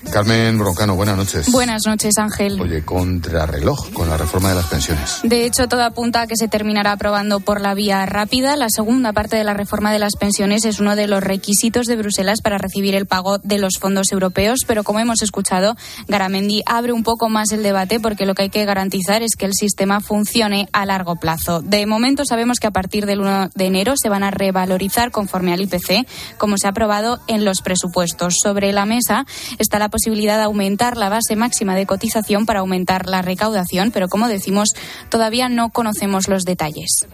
Carmen 0.09 0.57
Broncano, 0.57 0.95
buenas 0.95 1.15
noches. 1.15 1.51
Buenas 1.51 1.83
noches, 1.85 2.17
Ángel. 2.17 2.59
Oye, 2.59 2.83
contrarreloj 2.83 3.91
con 3.93 4.09
la 4.09 4.17
reforma 4.17 4.49
de 4.49 4.55
las 4.55 4.65
pensiones. 4.65 5.19
De 5.23 5.45
hecho, 5.45 5.67
todo 5.67 5.83
apunta 5.83 6.21
a 6.21 6.27
que 6.27 6.35
se 6.35 6.47
terminará 6.47 6.93
aprobando 6.93 7.39
por 7.39 7.61
la 7.61 7.73
vía 7.73 8.05
rápida. 8.05 8.55
La 8.55 8.69
segunda 8.69 9.13
parte 9.13 9.35
de 9.35 9.43
la 9.43 9.53
reforma 9.53 9.91
de 9.93 9.99
las 9.99 10.15
pensiones 10.19 10.65
es 10.65 10.79
uno 10.79 10.95
de 10.95 11.07
los 11.07 11.23
requisitos 11.23 11.85
de 11.85 11.95
Bruselas 11.95 12.41
para 12.41 12.57
recibir 12.57 12.95
el 12.95 13.05
pago 13.05 13.37
de 13.37 13.59
los 13.59 13.77
fondos 13.79 14.11
europeos, 14.11 14.61
pero 14.65 14.83
como 14.83 14.99
hemos 14.99 15.21
escuchado, 15.21 15.75
Garamendi 16.07 16.63
abre 16.65 16.93
un 16.93 17.03
poco 17.03 17.29
más 17.29 17.51
el 17.51 17.63
debate 17.63 17.99
porque 17.99 18.25
lo 18.25 18.33
que 18.33 18.43
hay 18.43 18.49
que 18.49 18.65
garantizar 18.65 19.21
es 19.21 19.35
que 19.35 19.45
el 19.45 19.53
sistema 19.53 20.01
funcione 20.01 20.67
a 20.73 20.85
largo 20.85 21.15
plazo. 21.15 21.61
De 21.61 21.85
momento 21.85 22.25
sabemos 22.25 22.59
que 22.59 22.67
a 22.67 22.71
partir 22.71 23.05
del 23.05 23.21
1 23.21 23.49
de 23.53 23.65
enero 23.65 23.93
se 23.95 24.09
van 24.09 24.23
a 24.23 24.31
revalorizar 24.31 25.11
conforme 25.11 25.53
al 25.53 25.61
IPC, 25.61 26.07
como 26.37 26.57
se 26.57 26.67
ha 26.67 26.71
aprobado 26.71 27.19
en 27.27 27.45
los 27.45 27.61
presupuestos. 27.61 28.35
Sobre 28.41 28.71
la 28.73 28.85
mesa 28.85 29.25
está 29.59 29.77
la 29.77 29.89
posibilidad 29.91 30.37
de 30.37 30.45
aumentar 30.45 30.97
la 30.97 31.09
base 31.09 31.35
máxima 31.35 31.75
de 31.75 31.85
cotización 31.85 32.47
para 32.47 32.61
aumentar 32.61 33.07
la 33.07 33.21
recaudación, 33.21 33.91
pero 33.91 34.07
como 34.07 34.27
decimos, 34.27 34.69
todavía 35.09 35.49
no 35.49 35.69
conocemos 35.69 36.27
los 36.27 36.45
detalles. 36.45 37.05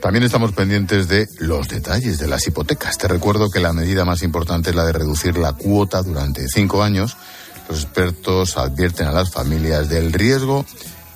También 0.00 0.24
estamos 0.24 0.52
pendientes 0.52 1.08
de 1.08 1.26
los 1.40 1.68
detalles 1.68 2.18
de 2.18 2.28
las 2.28 2.46
hipotecas. 2.46 2.96
Te 2.96 3.08
recuerdo 3.08 3.50
que 3.50 3.60
la 3.60 3.72
medida 3.72 4.04
más 4.04 4.22
importante 4.22 4.70
es 4.70 4.76
la 4.76 4.84
de 4.84 4.92
reducir 4.92 5.36
la 5.36 5.52
cuota 5.52 6.00
durante 6.02 6.46
cinco 6.48 6.82
años. 6.82 7.16
Los 7.68 7.82
expertos 7.82 8.56
advierten 8.56 9.08
a 9.08 9.12
las 9.12 9.30
familias 9.30 9.88
del 9.88 10.12
riesgo 10.12 10.64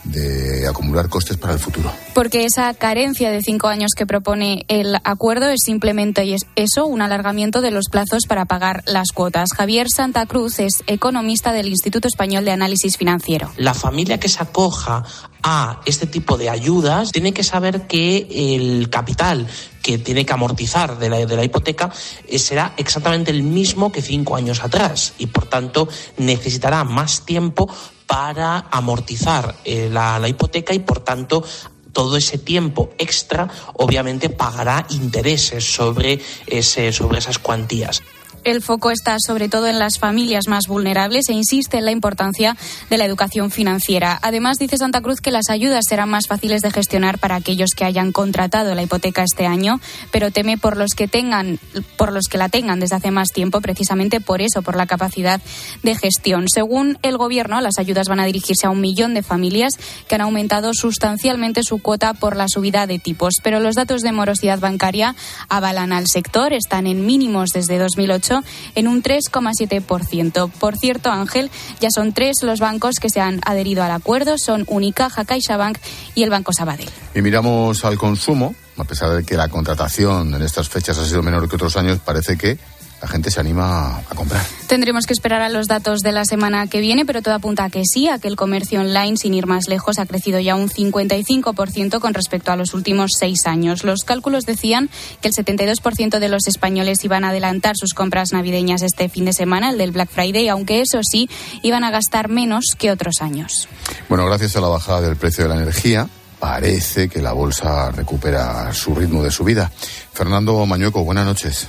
de 0.04 0.66
acumular 0.66 1.08
costes 1.08 1.36
para 1.36 1.52
el 1.52 1.58
futuro. 1.58 1.92
Porque 2.14 2.44
esa 2.44 2.72
carencia 2.74 3.30
de 3.30 3.42
cinco 3.42 3.68
años 3.68 3.92
que 3.96 4.06
propone 4.06 4.64
el 4.68 4.96
acuerdo 5.04 5.48
es 5.48 5.60
simplemente 5.64 6.24
y 6.24 6.34
es 6.34 6.42
eso, 6.56 6.86
un 6.86 7.02
alargamiento 7.02 7.60
de 7.60 7.70
los 7.70 7.86
plazos 7.90 8.22
para 8.28 8.46
pagar 8.46 8.82
las 8.86 9.12
cuotas. 9.12 9.50
Javier 9.56 9.88
Santa 9.94 10.26
Cruz 10.26 10.58
es 10.58 10.82
economista 10.86 11.52
del 11.52 11.68
Instituto 11.68 12.08
Español 12.08 12.44
de 12.44 12.52
Análisis 12.52 12.96
Financiero. 12.96 13.50
La 13.56 13.74
familia 13.74 14.18
que 14.18 14.28
se 14.28 14.42
acoja 14.42 15.04
a 15.42 15.80
este 15.86 16.06
tipo 16.06 16.36
de 16.36 16.50
ayudas 16.50 17.12
tiene 17.12 17.32
que 17.32 17.42
saber 17.42 17.86
que 17.86 18.54
el 18.54 18.90
capital 18.90 19.46
que 19.82 19.98
tiene 19.98 20.26
que 20.26 20.32
amortizar 20.32 20.98
de 20.98 21.08
la, 21.08 21.24
de 21.24 21.36
la 21.36 21.44
hipoteca 21.44 21.90
eh, 22.28 22.38
será 22.38 22.74
exactamente 22.76 23.30
el 23.30 23.42
mismo 23.42 23.90
que 23.90 24.02
cinco 24.02 24.36
años 24.36 24.62
atrás 24.62 25.14
y 25.18 25.26
por 25.26 25.46
tanto 25.46 25.88
necesitará 26.18 26.84
más 26.84 27.24
tiempo 27.24 27.68
para 28.10 28.66
amortizar 28.72 29.54
eh, 29.64 29.88
la, 29.88 30.18
la 30.18 30.26
hipoteca 30.26 30.74
y 30.74 30.80
por 30.80 30.98
tanto 30.98 31.44
todo 31.92 32.16
ese 32.16 32.38
tiempo 32.38 32.90
extra 32.98 33.48
obviamente 33.74 34.30
pagará 34.30 34.84
intereses 34.90 35.64
sobre, 35.64 36.20
ese, 36.48 36.90
sobre 36.90 37.18
esas 37.20 37.38
cuantías. 37.38 38.02
El 38.42 38.62
foco 38.62 38.90
está 38.90 39.16
sobre 39.24 39.50
todo 39.50 39.66
en 39.66 39.78
las 39.78 39.98
familias 39.98 40.48
más 40.48 40.66
vulnerables 40.66 41.28
e 41.28 41.34
insiste 41.34 41.76
en 41.76 41.84
la 41.84 41.90
importancia 41.90 42.56
de 42.88 42.96
la 42.96 43.04
educación 43.04 43.50
financiera. 43.50 44.18
Además, 44.22 44.56
dice 44.58 44.78
Santa 44.78 45.02
Cruz 45.02 45.20
que 45.20 45.30
las 45.30 45.50
ayudas 45.50 45.84
serán 45.86 46.08
más 46.08 46.26
fáciles 46.26 46.62
de 46.62 46.70
gestionar 46.70 47.18
para 47.18 47.36
aquellos 47.36 47.70
que 47.76 47.84
hayan 47.84 48.12
contratado 48.12 48.74
la 48.74 48.82
hipoteca 48.82 49.22
este 49.22 49.46
año, 49.46 49.78
pero 50.10 50.30
teme 50.30 50.56
por 50.56 50.78
los 50.78 50.94
que 50.94 51.06
tengan, 51.06 51.58
por 51.98 52.12
los 52.12 52.28
que 52.28 52.38
la 52.38 52.48
tengan 52.48 52.80
desde 52.80 52.96
hace 52.96 53.10
más 53.10 53.28
tiempo, 53.28 53.60
precisamente 53.60 54.20
por 54.20 54.40
eso, 54.40 54.62
por 54.62 54.74
la 54.74 54.86
capacidad 54.86 55.40
de 55.82 55.94
gestión. 55.94 56.46
Según 56.48 56.98
el 57.02 57.18
gobierno, 57.18 57.60
las 57.60 57.78
ayudas 57.78 58.08
van 58.08 58.20
a 58.20 58.24
dirigirse 58.24 58.66
a 58.66 58.70
un 58.70 58.80
millón 58.80 59.12
de 59.12 59.22
familias 59.22 59.74
que 60.08 60.14
han 60.14 60.22
aumentado 60.22 60.72
sustancialmente 60.72 61.62
su 61.62 61.78
cuota 61.78 62.14
por 62.14 62.36
la 62.36 62.46
subida 62.48 62.86
de 62.86 62.98
tipos, 62.98 63.34
pero 63.42 63.60
los 63.60 63.74
datos 63.74 64.00
de 64.00 64.12
morosidad 64.12 64.60
bancaria 64.60 65.14
avalan 65.50 65.92
al 65.92 66.06
sector, 66.06 66.54
están 66.54 66.86
en 66.86 67.04
mínimos 67.04 67.50
desde 67.50 67.78
2008 67.78 68.29
en 68.74 68.88
un 68.88 69.02
3,7%. 69.02 70.50
Por 70.50 70.76
cierto, 70.76 71.10
Ángel, 71.10 71.50
ya 71.80 71.88
son 71.90 72.12
tres 72.12 72.42
los 72.42 72.60
bancos 72.60 72.96
que 73.00 73.10
se 73.10 73.20
han 73.20 73.40
adherido 73.44 73.82
al 73.82 73.90
acuerdo, 73.90 74.36
son 74.38 74.64
Unicaja, 74.68 75.24
CaixaBank 75.24 75.78
y 76.14 76.22
el 76.22 76.30
Banco 76.30 76.52
Sabadell. 76.52 76.88
Y 77.14 77.22
miramos 77.22 77.84
al 77.84 77.98
consumo, 77.98 78.54
a 78.76 78.84
pesar 78.84 79.10
de 79.10 79.24
que 79.24 79.36
la 79.36 79.48
contratación 79.48 80.34
en 80.34 80.42
estas 80.42 80.68
fechas 80.68 80.98
ha 80.98 81.06
sido 81.06 81.22
menor 81.22 81.48
que 81.48 81.56
otros 81.56 81.76
años, 81.76 81.98
parece 81.98 82.36
que 82.36 82.58
la 83.00 83.08
gente 83.08 83.30
se 83.30 83.40
anima 83.40 83.98
a 83.98 84.14
comprar. 84.14 84.44
Tendremos 84.66 85.06
que 85.06 85.12
esperar 85.12 85.40
a 85.40 85.48
los 85.48 85.66
datos 85.66 86.00
de 86.00 86.12
la 86.12 86.24
semana 86.24 86.66
que 86.66 86.80
viene, 86.80 87.06
pero 87.06 87.22
todo 87.22 87.34
apunta 87.34 87.64
a 87.64 87.70
que 87.70 87.82
sí, 87.84 88.08
a 88.08 88.18
que 88.18 88.28
el 88.28 88.36
comercio 88.36 88.80
online, 88.80 89.16
sin 89.16 89.32
ir 89.34 89.46
más 89.46 89.68
lejos, 89.68 89.98
ha 89.98 90.06
crecido 90.06 90.38
ya 90.38 90.54
un 90.54 90.68
55% 90.68 91.98
con 91.98 92.14
respecto 92.14 92.52
a 92.52 92.56
los 92.56 92.74
últimos 92.74 93.12
seis 93.18 93.46
años. 93.46 93.84
Los 93.84 94.04
cálculos 94.04 94.44
decían 94.44 94.90
que 95.22 95.28
el 95.28 95.34
72% 95.34 96.18
de 96.18 96.28
los 96.28 96.46
españoles 96.46 97.02
iban 97.04 97.24
a 97.24 97.30
adelantar 97.30 97.76
sus 97.76 97.94
compras 97.94 98.32
navideñas 98.32 98.82
este 98.82 99.08
fin 99.08 99.24
de 99.24 99.32
semana, 99.32 99.70
el 99.70 99.78
del 99.78 99.92
Black 99.92 100.10
Friday, 100.10 100.48
aunque 100.48 100.80
eso 100.80 101.00
sí, 101.02 101.28
iban 101.62 101.84
a 101.84 101.90
gastar 101.90 102.28
menos 102.28 102.76
que 102.76 102.90
otros 102.90 103.22
años. 103.22 103.68
Bueno, 104.08 104.26
gracias 104.26 104.56
a 104.56 104.60
la 104.60 104.68
bajada 104.68 105.00
del 105.00 105.16
precio 105.16 105.44
de 105.44 105.48
la 105.48 105.56
energía, 105.56 106.06
parece 106.38 107.08
que 107.08 107.22
la 107.22 107.32
bolsa 107.32 107.90
recupera 107.90 108.72
su 108.74 108.94
ritmo 108.94 109.22
de 109.22 109.30
subida. 109.30 109.70
Fernando 110.12 110.66
Mañueco, 110.66 111.02
buenas 111.02 111.24
noches. 111.24 111.68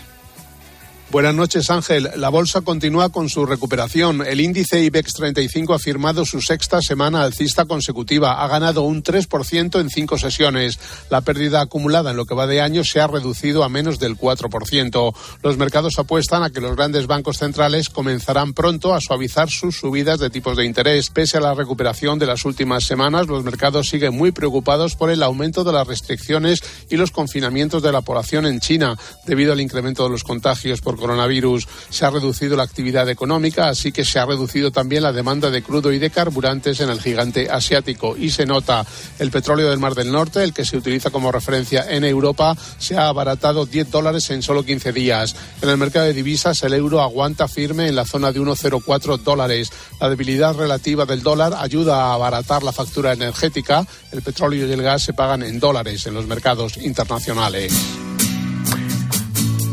Buenas 1.11 1.35
noches, 1.35 1.69
Ángel. 1.69 2.09
La 2.15 2.29
bolsa 2.29 2.61
continúa 2.61 3.09
con 3.09 3.27
su 3.27 3.45
recuperación. 3.45 4.25
El 4.25 4.39
índice 4.39 4.81
IBEX 4.81 5.15
35 5.15 5.73
ha 5.73 5.79
firmado 5.79 6.23
su 6.23 6.39
sexta 6.39 6.81
semana 6.81 7.23
alcista 7.23 7.65
consecutiva. 7.65 8.41
Ha 8.41 8.47
ganado 8.47 8.83
un 8.83 9.03
3% 9.03 9.81
en 9.81 9.89
cinco 9.89 10.17
sesiones. 10.17 10.79
La 11.09 11.19
pérdida 11.19 11.59
acumulada 11.59 12.11
en 12.11 12.17
lo 12.17 12.25
que 12.25 12.33
va 12.33 12.47
de 12.47 12.61
año 12.61 12.85
se 12.85 13.01
ha 13.01 13.07
reducido 13.07 13.65
a 13.65 13.69
menos 13.69 13.99
del 13.99 14.17
4%. 14.17 15.13
Los 15.43 15.57
mercados 15.57 15.99
apuestan 15.99 16.43
a 16.43 16.49
que 16.49 16.61
los 16.61 16.77
grandes 16.77 17.07
bancos 17.07 17.39
centrales 17.39 17.89
comenzarán 17.89 18.53
pronto 18.53 18.93
a 18.93 19.01
suavizar 19.01 19.49
sus 19.49 19.75
subidas 19.75 20.17
de 20.17 20.29
tipos 20.29 20.55
de 20.55 20.65
interés. 20.65 21.09
Pese 21.09 21.35
a 21.35 21.41
la 21.41 21.53
recuperación 21.53 22.19
de 22.19 22.27
las 22.27 22.45
últimas 22.45 22.85
semanas, 22.85 23.27
los 23.27 23.43
mercados 23.43 23.89
siguen 23.89 24.15
muy 24.15 24.31
preocupados 24.31 24.95
por 24.95 25.11
el 25.11 25.23
aumento 25.23 25.65
de 25.65 25.73
las 25.73 25.87
restricciones 25.87 26.63
y 26.89 26.95
los 26.95 27.11
confinamientos 27.11 27.83
de 27.83 27.91
la 27.91 27.99
población 27.99 28.45
en 28.45 28.61
China 28.61 28.97
debido 29.25 29.51
al 29.51 29.59
incremento 29.59 30.05
de 30.05 30.09
los 30.11 30.23
contagios 30.23 30.79
por 30.79 31.00
coronavirus. 31.01 31.67
Se 31.89 32.05
ha 32.05 32.09
reducido 32.09 32.55
la 32.55 32.63
actividad 32.63 33.09
económica, 33.09 33.67
así 33.67 33.91
que 33.91 34.05
se 34.05 34.19
ha 34.19 34.25
reducido 34.25 34.71
también 34.71 35.03
la 35.03 35.11
demanda 35.11 35.49
de 35.49 35.61
crudo 35.61 35.91
y 35.91 35.99
de 35.99 36.09
carburantes 36.09 36.79
en 36.79 36.89
el 36.89 37.01
gigante 37.01 37.49
asiático. 37.51 38.15
Y 38.15 38.29
se 38.29 38.45
nota 38.45 38.85
el 39.19 39.31
petróleo 39.31 39.69
del 39.69 39.79
Mar 39.79 39.95
del 39.95 40.11
Norte, 40.11 40.43
el 40.43 40.53
que 40.53 40.63
se 40.63 40.77
utiliza 40.77 41.09
como 41.09 41.31
referencia 41.31 41.85
en 41.89 42.05
Europa, 42.05 42.55
se 42.77 42.95
ha 42.95 43.09
abaratado 43.09 43.65
10 43.65 43.91
dólares 43.91 44.29
en 44.29 44.41
solo 44.41 44.63
15 44.63 44.93
días. 44.93 45.35
En 45.61 45.69
el 45.69 45.77
mercado 45.77 46.05
de 46.05 46.13
divisas, 46.13 46.63
el 46.63 46.73
euro 46.73 47.01
aguanta 47.01 47.47
firme 47.47 47.87
en 47.87 47.95
la 47.95 48.05
zona 48.05 48.31
de 48.31 48.39
1,04 48.39 49.17
dólares. 49.19 49.71
La 49.99 50.09
debilidad 50.09 50.55
relativa 50.55 51.05
del 51.05 51.23
dólar 51.23 51.53
ayuda 51.57 52.05
a 52.05 52.13
abaratar 52.13 52.63
la 52.63 52.71
factura 52.71 53.13
energética. 53.13 53.85
El 54.11 54.21
petróleo 54.21 54.67
y 54.67 54.71
el 54.71 54.81
gas 54.81 55.03
se 55.03 55.13
pagan 55.13 55.43
en 55.43 55.59
dólares 55.59 56.05
en 56.05 56.13
los 56.13 56.27
mercados 56.27 56.77
internacionales. 56.77 57.73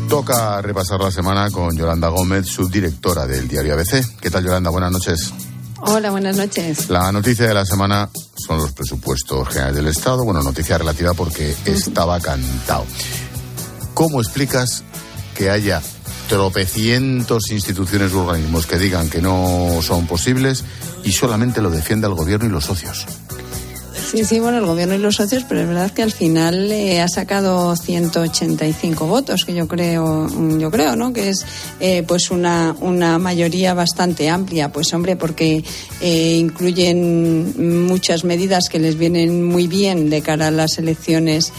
Toca 0.09 0.59
repasar 0.63 0.99
la 0.99 1.11
semana 1.11 1.51
con 1.51 1.77
Yolanda 1.77 2.07
Gómez, 2.07 2.47
subdirectora 2.47 3.27
del 3.27 3.47
diario 3.47 3.75
ABC. 3.75 4.19
¿Qué 4.19 4.31
tal, 4.31 4.43
Yolanda? 4.43 4.71
Buenas 4.71 4.91
noches. 4.91 5.31
Hola, 5.81 6.09
buenas 6.09 6.35
noches. 6.35 6.89
La 6.89 7.11
noticia 7.11 7.47
de 7.47 7.53
la 7.53 7.63
semana 7.63 8.09
son 8.35 8.57
los 8.57 8.71
presupuestos 8.71 9.47
generales 9.49 9.75
del 9.75 9.87
Estado. 9.87 10.23
Bueno, 10.23 10.41
noticia 10.41 10.79
relativa 10.79 11.13
porque 11.13 11.55
estaba 11.65 12.19
cantado. 12.19 12.85
¿Cómo 13.93 14.19
explicas 14.19 14.83
que 15.35 15.51
haya 15.51 15.79
tropecientos 16.27 17.51
instituciones 17.51 18.11
u 18.11 18.21
organismos 18.21 18.65
que 18.65 18.79
digan 18.79 19.11
que 19.11 19.21
no 19.21 19.79
son 19.83 20.07
posibles 20.07 20.63
y 21.03 21.11
solamente 21.11 21.61
lo 21.61 21.69
defienda 21.69 22.07
el 22.07 22.15
gobierno 22.15 22.47
y 22.47 22.51
los 22.51 22.65
socios? 22.65 23.05
Sí, 24.11 24.25
sí, 24.25 24.39
bueno, 24.39 24.57
el 24.57 24.65
gobierno 24.65 24.95
y 24.95 24.97
los 24.97 25.17
socios, 25.17 25.45
pero 25.47 25.61
es 25.61 25.67
verdad 25.67 25.91
que 25.91 26.01
al 26.01 26.11
final 26.11 26.71
eh, 26.71 26.99
ha 26.99 27.07
sacado 27.07 27.75
185 27.75 29.05
votos, 29.05 29.45
que 29.45 29.53
yo 29.53 29.67
creo, 29.67 30.27
yo 30.57 30.71
creo, 30.71 30.95
¿no? 30.95 31.13
Que 31.13 31.29
es 31.29 31.45
eh, 31.79 32.03
pues 32.07 32.31
una, 32.31 32.75
una 32.79 33.19
mayoría 33.19 33.75
bastante 33.75 34.27
amplia, 34.27 34.71
pues 34.71 34.91
hombre, 34.95 35.15
porque 35.15 35.63
eh, 36.01 36.37
incluyen 36.39 37.85
muchas 37.85 38.23
medidas 38.23 38.67
que 38.67 38.79
les 38.79 38.97
vienen 38.97 39.43
muy 39.43 39.67
bien 39.67 40.09
de 40.09 40.23
cara 40.23 40.47
a 40.47 40.51
las 40.51 40.79
elecciones 40.79 41.53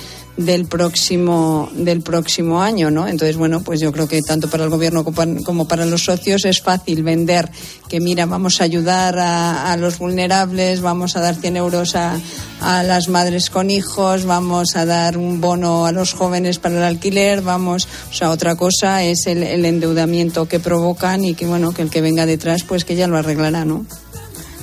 del 0.44 0.66
próximo 0.66 1.70
del 1.74 2.02
próximo 2.02 2.62
año, 2.62 2.90
¿no? 2.90 3.06
Entonces, 3.06 3.36
bueno, 3.36 3.60
pues 3.62 3.80
yo 3.80 3.92
creo 3.92 4.08
que 4.08 4.22
tanto 4.22 4.48
para 4.48 4.64
el 4.64 4.70
gobierno 4.70 5.04
como 5.04 5.68
para 5.68 5.86
los 5.86 6.04
socios 6.04 6.44
es 6.44 6.60
fácil 6.60 7.02
vender 7.02 7.50
que 7.88 8.00
mira, 8.00 8.24
vamos 8.26 8.60
a 8.60 8.64
ayudar 8.64 9.18
a, 9.18 9.76
los 9.76 9.98
vulnerables, 9.98 10.80
vamos 10.80 11.16
a 11.16 11.20
dar 11.20 11.34
100 11.34 11.56
euros 11.56 11.96
a, 11.96 12.20
a, 12.60 12.82
las 12.84 13.08
madres 13.08 13.50
con 13.50 13.68
hijos, 13.70 14.24
vamos 14.26 14.76
a 14.76 14.84
dar 14.84 15.16
un 15.16 15.40
bono 15.40 15.86
a 15.86 15.92
los 15.92 16.12
jóvenes 16.12 16.58
para 16.58 16.76
el 16.76 16.82
alquiler, 16.84 17.42
vamos, 17.42 17.88
o 18.10 18.14
sea, 18.14 18.30
otra 18.30 18.54
cosa 18.54 19.02
es 19.02 19.26
el, 19.26 19.42
el 19.42 19.64
endeudamiento 19.64 20.46
que 20.46 20.60
provocan 20.60 21.24
y 21.24 21.34
que 21.34 21.46
bueno, 21.46 21.72
que 21.72 21.82
el 21.82 21.90
que 21.90 22.00
venga 22.00 22.26
detrás 22.26 22.62
pues 22.62 22.84
que 22.84 22.94
ya 22.94 23.08
lo 23.08 23.16
arreglará, 23.16 23.64
¿no? 23.64 23.84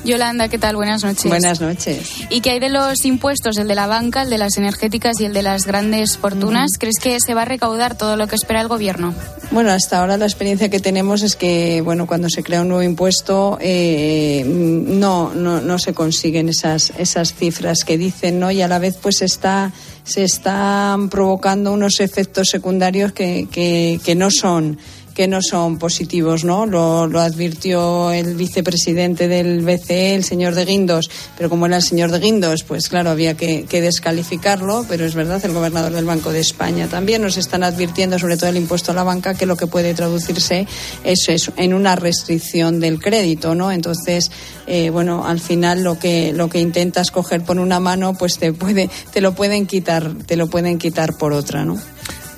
Yolanda, 0.08 0.48
¿qué 0.48 0.58
tal? 0.58 0.78
Buenas 0.78 1.04
noches. 1.04 1.26
Buenas 1.26 1.60
noches. 1.60 2.24
¿Y 2.30 2.42
qué 2.42 2.52
hay 2.52 2.60
de 2.60 2.70
los 2.70 3.04
impuestos, 3.04 3.58
el 3.58 3.68
de 3.68 3.76
la 3.76 3.88
banca, 3.88 4.24
el 4.24 4.30
de 4.30 4.38
las 4.38 4.58
energéticas 4.58 5.20
y 5.20 5.26
el 5.26 5.34
de 5.34 5.44
las 5.44 5.66
grandes 5.66 6.18
fortunas? 6.18 6.72
¿Crees 6.80 6.98
que 7.00 7.18
se 7.20 7.34
va 7.34 7.42
a 7.42 7.46
recaudar 7.46 7.98
todo 7.98 8.16
lo 8.16 8.28
que 8.28 8.36
espera 8.36 8.62
el 8.62 8.70
gobierno? 8.70 9.14
Bueno, 9.52 9.72
hasta 9.72 10.00
ahora 10.00 10.18
la 10.18 10.26
experiencia 10.26 10.70
que 10.70 10.80
tenemos 10.80 11.24
es 11.24 11.36
que, 11.36 11.82
bueno, 11.82 12.08
cuando 12.08 12.30
se 12.30 12.42
crea 12.42 12.62
un 12.62 12.70
nuevo 12.70 12.84
impuesto 12.84 13.58
eh, 13.60 14.44
no, 14.48 15.34
no, 15.34 15.60
no 15.62 15.78
se 15.78 15.94
consiguen 15.94 16.50
esas, 16.50 16.94
esas 16.98 17.34
cifras 17.34 17.84
que 17.84 17.98
dicen, 17.98 18.40
¿no? 18.40 18.50
Y 18.50 18.62
a 18.62 18.68
la 18.68 18.80
vez 18.80 18.98
pues 19.02 19.22
está 19.22 19.74
se 20.08 20.24
están 20.24 21.10
provocando 21.10 21.74
unos 21.74 22.00
efectos 22.00 22.48
secundarios 22.50 23.12
que, 23.12 23.48
que, 23.52 24.00
que 24.04 24.16
no 24.16 24.30
son 24.32 24.78
que 25.18 25.28
no 25.28 25.42
son 25.42 25.80
positivos, 25.80 26.44
¿no? 26.44 26.68
Lo, 26.68 27.08
lo, 27.08 27.22
advirtió 27.22 28.12
el 28.12 28.36
vicepresidente 28.36 29.28
del 29.28 29.66
BCE, 29.66 30.14
el 30.14 30.24
señor 30.24 30.54
de 30.54 30.64
Guindos, 30.64 31.10
pero 31.36 31.50
como 31.50 31.66
era 31.66 31.78
el 31.78 31.82
señor 31.82 32.12
de 32.12 32.20
Guindos, 32.20 32.62
pues 32.62 32.88
claro, 32.88 33.10
había 33.10 33.34
que, 33.34 33.66
descalificarlo, 33.68 34.86
pero 34.88 35.06
es 35.06 35.16
verdad, 35.16 35.44
el 35.44 35.54
gobernador 35.54 35.92
del 35.92 36.06
Banco 36.06 36.32
de 36.32 36.42
España 36.42 36.88
también 36.88 37.24
nos 37.24 37.38
están 37.38 37.64
advirtiendo, 37.64 38.20
sobre 38.20 38.38
todo 38.38 38.52
el 38.52 38.58
impuesto 38.58 38.92
a 38.92 38.94
la 38.94 39.02
banca, 39.02 39.34
que 39.34 39.48
lo 39.48 39.58
que 39.58 39.66
puede 39.66 39.96
traducirse 39.96 40.68
es, 41.04 41.28
es 41.30 41.52
en 41.58 41.74
una 41.74 41.96
restricción 41.96 42.80
del 42.80 43.00
crédito, 43.00 43.56
¿no? 43.56 43.72
Entonces, 43.72 44.30
eh, 44.68 44.92
bueno, 44.92 45.26
al 45.26 45.40
final 45.40 45.82
lo 45.82 45.98
que, 45.98 46.32
lo 46.32 46.48
que 46.48 46.60
intentas 46.60 47.10
coger 47.10 47.42
por 47.42 47.58
una 47.58 47.80
mano, 47.80 48.14
pues 48.14 48.38
te 48.38 48.54
puede, 48.54 48.88
te 49.12 49.22
lo 49.22 49.34
pueden 49.34 49.66
quitar, 49.66 50.14
te 50.28 50.36
lo 50.36 50.46
pueden 50.46 50.78
quitar 50.78 51.18
por 51.18 51.34
otra, 51.34 51.66
¿no? 51.66 51.80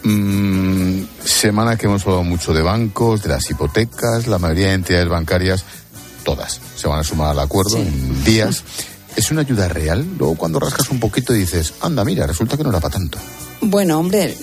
Mm, 0.04 1.04
semana 1.24 1.76
que 1.76 1.88
hemos 1.88 2.04
hablado 2.04 2.24
mucho 2.24 2.54
de 2.54 2.62
bancos, 2.62 3.24
de 3.24 3.30
las 3.30 3.50
hipotecas, 3.50 4.28
la 4.28 4.38
mayoría 4.38 4.68
de 4.68 4.74
entidades 4.74 5.10
bancarias, 5.10 5.66
todas 6.24 6.60
se 6.76 6.88
van 6.88 7.00
a 7.00 7.04
sumar 7.04 7.32
al 7.32 7.39
acuerdo 7.39 7.78
en 7.78 8.24
días. 8.24 8.64
¿Es 9.16 9.32
una 9.32 9.41
ayuda 9.41 9.68
real? 9.68 10.06
Luego 10.18 10.36
cuando 10.36 10.60
rascas 10.60 10.89
un 10.89 11.00
poquito 11.00 11.34
dices, 11.34 11.74
anda, 11.82 12.06
mira, 12.06 12.26
resulta 12.28 12.56
que 12.56 12.64
no 12.64 12.70
era 12.70 12.80
para 12.80 12.93
tanto. 12.93 13.18
Bueno, 13.62 13.99
hombre, 13.99 14.36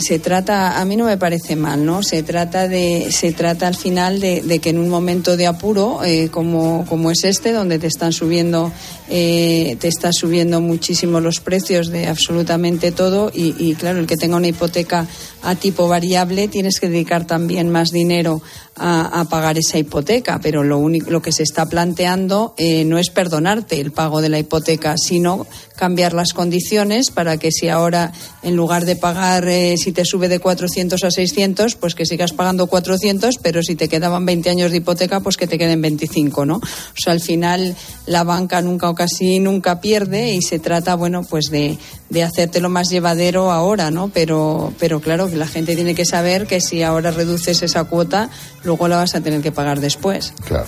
se 0.00 0.18
trata, 0.18 0.80
a 0.80 0.84
mí 0.84 0.96
no 0.96 1.04
me 1.04 1.16
parece 1.16 1.54
mal, 1.54 1.86
¿no? 1.86 2.02
Se 2.02 2.24
trata 2.24 2.66
de, 2.66 3.12
se 3.12 3.32
trata 3.32 3.68
al 3.68 3.76
final 3.76 4.18
de, 4.18 4.58
que 4.60 4.70
en 4.70 4.78
un 4.78 4.88
momento 4.88 5.36
de 5.36 5.46
apuro, 5.46 6.02
eh, 6.02 6.28
como, 6.28 6.84
como 6.88 7.12
es 7.12 7.22
este, 7.22 7.52
donde 7.52 7.78
te 7.78 7.86
están 7.86 8.12
subiendo, 8.12 8.72
eh, 9.08 9.76
te 9.78 9.86
está 9.86 10.10
subiendo 10.12 10.60
muchísimo 10.60 11.20
los 11.20 11.38
precios 11.38 11.88
de 11.88 12.08
absolutamente 12.08 12.90
todo, 12.90 13.30
y, 13.32 13.54
y, 13.58 13.76
claro, 13.76 14.00
el 14.00 14.08
que 14.08 14.16
tenga 14.16 14.36
una 14.36 14.48
hipoteca 14.48 15.06
a 15.42 15.54
tipo 15.54 15.86
variable, 15.86 16.48
tienes 16.48 16.80
que 16.80 16.88
dedicar 16.88 17.26
también 17.26 17.70
más 17.70 17.90
dinero 17.90 18.42
a, 18.76 19.20
a 19.20 19.24
pagar 19.26 19.56
esa 19.56 19.78
hipoteca, 19.78 20.40
pero 20.42 20.64
lo 20.64 20.78
único, 20.78 21.10
lo 21.10 21.22
que 21.22 21.30
se 21.30 21.44
está 21.44 21.66
planteando 21.66 22.54
eh, 22.56 22.84
no 22.84 22.98
es 22.98 23.10
perdonarte 23.10 23.80
el 23.80 23.92
pago 23.92 24.20
de 24.20 24.30
la 24.30 24.38
hipoteca, 24.38 24.96
sino 24.96 25.46
cambiar 25.76 26.12
las 26.12 26.32
condiciones 26.32 27.10
para 27.10 27.36
que 27.36 27.52
si 27.52 27.68
ahora 27.68 28.12
en 28.42 28.56
lugar 28.56 28.63
de 28.64 28.96
pagar, 28.96 29.46
eh, 29.46 29.76
si 29.76 29.92
te 29.92 30.04
sube 30.04 30.28
de 30.28 30.38
400 30.38 31.04
a 31.04 31.10
600, 31.10 31.76
pues 31.76 31.94
que 31.94 32.06
sigas 32.06 32.32
pagando 32.32 32.66
400, 32.66 33.36
pero 33.42 33.62
si 33.62 33.74
te 33.76 33.88
quedaban 33.88 34.24
20 34.26 34.50
años 34.50 34.70
de 34.70 34.78
hipoteca, 34.78 35.20
pues 35.20 35.36
que 35.36 35.46
te 35.46 35.58
queden 35.58 35.80
25, 35.82 36.46
¿no? 36.46 36.56
O 36.56 36.96
sea, 36.96 37.12
al 37.12 37.20
final 37.20 37.76
la 38.06 38.24
banca 38.24 38.62
nunca 38.62 38.88
o 38.88 38.94
casi 38.94 39.38
nunca 39.38 39.80
pierde 39.80 40.32
y 40.32 40.42
se 40.42 40.58
trata, 40.58 40.94
bueno, 40.94 41.22
pues 41.22 41.50
de, 41.50 41.78
de 42.08 42.22
hacértelo 42.22 42.70
más 42.70 42.88
llevadero 42.88 43.52
ahora, 43.52 43.90
¿no? 43.90 44.08
Pero, 44.08 44.72
pero 44.78 45.00
claro, 45.00 45.28
que 45.28 45.36
la 45.36 45.46
gente 45.46 45.74
tiene 45.74 45.94
que 45.94 46.04
saber 46.04 46.46
que 46.46 46.60
si 46.60 46.82
ahora 46.82 47.10
reduces 47.10 47.62
esa 47.62 47.84
cuota, 47.84 48.30
luego 48.62 48.88
la 48.88 48.96
vas 48.96 49.14
a 49.14 49.20
tener 49.20 49.42
que 49.42 49.52
pagar 49.52 49.80
después. 49.80 50.32
Claro. 50.46 50.66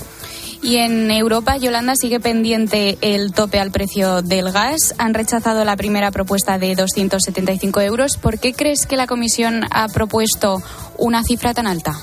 Y 0.67 0.79
en 0.79 1.13
Europa, 1.13 1.57
Yolanda, 1.59 1.95
sigue 1.95 2.19
pendiente 2.19 2.99
el 3.01 3.33
tope 3.33 3.61
al 3.61 3.71
precio 3.71 4.21
del 4.23 4.51
gas. 4.51 4.97
Han 4.99 5.15
rechazado 5.15 5.65
la 5.65 5.77
primera 5.77 6.11
propuesta 6.11 6.59
de 6.59 6.75
275 6.75 7.83
euros. 7.83 8.17
¿Por 8.17 8.41
qué 8.41 8.53
crees 8.53 8.85
que 8.85 8.97
la 8.97 9.07
Comisión 9.07 9.61
ha 9.71 9.87
propuesto 9.87 10.61
una 10.99 11.23
cifra 11.23 11.55
tan 11.55 11.69
alta? 11.69 11.95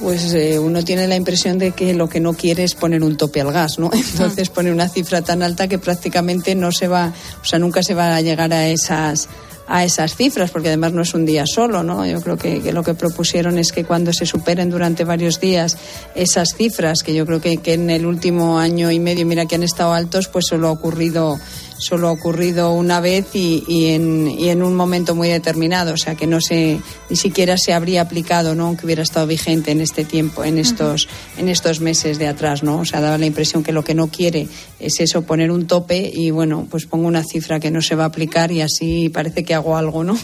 Pues 0.00 0.34
eh, 0.34 0.58
uno 0.58 0.84
tiene 0.84 1.06
la 1.06 1.16
impresión 1.16 1.58
de 1.58 1.72
que 1.72 1.94
lo 1.94 2.08
que 2.08 2.20
no 2.20 2.34
quiere 2.34 2.64
es 2.64 2.74
poner 2.74 3.02
un 3.02 3.16
tope 3.16 3.40
al 3.40 3.52
gas, 3.52 3.78
¿no? 3.78 3.90
Entonces 3.92 4.48
pone 4.48 4.72
una 4.72 4.88
cifra 4.88 5.22
tan 5.22 5.42
alta 5.42 5.68
que 5.68 5.78
prácticamente 5.78 6.54
no 6.54 6.72
se 6.72 6.88
va, 6.88 7.12
o 7.40 7.44
sea, 7.44 7.58
nunca 7.58 7.82
se 7.82 7.94
va 7.94 8.14
a 8.14 8.20
llegar 8.20 8.52
a 8.52 8.68
esas 8.68 9.28
a 9.68 9.84
esas 9.84 10.14
cifras, 10.14 10.50
porque 10.52 10.68
además 10.68 10.92
no 10.92 11.02
es 11.02 11.12
un 11.14 11.26
día 11.26 11.44
solo, 11.44 11.82
¿no? 11.82 12.06
Yo 12.06 12.20
creo 12.20 12.36
que, 12.36 12.72
lo 12.72 12.84
que 12.84 12.94
propusieron 12.94 13.58
es 13.58 13.72
que 13.72 13.84
cuando 13.84 14.12
se 14.12 14.24
superen 14.24 14.70
durante 14.70 15.04
varios 15.04 15.40
días 15.40 15.76
esas 16.14 16.50
cifras, 16.56 17.02
que 17.02 17.14
yo 17.14 17.26
creo 17.26 17.40
que, 17.40 17.56
que 17.56 17.74
en 17.74 17.90
el 17.90 18.06
último 18.06 18.58
año 18.58 18.92
y 18.92 19.00
medio, 19.00 19.26
mira 19.26 19.46
que 19.46 19.56
han 19.56 19.64
estado 19.64 19.92
altos, 19.92 20.28
pues 20.28 20.46
solo 20.48 20.68
ha 20.68 20.70
ocurrido 20.70 21.38
solo 21.78 22.08
ha 22.08 22.12
ocurrido 22.12 22.72
una 22.72 23.00
vez 23.00 23.26
y, 23.34 23.64
y, 23.66 23.90
en, 23.90 24.28
y, 24.28 24.48
en, 24.48 24.62
un 24.62 24.74
momento 24.74 25.14
muy 25.14 25.28
determinado, 25.28 25.94
o 25.94 25.96
sea 25.96 26.14
que 26.14 26.26
no 26.26 26.40
se 26.40 26.80
ni 27.10 27.16
siquiera 27.16 27.56
se 27.58 27.72
habría 27.72 28.02
aplicado, 28.02 28.54
¿no? 28.54 28.66
aunque 28.66 28.86
hubiera 28.86 29.02
estado 29.02 29.26
vigente 29.26 29.70
en 29.70 29.80
este 29.80 30.04
tiempo, 30.04 30.44
en 30.44 30.58
estos, 30.58 31.04
uh 31.04 31.08
-huh. 31.08 31.40
en 31.40 31.48
estos 31.48 31.80
meses 31.80 32.18
de 32.18 32.28
atrás, 32.28 32.62
¿no? 32.62 32.78
O 32.78 32.84
sea, 32.84 33.00
daba 33.00 33.18
la 33.18 33.26
impresión 33.26 33.62
que 33.62 33.72
lo 33.72 33.84
que 33.84 33.94
no 33.94 34.08
quiere 34.08 34.48
es 34.80 35.00
eso, 35.00 35.22
poner 35.22 35.50
un 35.50 35.66
tope 35.66 36.10
y 36.12 36.30
bueno, 36.30 36.66
pues 36.70 36.86
pongo 36.86 37.06
una 37.06 37.22
cifra 37.24 37.60
que 37.60 37.70
no 37.70 37.80
se 37.82 37.94
va 37.94 38.04
a 38.04 38.08
aplicar 38.08 38.52
y 38.52 38.60
así 38.60 39.08
parece 39.08 39.44
que 39.44 39.54
hago 39.54 39.76
algo, 39.76 40.04
¿no? 40.04 40.18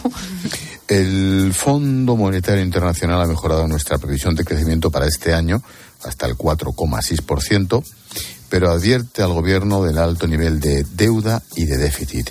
El 0.87 1.53
Fondo 1.53 2.17
Monetario 2.17 2.63
Internacional 2.63 3.21
ha 3.21 3.25
mejorado 3.25 3.67
nuestra 3.67 3.97
previsión 3.97 4.35
de 4.35 4.43
crecimiento 4.43 4.91
para 4.91 5.07
este 5.07 5.33
año 5.33 5.63
hasta 6.05 6.25
el 6.25 6.37
4,6%, 6.37 7.83
pero 8.49 8.71
advierte 8.71 9.23
al 9.23 9.33
gobierno 9.33 9.83
del 9.83 9.97
alto 9.97 10.27
nivel 10.27 10.59
de 10.59 10.83
deuda 10.83 11.41
y 11.55 11.65
de 11.65 11.77
déficit. 11.77 12.29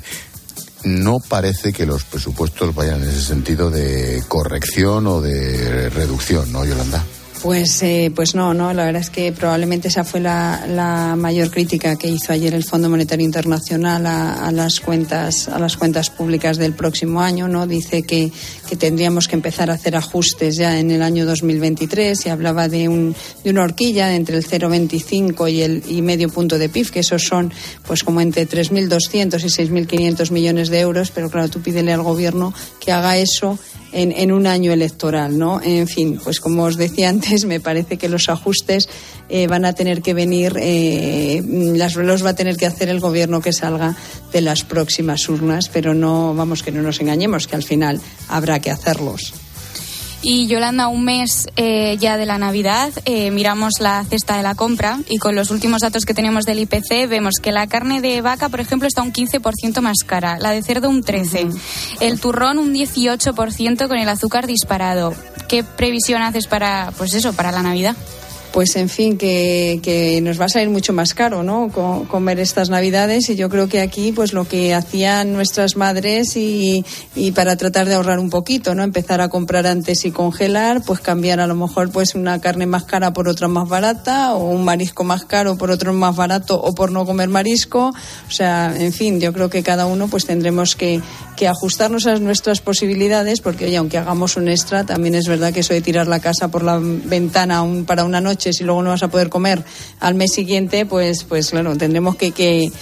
No 0.85 1.19
parece 1.21 1.73
que 1.73 1.87
los 1.87 2.05
presupuestos 2.05 2.75
vayan 2.75 3.03
en 3.03 3.09
ese 3.09 3.23
sentido 3.23 3.71
de 3.71 4.23
corrección 4.29 5.07
o 5.07 5.21
de 5.21 5.91
reducción, 5.91 6.53
¿no, 6.53 6.65
Yolanda? 6.65 7.05
Pues, 7.43 7.83
eh, 7.83 8.13
pues 8.15 8.37
no, 8.37 8.55
no. 8.55 8.73
La 8.73 8.85
verdad 8.85 9.03
es 9.03 9.11
que 9.11 9.33
probablemente 9.33 9.89
esa 9.89 10.05
fue 10.05 10.21
la, 10.21 10.65
la 10.69 11.17
mayor 11.17 11.51
crítica 11.51 11.97
que 11.97 12.07
hizo 12.07 12.33
ayer 12.33 12.55
el 12.55 12.63
Fondo 12.63 12.89
Monetario 12.89 13.27
Internacional 13.27 14.07
a, 14.07 14.47
a, 14.47 14.53
las 14.53 14.79
cuentas, 14.79 15.49
a 15.49 15.59
las 15.59 15.77
cuentas 15.77 16.09
públicas 16.09 16.57
del 16.57 16.75
próximo 16.75 17.21
año. 17.21 17.49
No 17.49 17.67
dice 17.67 18.05
que, 18.05 18.31
que 18.69 18.77
tendríamos 18.77 19.27
que 19.27 19.35
empezar 19.35 19.71
a 19.71 19.75
hacer 19.75 19.97
ajustes 19.97 20.55
ya 20.55 20.79
en 20.79 20.93
el 20.93 21.03
año 21.03 21.27
2023 21.27 22.27
y 22.27 22.29
hablaba 22.29 22.69
de, 22.69 22.89
un, 22.89 23.13
de 23.43 23.51
una 23.51 23.65
horquilla 23.65 24.15
entre 24.15 24.37
el 24.37 24.47
0,25 24.47 25.53
y 25.53 25.63
el 25.63 25.83
y 25.89 26.01
medio 26.01 26.29
punto 26.29 26.59
de 26.59 26.69
PIB, 26.69 26.93
que 26.93 27.01
esos 27.01 27.25
son 27.25 27.53
pues 27.85 28.05
como 28.05 28.21
entre 28.21 28.49
3.200 28.49 29.41
y 29.43 29.87
6.500 29.89 30.31
millones 30.31 30.69
de 30.69 30.79
euros. 30.79 31.11
Pero 31.11 31.29
claro, 31.29 31.49
tú 31.49 31.61
pídele 31.61 31.93
al 31.93 32.03
gobierno 32.03 32.55
que 32.79 32.93
haga 32.93 33.19
eso 33.19 33.59
en, 33.93 34.13
en, 34.13 34.33
un 34.33 34.47
año 34.47 34.73
electoral, 34.73 35.39
¿no? 35.39 35.61
En 35.63 35.87
fin, 35.87 36.19
pues 36.23 36.41
como 36.41 36.65
os 36.65 36.77
decía 36.77 37.09
antes, 37.32 37.32
me 37.47 37.61
parece 37.61 37.97
que 37.97 38.09
los 38.09 38.29
ajustes 38.29 38.89
eh, 39.29 39.47
van 39.47 39.65
a 39.65 39.73
tener 39.73 40.03
que 40.03 40.15
venir, 40.15 40.57
eh, 40.61 41.43
las, 41.75 41.97
los 41.97 42.25
va 42.25 42.31
a 42.31 42.35
tener 42.35 42.57
que 42.57 42.67
hacer 42.67 42.89
el 42.89 43.01
gobierno 43.01 43.41
que 43.41 43.53
salga 43.53 43.97
de 44.33 44.41
las 44.41 44.65
próximas 44.65 45.29
urnas, 45.29 45.69
pero 45.69 45.95
no, 45.95 46.35
vamos, 46.35 46.63
que 46.63 46.73
no 46.73 46.83
nos 46.83 47.01
engañemos, 47.01 47.47
que 47.47 47.57
al 47.57 47.63
final 47.63 48.01
habrá 48.29 48.61
que 48.61 48.71
hacerlos. 48.71 49.35
Y 50.25 50.47
Yolanda, 50.47 50.87
un 50.87 51.05
mes 51.05 51.49
eh, 51.57 51.97
ya 51.99 52.17
de 52.17 52.27
la 52.27 52.39
Navidad, 52.39 52.93
eh, 53.07 53.33
miramos 53.33 53.75
la 53.81 54.05
cesta 54.05 54.37
de 54.37 54.45
la 54.45 54.55
compra 54.55 55.01
y 55.09 55.19
con 55.19 55.35
los 55.35 55.51
últimos 55.51 55.81
datos 55.81 56.05
que 56.05 56.15
tenemos 56.15 56.45
del 56.45 56.61
IPC 56.61 57.09
vemos 57.09 57.35
que 57.43 57.51
la 57.51 57.67
carne 57.67 58.01
de 58.01 58.21
vaca, 58.21 58.49
por 58.49 58.61
ejemplo, 58.61 58.87
está 58.87 59.03
un 59.03 59.13
15% 59.13 59.81
más 59.81 59.99
cara, 60.07 60.39
la 60.39 60.51
de 60.51 60.63
cerdo 60.63 60.89
un 60.89 61.03
13%, 61.03 61.47
uh 61.47 61.49
-huh. 61.49 61.61
el 62.01 62.21
turrón 62.21 62.59
un 62.59 62.73
18% 62.73 63.89
con 63.89 63.99
el 63.99 64.09
azúcar 64.09 64.47
disparado. 64.47 65.13
¿Qué 65.49 65.65
previsión 65.65 66.23
haces 66.23 66.47
para, 66.47 66.93
pues 66.97 67.15
eso, 67.15 67.33
para 67.33 67.51
la 67.51 67.63
Navidad? 67.63 67.97
Pues 68.53 68.77
en 68.77 68.89
fin, 68.89 69.17
que, 69.17 69.81
que, 69.83 70.21
nos 70.21 70.41
va 70.41 70.45
a 70.45 70.49
salir 70.49 70.69
mucho 70.69 70.93
más 70.93 71.15
caro, 71.15 71.43
¿no? 71.43 71.71
comer 72.09 72.39
estas 72.39 72.69
Navidades 72.69 73.29
y 73.31 73.37
yo 73.37 73.49
creo 73.49 73.69
que 73.69 73.81
aquí, 73.81 74.13
pues 74.13 74.33
lo 74.33 74.47
que 74.47 74.75
hacían 74.75 75.33
nuestras 75.33 75.77
madres 75.77 76.37
y, 76.37 76.85
y, 77.15 77.33
para 77.33 77.57
tratar 77.57 77.87
de 77.89 77.95
ahorrar 77.95 78.19
un 78.19 78.31
poquito, 78.31 78.75
¿no? 78.75 78.83
Empezar 78.83 79.21
a 79.21 79.29
comprar 79.29 79.67
antes 79.67 80.05
y 80.05 80.11
congelar, 80.11 80.83
pues 80.85 81.01
cambiar 81.01 81.41
a 81.41 81.47
lo 81.47 81.55
mejor 81.55 81.91
pues 81.91 82.15
una 82.15 82.41
carne 82.41 82.67
más 82.67 82.85
cara 82.85 83.13
por 83.13 83.29
otra 83.29 83.49
más 83.49 83.69
barata 83.69 84.35
o 84.35 84.51
un 84.51 84.65
marisco 84.65 85.05
más 85.05 85.25
caro 85.25 85.57
por 85.57 85.71
otro 85.71 85.93
más 85.93 86.15
barato 86.15 86.61
o 86.61 86.75
por 86.75 86.93
no 86.93 87.07
comer 87.07 87.29
marisco. 87.29 87.89
O 88.29 88.31
sea, 88.31 88.75
en 88.77 88.93
fin, 88.93 89.21
yo 89.21 89.33
creo 89.33 89.49
que 89.49 89.63
cada 89.63 89.87
uno 89.87 90.09
pues 90.09 90.27
tendremos 90.27 90.77
que, 90.77 91.01
que 91.37 91.49
ajustarnos 91.49 92.07
a 92.07 92.17
nuestras 92.17 92.61
posibilidades 92.61 93.41
porque, 93.41 93.67
oye, 93.67 93.77
aunque 93.77 93.99
hagamos 93.99 94.37
un 94.37 94.49
extra, 94.49 94.85
también 94.85 95.15
es 95.15 95.27
verdad 95.27 95.53
que 95.53 95.61
eso 95.61 95.73
de 95.73 95.81
tirar 95.81 96.07
la 96.07 96.21
casa 96.21 96.49
por 96.49 96.63
la 96.63 96.79
ventana 96.79 97.63
un, 97.63 97.85
para 97.85 98.05
una 98.05 98.21
noche 98.21 98.42
si 98.51 98.65
luego 98.65 98.83
no 98.83 98.91
vas 98.91 99.03
a 99.03 99.09
poder 99.09 99.29
comer 99.29 99.63
al 100.01 100.15
mes 100.15 100.33
siguiente, 100.33 100.87
pues, 100.87 101.25
pues 101.25 101.51
claro, 101.51 101.77
tendremos 101.77 102.17
que, 102.17 102.33
que, 102.33 102.73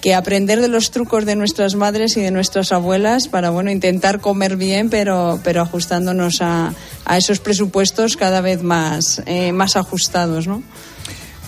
que, 0.00 0.14
aprender 0.14 0.60
de 0.60 0.68
los 0.68 0.90
trucos 0.90 1.26
de 1.26 1.36
nuestras 1.36 1.74
madres 1.74 2.16
y 2.16 2.22
de 2.22 2.30
nuestras 2.30 2.72
abuelas 2.72 3.28
para, 3.28 3.50
bueno, 3.50 3.70
intentar 3.70 4.20
comer 4.20 4.56
bien, 4.56 4.88
pero, 4.88 5.38
pero 5.44 5.60
ajustándonos 5.62 6.40
a, 6.40 6.72
a 7.04 7.18
esos 7.18 7.38
presupuestos 7.40 8.16
cada 8.16 8.40
vez 8.40 8.62
más, 8.62 9.22
eh, 9.26 9.52
más 9.52 9.76
ajustados, 9.76 10.46
¿no? 10.46 10.62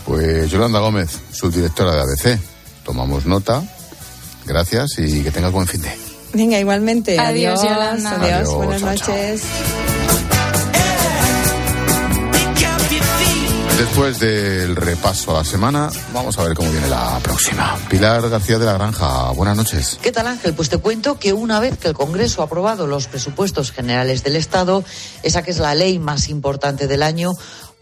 Pues 0.04 0.50
Yolanda 0.50 0.78
Gómez, 0.78 1.10
subdirectora 1.32 1.92
de 1.92 2.00
ABC. 2.00 2.40
Tomamos 2.84 3.26
nota. 3.26 3.64
Gracias 4.46 4.98
y 4.98 5.22
que 5.22 5.32
tengas 5.32 5.50
buen 5.50 5.66
fin 5.66 5.82
de. 5.82 5.90
Venga, 6.32 6.60
igualmente. 6.60 7.18
Adiós, 7.18 7.58
Adiós 7.58 7.74
Yolanda. 7.74 8.10
Adiós, 8.10 8.32
Adiós 8.32 8.54
buenas 8.54 8.80
chao, 8.80 8.90
noches. 8.90 9.85
Después 13.78 14.18
del 14.20 14.74
repaso 14.74 15.32
a 15.32 15.34
la 15.34 15.44
semana, 15.44 15.90
vamos 16.14 16.38
a 16.38 16.44
ver 16.44 16.54
cómo 16.54 16.70
viene 16.70 16.88
la 16.88 17.20
próxima. 17.22 17.76
Pilar 17.90 18.26
García 18.30 18.58
de 18.58 18.64
la 18.64 18.72
Granja, 18.72 19.30
buenas 19.32 19.54
noches. 19.54 19.98
¿Qué 20.00 20.12
tal 20.12 20.26
Ángel? 20.26 20.54
Pues 20.54 20.70
te 20.70 20.78
cuento 20.78 21.18
que 21.18 21.34
una 21.34 21.60
vez 21.60 21.76
que 21.76 21.88
el 21.88 21.94
Congreso 21.94 22.40
ha 22.40 22.46
aprobado 22.46 22.86
los 22.86 23.06
presupuestos 23.06 23.72
generales 23.72 24.24
del 24.24 24.36
Estado, 24.36 24.82
esa 25.22 25.42
que 25.42 25.50
es 25.50 25.58
la 25.58 25.74
ley 25.74 25.98
más 25.98 26.30
importante 26.30 26.86
del 26.86 27.02
año, 27.02 27.32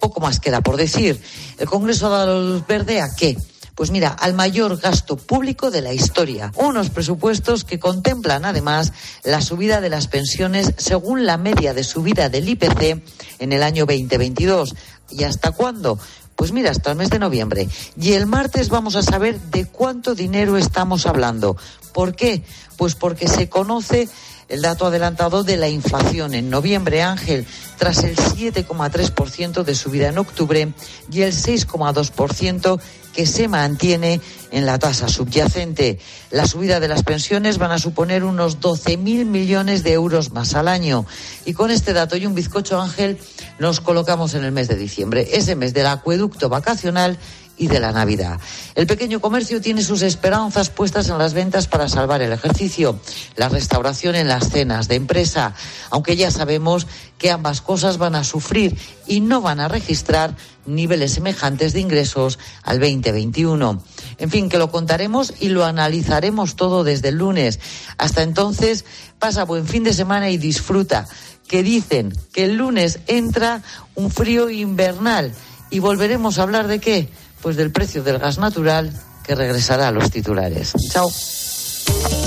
poco 0.01 0.19
más 0.19 0.41
queda 0.41 0.63
por 0.63 0.77
decir. 0.77 1.23
El 1.59 1.69
Congreso 1.69 2.09
ha 2.09 2.19
dado 2.19 2.43
luz 2.43 2.67
verde 2.67 3.01
a 3.01 3.15
qué? 3.15 3.37
Pues 3.75 3.91
mira, 3.91 4.11
al 4.11 4.35
mayor 4.35 4.79
gasto 4.79 5.17
público 5.17 5.73
de 5.73 5.81
la 5.81 5.93
historia. 5.93 6.53
Unos 6.55 6.91
presupuestos 6.91 7.65
que 7.65 7.81
contemplan 7.81 8.45
además 8.45 8.93
la 9.25 9.41
subida 9.41 9.81
de 9.81 9.91
las 9.91 10.07
pensiones 10.07 10.75
según 10.77 11.27
la 11.27 11.39
media 11.39 11.75
de 11.75 11.83
subida 11.83 12.29
del 12.29 12.49
IPC 12.49 13.03
en 13.41 13.53
el 13.53 13.65
año 13.65 13.85
2022. 13.85 14.77
¿Y 15.17 15.25
hasta 15.25 15.53
cuándo? 15.53 15.99
Pues 16.37 16.53
mira, 16.53 16.71
hasta 16.71 16.91
el 16.91 16.97
mes 16.97 17.11
de 17.11 17.19
noviembre. 17.19 17.69
Y 17.97 18.13
el 18.13 18.27
martes 18.27 18.69
vamos 18.69 18.97
a 18.97 19.03
saber 19.03 19.41
de 19.41 19.67
cuánto 19.67 20.15
dinero 20.15 20.57
estamos 20.57 21.07
hablando. 21.07 21.57
¿Por 21.93 22.17
qué? 22.17 22.43
Pues 22.77 22.97
porque 22.97 23.29
se 23.29 23.49
conoce 23.49 24.09
el 24.49 24.63
dato 24.63 24.87
adelantado 24.87 25.45
de 25.45 25.57
la 25.57 25.69
inflación 25.69 26.35
en 26.35 26.51
noviembre, 26.51 27.03
Ángel, 27.03 27.47
tras 27.79 28.05
el 28.05 28.17
7,3% 28.17 29.65
de 29.65 29.75
subida 29.75 30.09
en 30.09 30.19
octubre 30.19 30.73
y 31.11 31.23
el 31.23 31.33
6,2% 31.33 32.81
que 33.15 33.27
se 33.27 33.49
mantiene 33.49 34.21
en 34.51 34.67
la 34.67 34.79
tasa 34.79 35.09
subyacente. 35.09 35.99
La 36.31 36.47
subida 36.47 36.81
de 36.81 36.89
las 36.89 37.05
pensiones 37.05 37.59
van 37.59 37.71
a 37.71 37.79
suponer 37.79 38.25
unos 38.25 38.61
12.000 38.61 39.25
millones 39.25 39.83
de 39.85 39.93
euros 39.93 40.33
más 40.33 40.55
al 40.55 40.69
año. 40.69 41.07
Y 41.45 41.55
con 41.55 41.71
este 41.71 41.93
dato 41.93 42.17
y 42.17 42.27
un 42.27 42.35
bizcocho, 42.35 42.81
Ángel, 42.81 43.19
nos 43.59 43.81
colocamos 43.81 44.35
en 44.35 44.45
el 44.45 44.53
mes 44.53 44.69
de 44.69 44.77
diciembre, 44.77 45.29
ese 45.33 45.55
mes 45.55 45.73
del 45.75 45.87
acueducto 45.87 46.49
vacacional 46.49 47.19
y 47.57 47.69
de 47.69 47.81
la 47.81 47.93
Navidad. 47.93 48.41
El 48.75 48.87
pequeño 48.87 49.21
comercio 49.21 49.61
tiene 49.61 49.83
sus 49.83 50.03
esperanzas 50.03 50.71
puestas 50.71 51.09
en 51.09 51.19
las 51.19 51.35
ventas 51.35 51.69
para 51.69 51.89
salvar 51.89 52.23
el 52.23 52.33
ejercicio, 52.33 52.99
la 53.37 53.49
restauración 53.49 54.15
en 54.17 54.29
las 54.29 54.51
cenas 54.51 54.89
de 54.89 54.97
empresa, 54.97 55.55
aunque 55.91 56.17
ya 56.17 56.31
sabemos 56.31 56.87
que 57.19 57.31
ambas 57.31 57.61
cosas 57.61 57.99
van 57.99 58.15
a 58.15 58.25
sufrir 58.25 58.77
y 59.07 59.21
no 59.21 59.41
van 59.41 59.61
a 59.61 59.69
registrar 59.69 60.37
niveles 60.67 61.13
semejantes 61.13 61.73
de 61.73 61.81
ingresos 61.81 62.39
al 62.63 62.81
2021. 62.81 63.83
En 64.19 64.31
fin, 64.31 64.49
que 64.49 64.59
lo 64.59 64.71
contaremos 64.71 65.35
y 65.41 65.49
lo 65.49 65.65
analizaremos 65.65 66.57
todo 66.57 66.85
desde 66.85 67.09
el 67.09 67.17
lunes. 67.17 67.61
Hasta 67.99 68.23
entonces, 68.23 68.85
pasa 69.19 69.45
buen 69.45 69.67
fin 69.67 69.85
de 69.85 69.93
semana 69.93 70.31
y 70.31 70.39
disfruta, 70.39 71.07
que 71.47 71.63
dicen 71.63 72.13
que 72.33 72.45
el 72.45 72.57
lunes 72.57 73.01
entra 73.07 73.63
un 73.95 74.11
frío 74.11 74.51
invernal 74.51 75.33
y 75.71 75.79
volveremos 75.79 76.39
a 76.39 76.43
hablar 76.43 76.69
de 76.69 76.79
qué? 76.79 77.09
Pues 77.45 77.57
del 77.57 77.71
precio 77.71 78.03
del 78.03 78.19
gas 78.19 78.39
natural 78.39 78.91
que 79.23 79.35
regresará 79.35 79.89
a 79.89 79.91
los 79.91 80.11
titulares. 80.11 80.73
Chao. 80.91 81.11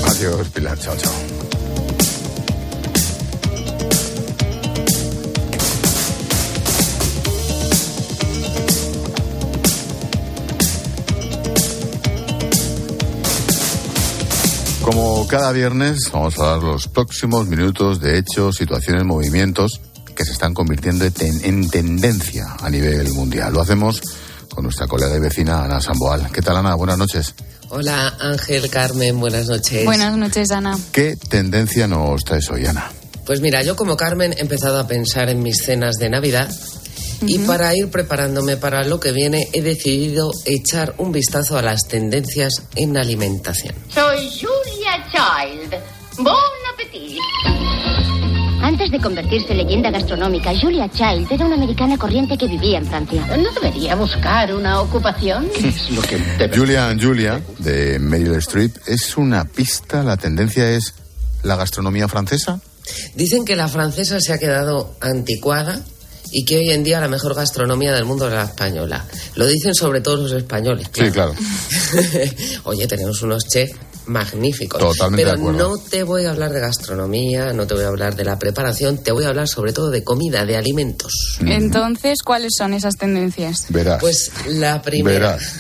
Adiós, 0.05 0.47
Pilar. 0.49 0.78
Chao, 0.78 0.95
chao. 0.95 1.11
Como 14.84 15.28
cada 15.28 15.51
viernes, 15.51 16.11
vamos 16.13 16.38
a 16.38 16.43
dar 16.43 16.61
los 16.61 16.88
próximos 16.88 17.47
minutos 17.47 17.99
de 17.99 18.20
hechos, 18.20 18.55
situaciones, 18.57 19.03
movimientos 19.03 19.82
que 20.15 20.24
se 20.24 20.32
están 20.32 20.53
convirtiendo 20.53 21.05
en, 21.05 21.43
en 21.43 21.68
tendencia 21.72 22.55
a 22.59 22.70
nivel 22.70 23.11
mundial. 23.13 23.53
Lo 23.53 23.61
hacemos 23.61 23.99
con 24.58 24.64
nuestra 24.64 24.88
colega 24.88 25.16
y 25.16 25.20
vecina 25.20 25.66
Ana 25.66 25.80
Samboal. 25.80 26.32
¿Qué 26.32 26.41
tal, 26.41 26.58
Ana? 26.58 26.74
Buenas 26.74 26.97
noches. 26.97 27.36
Hola, 27.70 28.18
Ángel, 28.20 28.68
Carmen, 28.72 29.20
buenas 29.20 29.47
noches. 29.47 29.86
Buenas 29.86 30.18
noches, 30.18 30.49
Ana. 30.49 30.76
¿Qué 30.91 31.16
tendencia 31.16 31.88
nos 31.88 32.24
traes 32.24 32.49
hoy, 32.49 32.66
Ana? 32.66 32.91
Pues 33.24 33.39
mira, 33.39 33.62
yo 33.62 33.76
como 33.76 33.95
Carmen 33.95 34.34
he 34.36 34.41
empezado 34.41 34.80
a 34.80 34.88
pensar 34.88 35.30
en 35.30 35.43
mis 35.43 35.62
cenas 35.64 35.97
de 35.97 36.10
Navidad 36.10 36.49
uh 36.49 37.26
-huh. 37.26 37.30
y 37.30 37.38
para 37.45 37.76
ir 37.76 37.91
preparándome 37.91 38.58
para 38.58 38.84
lo 38.84 38.99
que 38.99 39.12
viene 39.12 39.47
he 39.53 39.62
decidido 39.62 40.32
echar 40.45 40.95
un 40.97 41.12
vistazo 41.12 41.55
a 41.60 41.62
las 41.62 41.82
tendencias 41.88 42.64
en 42.74 42.97
alimentación. 42.97 43.76
Soy 43.93 44.28
Julia 44.41 45.05
Child. 45.12 45.76
Bon 46.18 46.34
appetit. 46.74 47.57
Antes 48.68 48.91
de 48.91 48.99
convertirse 48.99 49.53
en 49.53 49.59
leyenda 49.59 49.89
gastronómica, 49.91 50.51
Julia 50.53 50.89
Child 50.89 51.32
era 51.32 51.45
una 51.45 51.55
americana 51.55 51.97
corriente 51.97 52.38
que 52.38 52.47
vivía 52.47 52.80
en 52.80 52.86
Francia. 52.86 53.26
¿No 53.38 53.49
debería 53.53 53.95
buscar 53.95 54.53
una 54.53 54.82
ocupación? 54.82 55.47
¿Qué 55.57 55.70
es 55.70 55.89
lo 55.89 56.01
que 56.01 56.20
Julia 56.53 56.89
and 56.89 57.01
Julia, 57.01 57.41
de 57.59 57.97
Meryl 57.97 58.36
Streep, 58.39 58.76
es 58.86 59.15
una 59.15 59.45
pista, 59.45 60.03
la 60.03 60.18
tendencia 60.18 60.70
es 60.70 60.95
la 61.43 61.55
gastronomía 61.55 62.09
francesa. 62.09 62.59
Dicen 63.15 63.45
que 63.45 63.55
la 63.55 63.70
francesa 63.70 64.20
se 64.20 64.34
ha 64.34 64.38
quedado 64.38 64.97
anticuada 64.99 65.82
y 66.34 66.43
que 66.43 66.57
hoy 66.57 66.72
en 66.72 66.84
día 66.84 66.99
la 66.99 67.07
mejor 67.07 67.36
gastronomía 67.36 67.93
del 67.93 68.03
mundo 68.03 68.28
es 68.28 68.34
la 68.34 68.43
española. 68.43 69.05
Lo 69.36 69.47
dicen 69.47 69.74
sobre 69.76 70.01
todo 70.01 70.24
los 70.24 70.34
españoles. 70.34 70.89
Sí, 70.91 71.09
claro. 71.09 71.34
Oye, 72.65 72.86
tenemos 72.86 73.22
unos 73.22 73.45
chefs 73.47 73.78
magníficos. 74.08 74.80
Totalmente 74.80 75.24
Pero 75.24 75.36
de 75.36 75.41
acuerdo. 75.41 75.70
no 75.70 75.78
te 75.78 76.03
voy 76.03 76.26
a 76.26 76.32
hablar 76.32 76.51
de 76.51 76.60
gastronomía, 76.60 77.53
no 77.53 77.68
te 77.68 77.74
voy 77.74 77.84
a 77.84 77.88
hablar 77.88 78.16
de 78.16 78.24
la 78.24 78.39
preparación, 78.39 78.97
te 79.03 79.12
voy 79.12 79.26
a 79.26 79.30
hablar 79.30 79.47
sobre 79.47 79.74
todo 79.74 79.89
de 79.89 80.03
comida, 80.03 80.45
de 80.45 80.55
alimentos. 80.58 81.38
Entonces, 81.41 82.20
¿cuáles 82.24 82.53
son 82.58 82.74
esas 82.74 82.95
tendencias? 82.95 83.66
Verás. 83.70 83.99
Pues 83.99 84.32
la 84.47 84.82
primera. 84.82 85.38
Verás. 85.38 85.53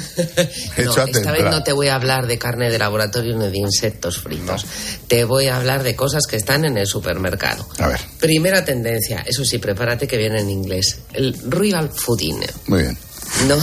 No, 0.87 1.03
esta 1.05 1.31
vez 1.31 1.43
no 1.43 1.63
te 1.63 1.73
voy 1.73 1.87
a 1.87 1.95
hablar 1.95 2.27
de 2.27 2.37
carne 2.37 2.69
de 2.69 2.77
laboratorio 2.77 3.35
ni 3.37 3.47
de 3.49 3.57
insectos 3.57 4.19
fritos. 4.19 4.65
Te 5.07 5.23
voy 5.25 5.47
a 5.47 5.57
hablar 5.57 5.83
de 5.83 5.95
cosas 5.95 6.25
que 6.27 6.35
están 6.37 6.65
en 6.65 6.77
el 6.77 6.87
supermercado. 6.87 7.67
A 7.79 7.87
ver, 7.87 7.99
Primera 8.19 8.63
tendencia, 8.63 9.23
eso 9.25 9.43
sí, 9.43 9.57
prepárate 9.57 10.07
que 10.07 10.17
viene 10.17 10.39
en 10.39 10.49
inglés. 10.49 10.99
El 11.13 11.35
real 11.49 11.89
fooding. 11.93 12.39
muy 12.67 12.81
bien. 12.83 12.97
No, 13.47 13.57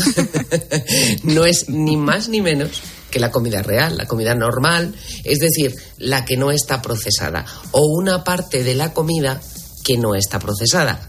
no 1.34 1.46
es 1.46 1.68
ni 1.68 1.96
más 1.96 2.28
ni 2.28 2.40
menos 2.40 2.82
que 3.14 3.20
la 3.20 3.30
comida 3.30 3.62
real, 3.62 3.96
la 3.96 4.08
comida 4.08 4.34
normal, 4.34 4.92
es 5.22 5.38
decir, 5.38 5.76
la 5.98 6.24
que 6.24 6.36
no 6.36 6.50
está 6.50 6.82
procesada, 6.82 7.46
o 7.70 7.86
una 7.86 8.24
parte 8.24 8.64
de 8.64 8.74
la 8.74 8.92
comida 8.92 9.40
que 9.84 9.96
no 9.96 10.16
está 10.16 10.40
procesada. 10.40 11.08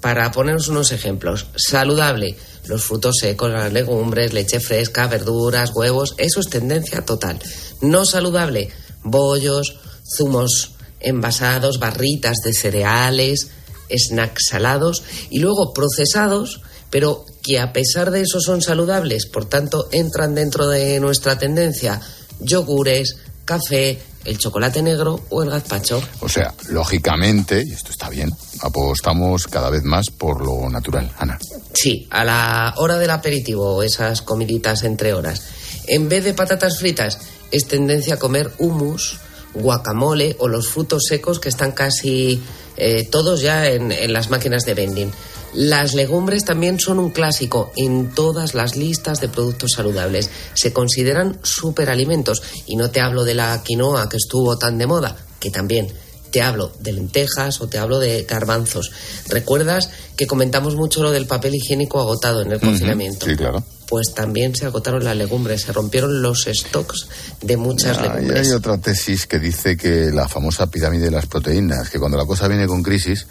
Para 0.00 0.32
poneros 0.32 0.66
unos 0.66 0.90
ejemplos, 0.90 1.46
saludable, 1.54 2.36
los 2.64 2.82
frutos 2.82 3.18
secos, 3.20 3.52
las 3.52 3.72
legumbres, 3.72 4.32
leche 4.32 4.58
fresca, 4.58 5.06
verduras, 5.06 5.70
huevos, 5.72 6.16
eso 6.18 6.40
es 6.40 6.48
tendencia 6.48 7.04
total. 7.04 7.38
No 7.80 8.04
saludable, 8.04 8.70
bollos, 9.04 9.76
zumos 10.16 10.72
envasados, 10.98 11.78
barritas 11.78 12.38
de 12.42 12.54
cereales, 12.54 13.50
snacks 13.88 14.48
salados 14.48 15.04
y 15.30 15.38
luego 15.38 15.72
procesados, 15.72 16.60
pero 16.90 17.24
que 17.42 17.58
a 17.58 17.72
pesar 17.72 18.10
de 18.10 18.22
eso 18.22 18.40
son 18.40 18.62
saludables, 18.62 19.26
por 19.26 19.46
tanto 19.46 19.88
entran 19.92 20.34
dentro 20.34 20.68
de 20.68 21.00
nuestra 21.00 21.38
tendencia 21.38 22.00
yogures, 22.40 23.16
café, 23.44 23.98
el 24.24 24.38
chocolate 24.38 24.82
negro 24.82 25.20
o 25.30 25.42
el 25.42 25.50
gazpacho. 25.50 26.02
O 26.20 26.28
sea, 26.28 26.52
lógicamente, 26.68 27.62
y 27.64 27.72
esto 27.72 27.90
está 27.90 28.08
bien, 28.08 28.30
apostamos 28.60 29.46
cada 29.46 29.70
vez 29.70 29.84
más 29.84 30.10
por 30.10 30.44
lo 30.44 30.68
natural, 30.68 31.10
Ana. 31.18 31.38
Sí, 31.72 32.06
a 32.10 32.24
la 32.24 32.74
hora 32.76 32.98
del 32.98 33.10
aperitivo, 33.10 33.82
esas 33.82 34.22
comiditas 34.22 34.82
entre 34.82 35.14
horas. 35.14 35.42
En 35.86 36.08
vez 36.08 36.24
de 36.24 36.34
patatas 36.34 36.78
fritas, 36.78 37.18
es 37.52 37.66
tendencia 37.66 38.14
a 38.14 38.18
comer 38.18 38.50
hummus, 38.58 39.20
guacamole 39.54 40.36
o 40.40 40.48
los 40.48 40.68
frutos 40.68 41.04
secos 41.08 41.38
que 41.38 41.48
están 41.48 41.72
casi 41.72 42.42
eh, 42.76 43.08
todos 43.10 43.40
ya 43.40 43.68
en, 43.68 43.92
en 43.92 44.12
las 44.12 44.30
máquinas 44.30 44.64
de 44.64 44.74
vending. 44.74 45.12
Las 45.54 45.94
legumbres 45.94 46.44
también 46.44 46.78
son 46.78 46.98
un 46.98 47.10
clásico 47.10 47.72
en 47.76 48.10
todas 48.10 48.54
las 48.54 48.76
listas 48.76 49.20
de 49.20 49.28
productos 49.28 49.72
saludables. 49.72 50.30
Se 50.54 50.72
consideran 50.72 51.38
superalimentos. 51.42 52.42
Y 52.66 52.76
no 52.76 52.90
te 52.90 53.00
hablo 53.00 53.24
de 53.24 53.34
la 53.34 53.62
quinoa 53.62 54.08
que 54.08 54.18
estuvo 54.18 54.58
tan 54.58 54.78
de 54.78 54.86
moda, 54.86 55.16
que 55.40 55.50
también. 55.50 55.92
Te 56.30 56.42
hablo 56.42 56.72
de 56.80 56.92
lentejas 56.92 57.60
o 57.60 57.68
te 57.68 57.78
hablo 57.78 57.98
de 57.98 58.24
garbanzos. 58.24 58.90
¿Recuerdas 59.28 59.90
que 60.16 60.26
comentamos 60.26 60.74
mucho 60.74 61.02
lo 61.02 61.10
del 61.10 61.26
papel 61.26 61.54
higiénico 61.54 62.00
agotado 62.00 62.42
en 62.42 62.52
el 62.52 62.60
confinamiento? 62.60 63.24
Sí, 63.24 63.36
claro. 63.36 63.64
Pues 63.86 64.12
también 64.14 64.54
se 64.56 64.66
agotaron 64.66 65.04
las 65.04 65.16
legumbres, 65.16 65.62
se 65.62 65.72
rompieron 65.72 66.20
los 66.22 66.44
stocks 66.52 67.06
de 67.40 67.56
muchas 67.56 67.98
Ah, 67.98 68.00
y 68.00 68.08
legumbres. 68.08 68.48
hay 68.48 68.52
otra 68.54 68.78
tesis 68.78 69.26
que 69.26 69.38
dice 69.38 69.76
que 69.76 70.10
la 70.12 70.26
famosa 70.28 70.66
pirámide 70.68 71.04
de 71.04 71.10
las 71.12 71.26
proteínas, 71.26 71.88
que 71.88 71.98
cuando 72.00 72.18
la 72.18 72.24
cosa 72.26 72.48
viene 72.48 72.66
con 72.66 72.82
crisis, 72.82 73.26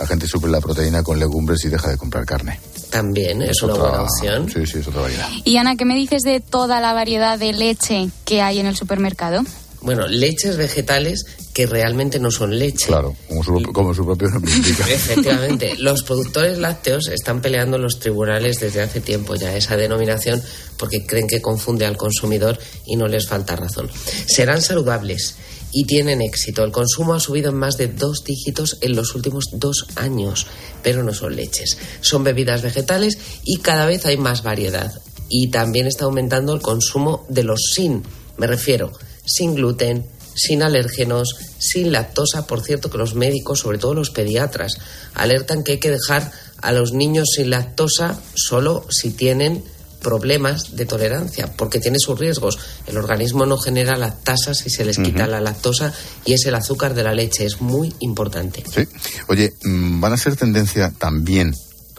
la 0.00 0.06
gente 0.06 0.26
suple 0.26 0.50
la 0.50 0.60
proteína 0.60 1.02
con 1.04 1.18
legumbres 1.18 1.64
y 1.64 1.68
deja 1.68 1.88
de 1.90 1.96
comprar 1.96 2.24
carne. 2.26 2.58
También 2.90 3.40
es 3.42 3.62
una 3.62 3.74
otra- 3.74 3.88
buena 3.88 4.02
opción. 4.02 4.48
Sí, 4.50 4.66
sí, 4.66 4.78
es 4.78 4.88
otra 4.88 5.02
variedad. 5.02 5.28
Y 5.44 5.56
Ana, 5.58 5.76
¿qué 5.76 5.84
me 5.84 5.94
dices 5.94 6.22
de 6.22 6.40
toda 6.40 6.80
la 6.80 6.92
variedad 6.92 7.38
de 7.38 7.52
leche 7.52 8.08
que 8.24 8.42
hay 8.42 8.58
en 8.58 8.66
el 8.66 8.76
supermercado? 8.76 9.44
Bueno, 9.82 10.06
leches 10.06 10.56
vegetales 10.56 11.24
que 11.54 11.66
realmente 11.66 12.18
no 12.18 12.30
son 12.30 12.58
leche. 12.58 12.86
Claro, 12.86 13.16
como 13.28 13.42
su, 13.42 13.62
como 13.72 13.94
su 13.94 14.04
propio 14.04 14.28
nombre 14.28 14.52
indica. 14.56 14.86
Efectivamente, 14.88 15.74
los 15.78 16.02
productores 16.02 16.58
lácteos 16.58 17.08
están 17.08 17.40
peleando 17.40 17.76
en 17.76 17.82
los 17.82 17.98
tribunales 17.98 18.60
desde 18.60 18.82
hace 18.82 19.00
tiempo 19.00 19.34
ya 19.34 19.56
esa 19.56 19.76
denominación 19.76 20.42
porque 20.76 21.06
creen 21.06 21.26
que 21.26 21.40
confunde 21.40 21.86
al 21.86 21.96
consumidor 21.96 22.58
y 22.86 22.96
no 22.96 23.08
les 23.08 23.26
falta 23.26 23.56
razón. 23.56 23.90
Serán 24.26 24.60
saludables 24.62 25.36
y 25.72 25.84
tienen 25.84 26.22
éxito. 26.22 26.64
El 26.64 26.72
consumo 26.72 27.14
ha 27.14 27.20
subido 27.20 27.50
en 27.50 27.56
más 27.56 27.76
de 27.76 27.88
dos 27.88 28.24
dígitos 28.24 28.78
en 28.80 28.96
los 28.96 29.14
últimos 29.14 29.46
dos 29.52 29.86
años, 29.96 30.46
pero 30.82 31.02
no 31.02 31.14
son 31.14 31.36
leches. 31.36 31.78
Son 32.00 32.24
bebidas 32.24 32.62
vegetales 32.62 33.18
y 33.44 33.58
cada 33.58 33.86
vez 33.86 34.06
hay 34.06 34.16
más 34.16 34.42
variedad. 34.42 34.92
Y 35.28 35.48
también 35.48 35.86
está 35.86 36.06
aumentando 36.06 36.54
el 36.54 36.60
consumo 36.60 37.24
de 37.28 37.44
los 37.44 37.60
sin, 37.74 38.02
me 38.36 38.46
refiero, 38.46 38.92
sin 39.30 39.54
gluten, 39.54 40.06
sin 40.34 40.62
alérgenos, 40.62 41.36
sin 41.58 41.92
lactosa. 41.92 42.46
Por 42.46 42.62
cierto, 42.62 42.90
que 42.90 42.98
los 42.98 43.14
médicos, 43.14 43.60
sobre 43.60 43.78
todo 43.78 43.94
los 43.94 44.10
pediatras, 44.10 44.78
alertan 45.14 45.62
que 45.62 45.72
hay 45.72 45.78
que 45.78 45.90
dejar 45.90 46.32
a 46.60 46.72
los 46.72 46.92
niños 46.92 47.28
sin 47.36 47.50
lactosa 47.50 48.18
solo 48.34 48.86
si 48.90 49.10
tienen 49.10 49.64
problemas 50.00 50.76
de 50.76 50.86
tolerancia, 50.86 51.52
porque 51.56 51.78
tiene 51.78 51.98
sus 51.98 52.18
riesgos. 52.18 52.58
El 52.86 52.96
organismo 52.96 53.44
no 53.44 53.58
genera 53.58 53.96
lactasa 53.96 54.54
si 54.54 54.70
se 54.70 54.84
les 54.84 54.96
quita 54.96 55.26
la 55.26 55.40
lactosa 55.40 55.92
y 56.24 56.32
es 56.32 56.46
el 56.46 56.54
azúcar 56.54 56.94
de 56.94 57.04
la 57.04 57.14
leche. 57.14 57.44
Es 57.44 57.60
muy 57.60 57.94
importante. 58.00 58.64
Sí. 58.74 58.88
Oye, 59.28 59.52
mm, 59.62 60.00
¿van 60.00 60.14
a 60.14 60.16
ser 60.16 60.36
tendencia 60.36 60.90
también 60.98 61.54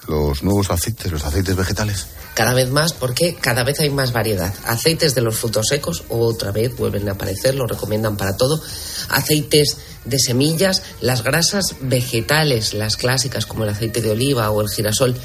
los 0.08 0.44
nuevos 0.44 0.70
aceites, 0.72 1.12
los 1.12 1.24
aceites 1.24 1.56
vegetales? 1.56 2.08
Cada 2.34 2.54
vez 2.54 2.70
más 2.70 2.94
porque 2.94 3.36
cada 3.36 3.64
vez 3.64 3.80
hay 3.82 3.90
más 3.90 4.14
variedad. 4.14 4.54
Aceites 4.66 5.16
de 5.16 5.22
los 5.22 5.36
frutos 5.36 5.68
secos, 5.68 6.04
otra 6.10 6.52
vez 6.52 6.76
vuelven 6.78 7.08
a 7.10 7.14
aparecer, 7.14 7.56
lo 7.56 7.68
recomiendan 7.68 8.16
para 8.16 8.38
todo. 8.38 8.62
Aceites 9.10 9.78
de 10.06 10.18
semillas, 10.18 10.82
las 11.02 11.24
grasas 11.24 11.76
vegetales, 11.82 12.74
las 12.74 12.96
clásicas 12.98 13.46
como 13.46 13.64
el 13.66 13.70
aceite 13.70 14.02
de 14.02 14.12
oliva 14.12 14.50
o 14.50 14.62
el 14.62 14.70
girasol, 14.70 15.16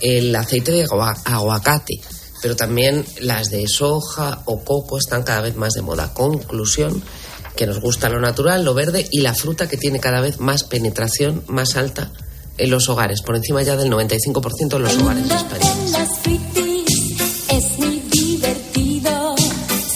el 0.00 0.34
aceite 0.36 0.72
de 0.72 0.84
agua- 0.84 1.16
aguacate, 1.24 2.00
pero 2.40 2.56
también 2.56 3.04
las 3.20 3.50
de 3.50 3.66
soja 3.66 4.42
o 4.46 4.64
coco 4.64 4.98
están 4.98 5.24
cada 5.24 5.40
vez 5.42 5.56
más 5.56 5.74
de 5.74 5.82
moda. 5.82 6.14
Conclusión, 6.14 7.02
que 7.56 7.66
nos 7.66 7.80
gusta 7.80 8.08
lo 8.08 8.20
natural, 8.20 8.64
lo 8.64 8.72
verde 8.72 9.06
y 9.10 9.20
la 9.20 9.34
fruta 9.34 9.68
que 9.68 9.76
tiene 9.76 10.00
cada 10.00 10.20
vez 10.20 10.38
más 10.40 10.64
penetración 10.64 11.44
más 11.48 11.76
alta 11.76 12.12
en 12.58 12.70
los 12.70 12.88
hogares, 12.88 13.22
por 13.22 13.36
encima 13.36 13.62
ya 13.62 13.76
del 13.76 13.90
95% 13.90 14.68
de 14.68 14.78
los 14.78 14.96
hogares 14.98 15.24
españoles. 15.30 15.90
Las 15.92 16.18
fruitis 16.18 17.44
es 17.48 17.78
muy 17.78 18.00
divertido. 18.10 19.34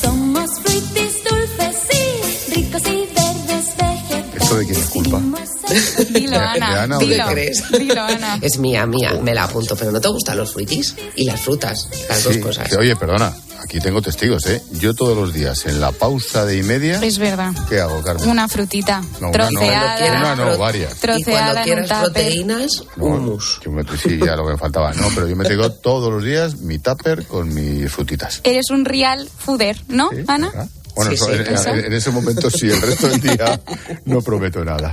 Somos 0.02 0.50
fruitis 0.62 1.22
dulces 1.24 1.76
y 1.92 2.54
ricos 2.54 2.82
y 2.82 3.08
verdes 3.14 3.76
vegetales. 3.76 4.42
¿Esto 4.42 4.56
de 4.58 4.66
quién 4.66 4.80
es 4.80 4.86
culpa? 4.88 5.20
Dilo, 6.10 6.30
¿De- 6.30 6.36
Ana. 6.36 6.72
de 6.74 6.78
Ana 6.80 6.96
o 6.96 7.00
de 7.00 7.06
dilo, 7.06 7.24
qué? 7.26 7.32
crees? 7.32 7.62
dilo, 7.78 8.00
Ana. 8.02 8.38
Es 8.40 8.58
mía, 8.58 8.86
mía, 8.86 9.18
me 9.22 9.34
la 9.34 9.44
apunto, 9.44 9.74
pero 9.76 9.90
¿no 9.92 10.00
te 10.00 10.08
gustan 10.08 10.36
los 10.38 10.52
fruitis? 10.52 10.94
Y 11.16 11.24
las 11.24 11.40
frutas, 11.40 11.88
las 12.08 12.24
dos 12.24 12.36
cosas. 12.38 12.68
que, 12.68 12.76
oye, 12.76 12.94
perdona, 12.96 13.34
aquí 13.66 13.80
tengo 13.80 14.00
testigos, 14.00 14.46
¿eh? 14.46 14.62
Yo 14.74 14.94
todos 14.94 15.16
los 15.16 15.32
días, 15.34 15.66
en 15.66 15.80
la 15.80 15.90
pausa 15.90 16.44
de 16.44 16.56
y 16.58 16.62
media, 16.62 17.00
Es 17.02 17.18
verdad. 17.18 17.52
¿qué 17.68 17.80
hago, 17.80 18.00
Carmen? 18.02 18.28
Una 18.28 18.48
frutita 18.48 19.02
No, 19.20 19.28
una 19.30 19.50
no. 19.50 19.60
troceada. 19.60 20.20
Una 20.20 20.36
no, 20.36 20.56
varias. 20.58 20.92
Y 20.96 21.00
Troceada 21.00 21.52
cuando 21.64 21.72
en 21.72 21.78
un 21.80 21.88
proteínas, 21.88 22.84
hummus. 22.96 23.60
Yo 23.64 23.70
me, 23.72 23.82
sí, 23.98 24.18
ya 24.24 24.36
lo 24.36 24.46
que 24.46 24.52
me 24.52 24.58
faltaba. 24.58 24.92
No, 24.92 25.08
pero 25.14 25.26
yo 25.28 25.34
me 25.34 25.44
traigo 25.44 25.70
todos 25.82 26.12
los 26.12 26.22
días 26.24 26.58
mi 26.60 26.78
tupper 26.78 27.26
con 27.26 27.52
mis 27.52 27.90
frutitas. 27.90 28.40
Eres 28.44 28.70
un 28.70 28.84
real 28.84 29.28
fooder, 29.38 29.76
¿no, 29.88 30.10
Ana? 30.28 30.50
Bueno, 30.94 31.10
Sí, 31.10 31.14
eso- 31.16 31.26
sí, 31.26 31.32
en, 31.32 31.54
eso. 31.54 31.68
en- 31.70 31.84
en 31.86 31.92
ese 31.92 32.10
momento 32.10 32.48
sí, 32.50 32.68
el 32.70 32.80
resto 32.80 33.08
del 33.08 33.20
día 33.20 33.60
no 34.06 34.22
prometo 34.22 34.64
nada. 34.64 34.92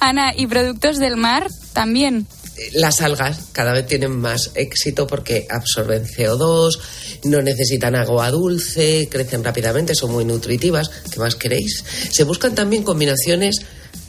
Ana, 0.00 0.32
¿y 0.34 0.46
productos 0.46 0.98
del 0.98 1.16
mar 1.16 1.48
también? 1.72 2.26
Las 2.72 3.00
algas 3.02 3.38
cada 3.52 3.72
vez 3.72 3.86
tienen 3.86 4.16
más 4.16 4.50
éxito 4.54 5.06
porque 5.06 5.46
absorben 5.50 6.06
CO2, 6.06 6.78
no 7.24 7.42
necesitan 7.42 7.94
agua 7.94 8.30
dulce, 8.30 9.08
crecen 9.10 9.44
rápidamente, 9.44 9.94
son 9.94 10.12
muy 10.12 10.24
nutritivas. 10.24 10.90
¿Qué 11.10 11.20
más 11.20 11.34
queréis? 11.34 11.84
Se 12.10 12.24
buscan 12.24 12.54
también 12.54 12.82
combinaciones, 12.82 13.60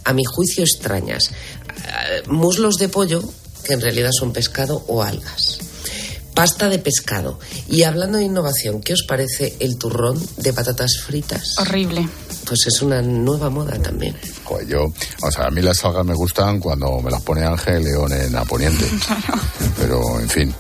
a 0.04 0.14
mi 0.14 0.24
juicio, 0.24 0.64
extrañas. 0.64 1.30
Eh, 1.30 2.24
Muslos 2.28 2.78
de 2.78 2.88
pollo, 2.90 3.22
que 3.64 3.74
en 3.74 3.82
realidad 3.82 4.12
son 4.18 4.32
pescado 4.32 4.84
o 4.88 5.04
algas. 5.04 5.60
Pasta 6.34 6.70
de 6.70 6.80
pescado. 6.80 7.40
Y 7.68 7.84
hablando 7.84 8.18
de 8.18 8.26
innovación, 8.26 8.82
¿qué 8.82 8.94
os 8.94 9.04
parece 9.04 9.56
el 9.60 9.78
turrón 9.78 10.24
de 10.38 10.54
patatas 10.54 11.00
fritas? 11.06 11.58
Horrible. 11.58 12.08
Pues 12.46 12.68
es 12.68 12.82
una 12.82 13.02
nueva 13.02 13.50
moda 13.50 13.78
también. 13.82 14.16
Joder, 14.48 14.66
yo, 14.68 14.86
o 15.22 15.32
sea, 15.32 15.48
a 15.48 15.52
mí 15.52 15.62
las 15.62 15.84
algas 15.84 16.06
me 16.06 16.14
gustan 16.14 16.60
cuando 16.62 17.02
me 17.02 17.12
las 17.12 17.22
pone 17.22 17.44
Ángel 17.44 17.84
León 17.84 18.14
en 18.14 18.34
A 18.36 18.46
Poniente. 18.46 18.86
Pero, 19.78 20.20
en 20.22 20.30
fin, 20.30 20.54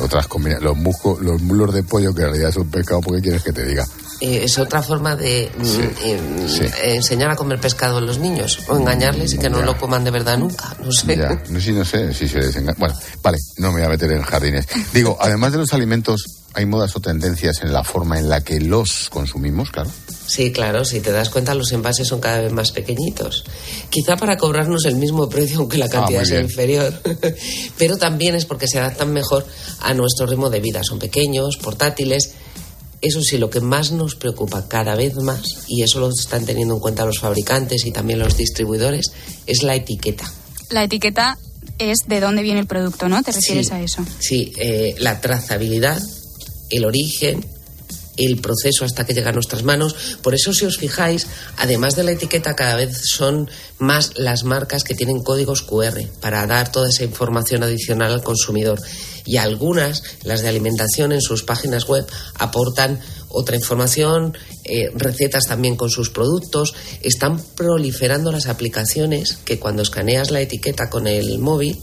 otras 0.00 0.26
los 0.60 0.76
muscos, 0.76 1.20
los 1.20 1.42
mulos 1.42 1.74
de 1.74 1.82
pollo 1.82 2.14
que 2.14 2.22
en 2.22 2.28
realidad 2.28 2.52
son 2.52 2.68
pescado, 2.70 3.00
¿por 3.02 3.16
qué 3.16 3.20
quieres 3.22 3.42
que 3.42 3.52
te 3.52 3.66
diga? 3.66 3.84
eh, 4.20 4.44
es 4.44 4.58
otra 4.58 4.80
forma 4.80 5.16
de 5.16 5.50
mm, 5.58 5.64
eh, 6.02 6.46
sí. 6.48 6.66
enseñar 6.84 7.30
a 7.30 7.36
comer 7.36 7.60
pescado 7.60 7.98
a 7.98 8.00
los 8.00 8.18
niños 8.18 8.60
o 8.68 8.76
engañarles 8.78 9.34
y 9.34 9.38
que 9.38 9.50
no 9.50 9.58
Ya. 9.58 9.66
lo 9.66 9.76
coman 9.76 10.04
de 10.04 10.10
verdad 10.10 10.38
nunca. 10.38 10.74
No 10.82 10.90
sé. 10.90 11.16
Ya, 11.16 11.42
no 11.50 11.60
sé, 11.60 11.72
no 11.72 11.84
sé 11.84 12.14
si 12.14 12.28
se 12.28 12.38
desengaña. 12.38 12.76
Bueno, 12.78 12.94
vale, 13.22 13.38
no 13.58 13.68
me 13.72 13.80
voy 13.80 13.82
a 13.86 13.88
meter 13.90 14.10
en 14.12 14.22
jardines. 14.22 14.66
Digo, 14.94 15.18
además 15.20 15.52
de 15.52 15.58
los 15.58 15.72
alimentos, 15.74 16.24
hay 16.54 16.64
modas 16.64 16.94
o 16.96 17.00
tendencias 17.00 17.60
en 17.62 17.72
la 17.72 17.84
forma 17.84 18.18
en 18.18 18.28
la 18.30 18.40
que 18.40 18.60
los 18.60 19.10
consumimos, 19.10 19.70
claro. 19.70 19.90
Sí, 20.26 20.52
claro, 20.52 20.84
si 20.86 21.00
te 21.00 21.12
das 21.12 21.28
cuenta 21.28 21.54
los 21.54 21.70
envases 21.72 22.08
son 22.08 22.18
cada 22.20 22.40
vez 22.40 22.50
más 22.52 22.72
pequeñitos. 22.72 23.44
Quizá 23.90 24.16
para 24.16 24.36
cobrarnos 24.38 24.84
el 24.86 24.96
mismo 24.96 25.28
precio 25.28 25.58
aunque 25.58 25.76
la 25.78 25.88
cantidad 25.88 26.20
Ah, 26.20 26.22
muy 26.22 26.28
sea 26.28 26.38
bien. 26.38 26.50
inferior. 26.50 27.02
Pero 27.78 27.96
también 27.98 28.34
es 28.34 28.46
porque 28.46 28.66
se 28.66 28.78
adaptan 28.78 29.12
mejor 29.12 29.46
a 29.80 29.92
nuestro 29.94 30.26
ritmo 30.26 30.48
de 30.50 30.60
vida. 30.60 30.82
Son 30.82 30.98
pequeños, 30.98 31.56
portátiles. 31.58 32.32
Eso 33.02 33.20
sí, 33.20 33.36
lo 33.36 33.50
que 33.50 33.60
más 33.60 33.92
nos 33.92 34.14
preocupa 34.14 34.66
cada 34.66 34.94
vez 34.94 35.14
más, 35.16 35.42
y 35.68 35.82
eso 35.82 36.00
lo 36.00 36.08
están 36.08 36.46
teniendo 36.46 36.72
en 36.74 36.80
cuenta 36.80 37.04
los 37.04 37.18
fabricantes 37.18 37.84
y 37.84 37.90
también 37.92 38.18
los 38.18 38.38
distribuidores, 38.38 39.12
es 39.44 39.62
la 39.62 39.74
etiqueta. 39.74 40.32
La 40.70 40.84
etiqueta 40.84 41.36
es 41.78 41.98
de 42.08 42.20
dónde 42.20 42.40
viene 42.42 42.60
el 42.60 42.66
producto, 42.66 43.10
¿no? 43.10 43.22
¿Te 43.22 43.32
refieres 43.32 43.66
Sí. 43.66 43.72
a 43.74 43.82
eso? 43.82 44.02
Sí, 44.20 44.52
eh, 44.56 44.94
la 45.00 45.20
trazabilidad, 45.20 46.00
el 46.70 46.86
origen, 46.86 47.44
el 48.16 48.40
proceso 48.40 48.84
hasta 48.84 49.04
que 49.04 49.14
llega 49.14 49.30
a 49.30 49.32
nuestras 49.32 49.62
manos. 49.62 49.94
Por 50.22 50.34
eso, 50.34 50.52
si 50.52 50.64
os 50.64 50.78
fijáis, 50.78 51.26
además 51.56 51.96
de 51.96 52.04
la 52.04 52.12
etiqueta, 52.12 52.56
cada 52.56 52.76
vez 52.76 53.00
son 53.04 53.50
más 53.78 54.12
las 54.16 54.44
marcas 54.44 54.84
que 54.84 54.94
tienen 54.94 55.22
códigos 55.22 55.62
QR 55.62 56.00
para 56.20 56.46
dar 56.46 56.70
toda 56.70 56.88
esa 56.88 57.04
información 57.04 57.62
adicional 57.62 58.12
al 58.12 58.22
consumidor. 58.22 58.80
Y 59.26 59.38
algunas, 59.38 60.02
las 60.22 60.42
de 60.42 60.48
alimentación, 60.48 61.12
en 61.12 61.22
sus 61.22 61.44
páginas 61.44 61.86
web 61.86 62.06
aportan 62.34 63.00
otra 63.28 63.56
información, 63.56 64.36
eh, 64.64 64.90
recetas 64.94 65.44
también 65.44 65.76
con 65.76 65.90
sus 65.90 66.10
productos. 66.10 66.74
Están 67.02 67.42
proliferando 67.56 68.30
las 68.30 68.46
aplicaciones 68.46 69.38
que 69.44 69.58
cuando 69.58 69.82
escaneas 69.82 70.30
la 70.30 70.40
etiqueta 70.40 70.90
con 70.90 71.06
el 71.06 71.38
móvil 71.38 71.80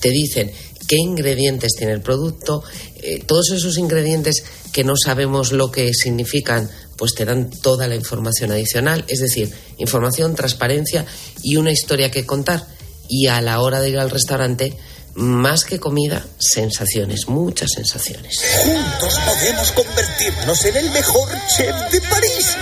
te 0.00 0.10
dicen 0.10 0.52
qué 0.86 0.96
ingredientes 0.96 1.72
tiene 1.76 1.92
el 1.92 2.02
producto, 2.02 2.62
eh, 3.02 3.22
todos 3.26 3.50
esos 3.50 3.78
ingredientes 3.78 4.44
que 4.72 4.84
no 4.84 4.94
sabemos 4.96 5.52
lo 5.52 5.70
que 5.70 5.92
significan, 5.92 6.70
pues 6.96 7.14
te 7.14 7.24
dan 7.24 7.50
toda 7.50 7.88
la 7.88 7.96
información 7.96 8.52
adicional, 8.52 9.04
es 9.08 9.20
decir, 9.20 9.52
información, 9.78 10.34
transparencia 10.34 11.04
y 11.42 11.56
una 11.56 11.72
historia 11.72 12.10
que 12.10 12.24
contar. 12.24 12.66
Y 13.08 13.26
a 13.26 13.40
la 13.42 13.60
hora 13.60 13.80
de 13.80 13.90
ir 13.90 13.98
al 13.98 14.10
restaurante, 14.10 14.76
más 15.14 15.64
que 15.64 15.78
comida, 15.78 16.24
sensaciones, 16.38 17.28
muchas 17.28 17.70
sensaciones. 17.74 18.40
Juntos 18.62 19.18
podemos 19.26 19.72
convertirnos 19.72 20.64
en 20.64 20.76
el 20.76 20.90
mejor 20.90 21.28
chef 21.54 21.74
de 21.90 22.00
París. 22.02 22.56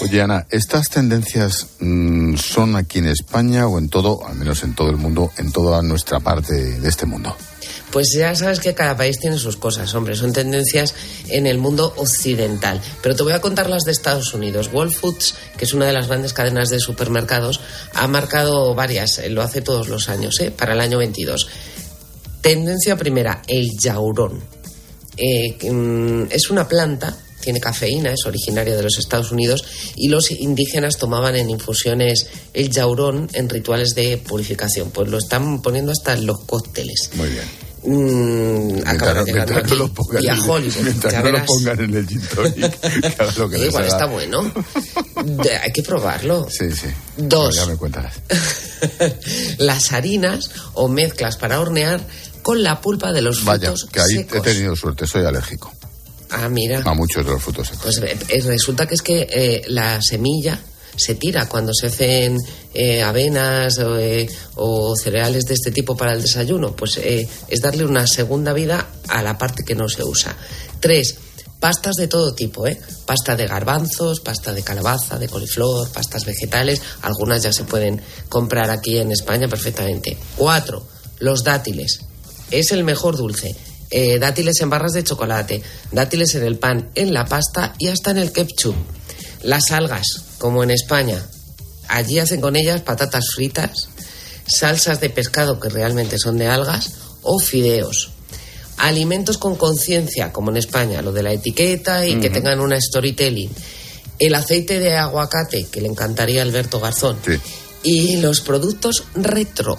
Oye, 0.00 0.20
Ana, 0.20 0.46
¿estas 0.50 0.88
tendencias 0.88 1.66
mm, 1.78 2.36
son 2.36 2.76
aquí 2.76 2.98
en 2.98 3.08
España 3.08 3.68
o 3.68 3.78
en 3.78 3.88
todo, 3.88 4.26
al 4.26 4.34
menos 4.34 4.64
en 4.64 4.74
todo 4.74 4.90
el 4.90 4.96
mundo, 4.96 5.30
en 5.36 5.52
toda 5.52 5.82
nuestra 5.82 6.20
parte 6.20 6.54
de 6.54 6.88
este 6.88 7.06
mundo? 7.06 7.36
Pues 7.94 8.12
ya 8.12 8.34
sabes 8.34 8.58
que 8.58 8.74
cada 8.74 8.96
país 8.96 9.20
tiene 9.20 9.38
sus 9.38 9.56
cosas, 9.56 9.94
hombre, 9.94 10.16
son 10.16 10.32
tendencias 10.32 10.96
en 11.28 11.46
el 11.46 11.58
mundo 11.58 11.94
occidental. 11.96 12.80
Pero 13.00 13.14
te 13.14 13.22
voy 13.22 13.34
a 13.34 13.40
contar 13.40 13.70
las 13.70 13.84
de 13.84 13.92
Estados 13.92 14.34
Unidos. 14.34 14.68
Whole 14.72 14.90
Foods, 14.90 15.36
que 15.56 15.64
es 15.64 15.72
una 15.74 15.86
de 15.86 15.92
las 15.92 16.08
grandes 16.08 16.32
cadenas 16.32 16.70
de 16.70 16.80
supermercados, 16.80 17.60
ha 17.92 18.08
marcado 18.08 18.74
varias, 18.74 19.18
eh, 19.18 19.30
lo 19.30 19.42
hace 19.42 19.60
todos 19.60 19.86
los 19.86 20.08
años, 20.08 20.40
¿eh? 20.40 20.50
para 20.50 20.72
el 20.72 20.80
año 20.80 20.98
22. 20.98 21.46
Tendencia 22.40 22.96
primera, 22.96 23.42
el 23.46 23.70
yaurón. 23.80 24.42
Eh, 25.16 25.56
mm, 25.70 26.32
es 26.32 26.50
una 26.50 26.66
planta, 26.66 27.16
tiene 27.40 27.60
cafeína, 27.60 28.10
es 28.12 28.26
originaria 28.26 28.76
de 28.76 28.82
los 28.82 28.98
Estados 28.98 29.30
Unidos 29.30 29.64
y 29.94 30.08
los 30.08 30.32
indígenas 30.32 30.98
tomaban 30.98 31.36
en 31.36 31.48
infusiones 31.48 32.26
el 32.54 32.70
yaurón 32.70 33.30
en 33.34 33.48
rituales 33.48 33.94
de 33.94 34.18
purificación. 34.18 34.90
Pues 34.90 35.08
lo 35.08 35.18
están 35.18 35.62
poniendo 35.62 35.92
hasta 35.92 36.14
en 36.14 36.26
los 36.26 36.40
cócteles. 36.40 37.10
Muy 37.14 37.28
bien. 37.28 37.44
Mm, 37.86 38.72
Mientras, 38.82 39.14
de 39.14 39.24
llegar 39.24 39.46
mientras 39.48 39.68
no 39.70 39.74
lo 39.76 39.92
pongan 39.92 40.22
y 40.24 40.28
a 40.28 40.32
en 40.32 40.38
el- 40.38 40.50
Hollywood. 40.50 40.82
mientras 40.84 41.24
no 41.24 41.30
lo 41.30 41.44
pongan 41.44 41.80
en 41.80 41.94
el 41.94 42.08
gin 42.08 42.20
tonic, 42.22 42.78
hagan 43.20 43.34
lo 43.36 43.48
que 43.50 43.58
les 43.58 43.68
Igual 43.68 43.84
haga. 43.84 43.92
está 43.92 44.06
bueno. 44.06 44.52
De- 45.24 45.56
hay 45.56 45.72
que 45.72 45.82
probarlo. 45.82 46.46
Sí, 46.50 46.70
sí. 46.72 46.86
Dos. 47.18 47.56
Bueno, 47.66 47.88
ya 47.92 48.00
me. 48.00 49.14
Las 49.64 49.92
harinas 49.92 50.50
o 50.74 50.88
mezclas 50.88 51.36
para 51.36 51.60
hornear 51.60 52.00
con 52.42 52.62
la 52.62 52.80
pulpa 52.80 53.12
de 53.12 53.22
los 53.22 53.44
Vaya, 53.44 53.68
frutos 53.68 53.86
que 53.90 54.00
ahí 54.00 54.06
secos. 54.16 54.38
he 54.38 54.40
tenido 54.54 54.76
suerte, 54.76 55.06
soy 55.06 55.24
alérgico 55.24 55.72
Ah, 56.30 56.48
mira. 56.48 56.82
a 56.84 56.94
muchos 56.94 57.24
de 57.24 57.32
los 57.32 57.42
frutos 57.42 57.68
secos. 57.68 57.82
Pues 57.82 57.98
eh, 58.28 58.42
resulta 58.46 58.86
que 58.86 58.94
es 58.94 59.02
que 59.02 59.26
eh, 59.30 59.62
la 59.68 60.00
semilla 60.02 60.58
se 60.96 61.14
tira 61.14 61.48
cuando 61.48 61.72
se 61.74 61.88
hacen 61.88 62.38
eh, 62.72 63.02
avenas 63.02 63.78
o, 63.78 63.98
eh, 63.98 64.28
o 64.56 64.96
cereales 64.96 65.44
de 65.44 65.54
este 65.54 65.70
tipo 65.70 65.96
para 65.96 66.12
el 66.12 66.22
desayuno. 66.22 66.74
Pues 66.74 66.98
eh, 66.98 67.28
es 67.48 67.60
darle 67.60 67.84
una 67.84 68.06
segunda 68.06 68.52
vida 68.52 68.88
a 69.08 69.22
la 69.22 69.38
parte 69.38 69.64
que 69.64 69.74
no 69.74 69.88
se 69.88 70.04
usa. 70.04 70.36
Tres, 70.80 71.16
pastas 71.60 71.96
de 71.96 72.08
todo 72.08 72.34
tipo, 72.34 72.66
¿eh? 72.66 72.78
Pasta 73.06 73.36
de 73.36 73.46
garbanzos, 73.46 74.20
pasta 74.20 74.52
de 74.52 74.62
calabaza, 74.62 75.18
de 75.18 75.28
coliflor, 75.28 75.90
pastas 75.90 76.24
vegetales. 76.24 76.80
Algunas 77.02 77.42
ya 77.42 77.52
se 77.52 77.64
pueden 77.64 78.00
comprar 78.28 78.70
aquí 78.70 78.98
en 78.98 79.12
España 79.12 79.48
perfectamente. 79.48 80.16
Cuatro, 80.36 80.86
los 81.20 81.44
dátiles. 81.44 82.00
Es 82.50 82.72
el 82.72 82.84
mejor 82.84 83.16
dulce. 83.16 83.54
Dátiles 84.18 84.60
en 84.60 84.70
barras 84.70 84.94
de 84.94 85.04
chocolate, 85.04 85.62
dátiles 85.92 86.34
en 86.34 86.42
el 86.42 86.58
pan, 86.58 86.90
en 86.96 87.14
la 87.14 87.26
pasta 87.26 87.74
y 87.78 87.86
hasta 87.86 88.10
en 88.10 88.18
el 88.18 88.32
ketchup. 88.32 88.74
Las 89.44 89.70
algas, 89.70 90.24
como 90.44 90.62
en 90.62 90.70
España. 90.70 91.24
Allí 91.88 92.18
hacen 92.18 92.42
con 92.42 92.54
ellas 92.54 92.82
patatas 92.82 93.30
fritas, 93.34 93.88
salsas 94.46 95.00
de 95.00 95.08
pescado 95.08 95.58
que 95.58 95.70
realmente 95.70 96.18
son 96.18 96.36
de 96.36 96.48
algas 96.48 96.90
o 97.22 97.38
fideos. 97.38 98.10
Alimentos 98.76 99.38
con 99.38 99.56
conciencia, 99.56 100.34
como 100.34 100.50
en 100.50 100.58
España, 100.58 101.00
lo 101.00 101.12
de 101.12 101.22
la 101.22 101.32
etiqueta 101.32 102.06
y 102.06 102.20
que 102.20 102.28
tengan 102.28 102.60
una 102.60 102.78
storytelling. 102.78 103.50
El 104.18 104.34
aceite 104.34 104.80
de 104.80 104.94
aguacate, 104.98 105.64
que 105.68 105.80
le 105.80 105.88
encantaría 105.88 106.42
a 106.42 106.44
Alberto 106.44 106.78
Garzón. 106.78 107.16
Y 107.82 108.18
los 108.18 108.42
productos 108.42 109.04
retro. 109.14 109.78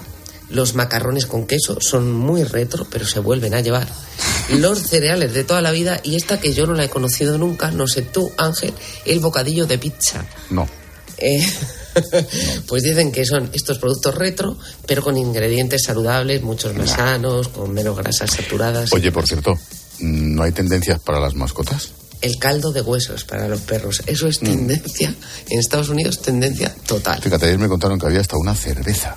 Los 0.49 0.75
macarrones 0.75 1.25
con 1.25 1.47
queso 1.47 1.79
son 1.81 2.11
muy 2.11 2.43
retro, 2.43 2.85
pero 2.89 3.05
se 3.05 3.19
vuelven 3.19 3.53
a 3.55 3.61
llevar. 3.61 3.87
Los 4.49 4.79
cereales 4.83 5.33
de 5.33 5.43
toda 5.43 5.61
la 5.61 5.71
vida 5.71 5.99
y 6.03 6.15
esta 6.15 6.39
que 6.39 6.53
yo 6.53 6.67
no 6.67 6.73
la 6.73 6.83
he 6.85 6.89
conocido 6.89 7.37
nunca, 7.37 7.71
no 7.71 7.87
sé 7.87 8.03
tú, 8.03 8.31
Ángel, 8.37 8.73
el 9.05 9.19
bocadillo 9.19 9.65
de 9.65 9.77
pizza. 9.79 10.23
No. 10.51 10.67
Eh, 11.17 11.43
pues 12.67 12.83
dicen 12.83 13.11
que 13.11 13.25
son 13.25 13.49
estos 13.53 13.79
productos 13.79 14.13
retro, 14.15 14.57
pero 14.85 15.01
con 15.01 15.17
ingredientes 15.17 15.83
saludables, 15.83 16.41
muchos 16.43 16.73
más 16.75 16.91
sanos, 16.91 17.47
con 17.47 17.73
menos 17.73 17.97
grasas 17.97 18.31
saturadas. 18.31 18.91
Oye, 18.93 19.11
por 19.11 19.25
cierto, 19.27 19.57
¿no 19.99 20.43
hay 20.43 20.51
tendencias 20.51 20.99
para 20.99 21.19
las 21.19 21.35
mascotas? 21.35 21.89
El 22.21 22.37
caldo 22.37 22.71
de 22.71 22.81
huesos 22.81 23.23
para 23.23 23.47
los 23.47 23.61
perros, 23.61 24.01
eso 24.07 24.25
Mm. 24.25 24.29
es 24.29 24.39
tendencia. 24.39 25.13
En 25.49 25.59
Estados 25.59 25.89
Unidos, 25.89 26.21
tendencia 26.21 26.73
total. 26.87 27.21
Fíjate, 27.21 27.45
ayer 27.45 27.57
me 27.59 27.67
contaron 27.67 27.99
que 27.99 28.05
había 28.07 28.21
hasta 28.21 28.37
una 28.37 28.55
cerveza. 28.55 29.15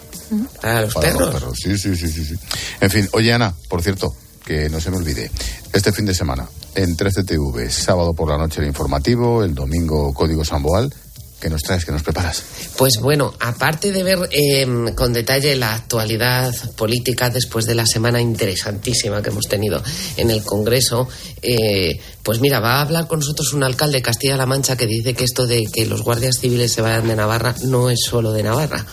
Para 0.61 0.83
los 0.83 0.95
para 0.95 1.09
perros. 1.09 1.21
los 1.21 1.35
perros. 1.35 1.59
Sí, 1.63 1.79
sí, 1.79 1.97
sí, 1.97 2.09
sí, 2.09 2.25
sí. 2.25 2.35
En 2.81 2.91
fin, 2.91 3.09
oye 3.13 3.33
Ana, 3.33 3.55
por 3.69 3.83
cierto, 3.83 4.15
que 4.45 4.69
no 4.69 4.81
se 4.81 4.91
me 4.91 4.97
olvide, 4.97 5.31
este 5.73 5.93
fin 5.93 6.07
de 6.07 6.15
semana 6.15 6.49
en 6.75 6.97
13TV, 6.97 7.69
sábado 7.71 8.15
por 8.15 8.29
la 8.29 8.39
noche 8.39 8.61
el 8.61 8.67
informativo, 8.67 9.43
el 9.43 9.55
domingo 9.55 10.15
Código 10.15 10.45
Samboal, 10.45 10.93
¿qué 11.41 11.51
nos 11.51 11.63
traes, 11.63 11.85
qué 11.85 11.93
nos 11.93 12.03
preparas? 12.03 12.43
Pues 12.77 12.99
bueno, 13.01 13.35
aparte 13.41 13.93
de 13.93 14.03
ver 14.03 14.29
eh, 14.31 14.67
con 14.95 15.13
detalle 15.13 15.55
la 15.57 15.75
actualidad 15.75 16.55
política 16.77 17.31
después 17.31 17.67
de 17.67 17.75
la 17.75 17.87
semana 17.87 18.21
interesantísima 18.21 19.23
que 19.23 19.31
hemos 19.31 19.47
tenido 19.47 19.83
en 20.17 20.31
el 20.31 20.43
Congreso, 20.43 21.09
eh, 21.43 22.01
pues 22.23 22.41
mira, 22.41 22.61
va 22.61 22.77
a 22.77 22.83
hablar 22.83 23.07
con 23.07 23.21
nosotros 23.21 23.53
un 23.53 23.65
alcalde 23.65 23.99
de 23.99 24.03
Castilla-La 24.03 24.47
Mancha 24.47 24.77
que 24.77 24.87
dice 24.87 25.15
que 25.15 25.25
esto 25.25 25.47
de 25.47 25.67
que 25.67 25.87
los 25.87 26.03
guardias 26.03 26.39
civiles 26.41 26.73
se 26.73 26.83
vayan 26.83 27.09
de 27.09 27.17
Navarra 27.17 27.55
no 27.65 27.91
es 27.91 28.01
solo 28.05 28.33
de 28.33 28.43
Navarra, 28.43 28.87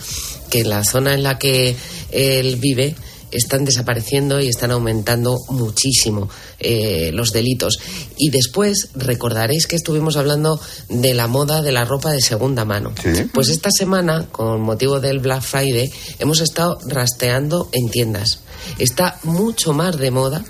que 0.46 0.60
en 0.60 0.70
la 0.70 0.84
zona 0.84 1.14
en 1.14 1.22
la 1.22 1.38
que 1.38 1.76
él 2.10 2.56
vive 2.56 2.94
están 3.30 3.64
desapareciendo 3.64 4.40
y 4.40 4.48
están 4.48 4.70
aumentando 4.70 5.36
muchísimo 5.48 6.28
eh, 6.58 7.10
los 7.12 7.32
delitos. 7.32 7.78
Y 8.16 8.30
después 8.30 8.88
recordaréis 8.94 9.66
que 9.66 9.76
estuvimos 9.76 10.16
hablando 10.16 10.60
de 10.88 11.14
la 11.14 11.26
moda 11.26 11.62
de 11.62 11.72
la 11.72 11.84
ropa 11.84 12.12
de 12.12 12.20
segunda 12.20 12.64
mano. 12.64 12.92
Pues 13.32 13.48
esta 13.48 13.70
semana, 13.70 14.26
con 14.30 14.60
motivo 14.62 15.00
del 15.00 15.18
Black 15.18 15.42
Friday, 15.42 15.92
hemos 16.18 16.40
estado 16.40 16.78
rastreando 16.86 17.68
en 17.72 17.90
tiendas. 17.90 18.40
Está 18.78 19.18
mucho 19.22 19.72
más 19.72 19.98
de 19.98 20.10
moda 20.10 20.44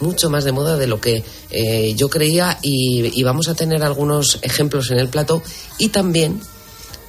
mucho 0.00 0.30
más 0.30 0.44
de 0.44 0.52
moda 0.52 0.76
de 0.76 0.86
lo 0.86 1.00
que 1.00 1.24
eh, 1.50 1.92
yo 1.96 2.08
creía 2.08 2.60
y, 2.62 3.20
y 3.20 3.24
vamos 3.24 3.48
a 3.48 3.54
tener 3.54 3.82
algunos 3.82 4.38
ejemplos 4.42 4.92
en 4.92 4.98
el 4.98 5.08
plato 5.08 5.42
y 5.76 5.88
también 5.88 6.40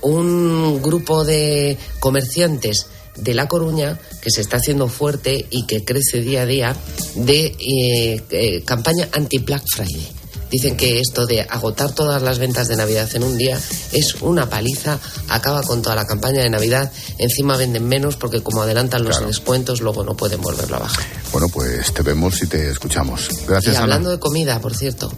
un 0.02 0.82
grupo 0.82 1.24
de 1.24 1.78
comerciantes 2.00 2.88
de 3.16 3.34
La 3.34 3.48
Coruña 3.48 4.00
que 4.22 4.32
se 4.32 4.42
está 4.42 4.58
haciendo 4.58 4.88
fuerte 4.88 5.46
y 5.50 5.66
que 5.66 5.84
crece 5.84 6.22
día 6.22 6.44
a 6.44 6.46
día 6.46 6.76
de 7.16 7.56
eh, 7.60 8.24
eh, 8.30 8.62
campaña 8.64 9.10
anti-Black 9.12 9.64
Friday. 9.74 10.19
Dicen 10.52 10.76
que 10.78 11.00
esto 11.00 11.26
de 11.26 11.42
agotar 11.42 11.92
todas 11.92 12.22
las 12.22 12.40
ventas 12.40 12.68
de 12.68 12.76
Navidad 12.76 13.10
en 13.14 13.24
un 13.24 13.38
día 13.38 13.60
es 13.92 14.16
una 14.22 14.50
paliza, 14.50 15.00
acaba 15.28 15.64
con 15.64 15.82
toda 15.82 15.96
la 15.96 16.06
campaña 16.08 16.42
de 16.42 16.50
Navidad, 16.50 16.92
encima 17.18 17.58
venden 17.58 17.88
menos 17.88 18.16
porque 18.16 18.42
como 18.42 18.62
adelantan 18.62 19.04
los 19.04 19.26
descuentos 19.26 19.82
luego 19.82 20.04
no 20.04 20.16
pueden 20.16 20.42
volverlo 20.42 20.78
a 20.78 20.80
bajar. 20.80 21.06
Bueno, 21.32 21.48
pues 21.50 21.94
te 21.94 22.02
vemos 22.02 22.42
y 22.42 22.48
te 22.48 22.70
escuchamos. 22.72 23.30
Gracias, 23.48 23.74
y 23.74 23.78
Ana. 23.78 23.84
hablando 23.84 24.10
de 24.10 24.20
comida, 24.20 24.60
por 24.60 24.76
cierto, 24.76 25.12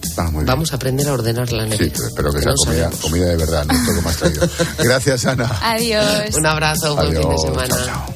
vamos 0.46 0.74
a 0.74 0.76
aprender 0.76 1.08
a 1.08 1.14
ordenar 1.14 1.52
la 1.52 1.64
Sí, 1.64 1.70
nevera. 1.70 1.94
pero 1.94 2.08
espero 2.08 2.32
que 2.32 2.38
que 2.72 2.76
sea 2.76 2.90
no 2.90 2.98
comida, 2.98 3.26
de 3.28 3.38
verdad, 3.38 3.66
no 3.66 4.02
me 4.02 4.10
has 4.10 4.18
traído. 4.18 4.50
Gracias, 4.80 5.26
Ana. 5.26 5.50
Adiós. 5.62 6.36
Un 6.36 6.46
abrazo, 6.46 6.96
buen 6.96 7.08
fin 7.12 7.16
de 7.22 7.26
Adiós, 7.28 7.42
semana. 7.42 7.68
chao, 7.68 7.86
chao. 7.86 8.11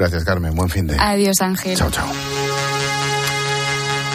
Gracias, 0.00 0.24
Carmen. 0.24 0.54
Buen 0.54 0.70
fin 0.70 0.86
de. 0.86 0.98
Adiós, 0.98 1.42
Ángel. 1.42 1.76
Chao, 1.76 1.90
chao. 1.90 2.08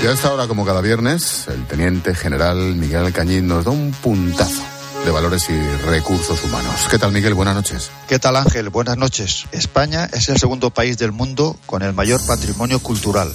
Y 0.02 0.08
a 0.08 0.14
esta 0.14 0.34
hora, 0.34 0.48
como 0.48 0.66
cada 0.66 0.82
viernes, 0.82 1.48
el 1.48 1.64
teniente 1.68 2.16
general 2.16 2.58
Miguel 2.74 3.14
Cañiz 3.14 3.44
nos 3.44 3.66
da 3.66 3.70
un 3.70 3.92
puntazo 3.92 4.64
de 5.06 5.12
valores 5.12 5.48
y 5.48 5.86
recursos 5.86 6.44
humanos. 6.44 6.88
¿Qué 6.90 6.98
tal, 6.98 7.12
Miguel? 7.12 7.36
Buenas 7.36 7.54
noches. 7.54 7.92
¿Qué 8.08 8.18
tal 8.18 8.36
Ángel? 8.36 8.70
Buenas 8.70 8.98
noches. 8.98 9.46
España 9.52 10.10
es 10.12 10.28
el 10.30 10.40
segundo 10.40 10.72
país 10.72 10.98
del 10.98 11.12
mundo 11.12 11.56
con 11.68 11.84
el 11.84 11.94
mayor 11.94 12.20
patrimonio 12.26 12.80
cultural. 12.80 13.32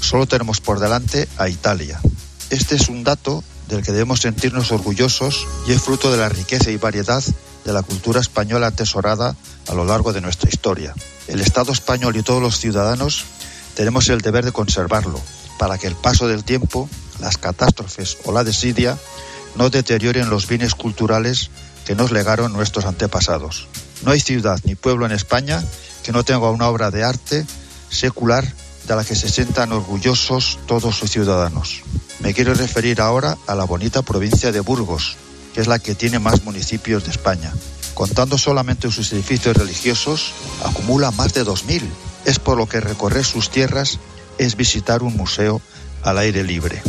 Solo 0.00 0.24
tenemos 0.24 0.62
por 0.62 0.80
delante 0.80 1.28
a 1.36 1.50
Italia. 1.50 2.00
Este 2.48 2.76
es 2.76 2.88
un 2.88 3.04
dato 3.04 3.44
del 3.68 3.82
que 3.82 3.92
debemos 3.92 4.20
sentirnos 4.20 4.72
orgullosos 4.72 5.46
y 5.68 5.72
es 5.72 5.82
fruto 5.82 6.10
de 6.10 6.16
la 6.16 6.30
riqueza 6.30 6.70
y 6.70 6.78
variedad 6.78 7.22
de 7.64 7.72
la 7.72 7.82
cultura 7.82 8.20
española 8.20 8.68
atesorada 8.68 9.36
a 9.68 9.74
lo 9.74 9.84
largo 9.84 10.12
de 10.12 10.20
nuestra 10.20 10.50
historia. 10.50 10.94
El 11.28 11.40
Estado 11.40 11.72
español 11.72 12.16
y 12.16 12.22
todos 12.22 12.42
los 12.42 12.58
ciudadanos 12.58 13.24
tenemos 13.74 14.08
el 14.08 14.20
deber 14.20 14.44
de 14.44 14.52
conservarlo 14.52 15.20
para 15.58 15.78
que 15.78 15.86
el 15.86 15.94
paso 15.94 16.26
del 16.26 16.44
tiempo, 16.44 16.88
las 17.20 17.36
catástrofes 17.36 18.18
o 18.24 18.32
la 18.32 18.44
desidia 18.44 18.98
no 19.56 19.68
deterioren 19.68 20.30
los 20.30 20.46
bienes 20.46 20.74
culturales 20.74 21.50
que 21.84 21.94
nos 21.94 22.12
legaron 22.12 22.52
nuestros 22.52 22.84
antepasados. 22.84 23.68
No 24.02 24.12
hay 24.12 24.20
ciudad 24.20 24.58
ni 24.64 24.74
pueblo 24.74 25.06
en 25.06 25.12
España 25.12 25.62
que 26.02 26.12
no 26.12 26.24
tenga 26.24 26.50
una 26.50 26.68
obra 26.68 26.90
de 26.90 27.04
arte 27.04 27.44
secular 27.90 28.44
de 28.86 28.96
la 28.96 29.04
que 29.04 29.14
se 29.14 29.28
sientan 29.28 29.72
orgullosos 29.72 30.58
todos 30.66 30.96
sus 30.96 31.10
ciudadanos. 31.10 31.82
Me 32.20 32.34
quiero 32.34 32.54
referir 32.54 33.00
ahora 33.00 33.36
a 33.46 33.54
la 33.54 33.64
bonita 33.64 34.02
provincia 34.02 34.52
de 34.52 34.60
Burgos, 34.60 35.16
que 35.54 35.60
es 35.60 35.66
la 35.66 35.78
que 35.78 35.94
tiene 35.94 36.18
más 36.18 36.44
municipios 36.44 37.04
de 37.04 37.10
España. 37.10 37.52
Contando 37.94 38.38
solamente 38.38 38.90
sus 38.90 39.12
edificios 39.12 39.56
religiosos, 39.56 40.32
acumula 40.64 41.10
más 41.10 41.34
de 41.34 41.44
2.000. 41.44 41.82
Es 42.24 42.38
por 42.38 42.56
lo 42.56 42.68
que 42.68 42.80
recorrer 42.80 43.24
sus 43.24 43.50
tierras 43.50 43.98
es 44.38 44.56
visitar 44.56 45.02
un 45.02 45.16
museo 45.16 45.60
al 46.02 46.18
aire 46.18 46.44
libre. 46.44 46.82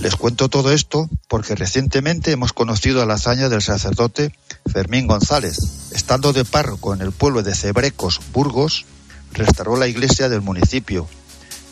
Les 0.00 0.16
cuento 0.16 0.48
todo 0.48 0.72
esto 0.72 1.08
porque 1.28 1.54
recientemente 1.54 2.32
hemos 2.32 2.52
conocido 2.52 3.04
la 3.06 3.14
hazaña 3.14 3.48
del 3.48 3.62
sacerdote 3.62 4.34
Fermín 4.70 5.06
González. 5.06 5.58
Estando 5.92 6.32
de 6.32 6.44
párroco 6.44 6.94
en 6.94 7.00
el 7.00 7.12
pueblo 7.12 7.42
de 7.42 7.54
Cebrecos, 7.54 8.20
Burgos, 8.32 8.86
restauró 9.32 9.76
la 9.76 9.86
iglesia 9.86 10.28
del 10.28 10.40
municipio 10.40 11.08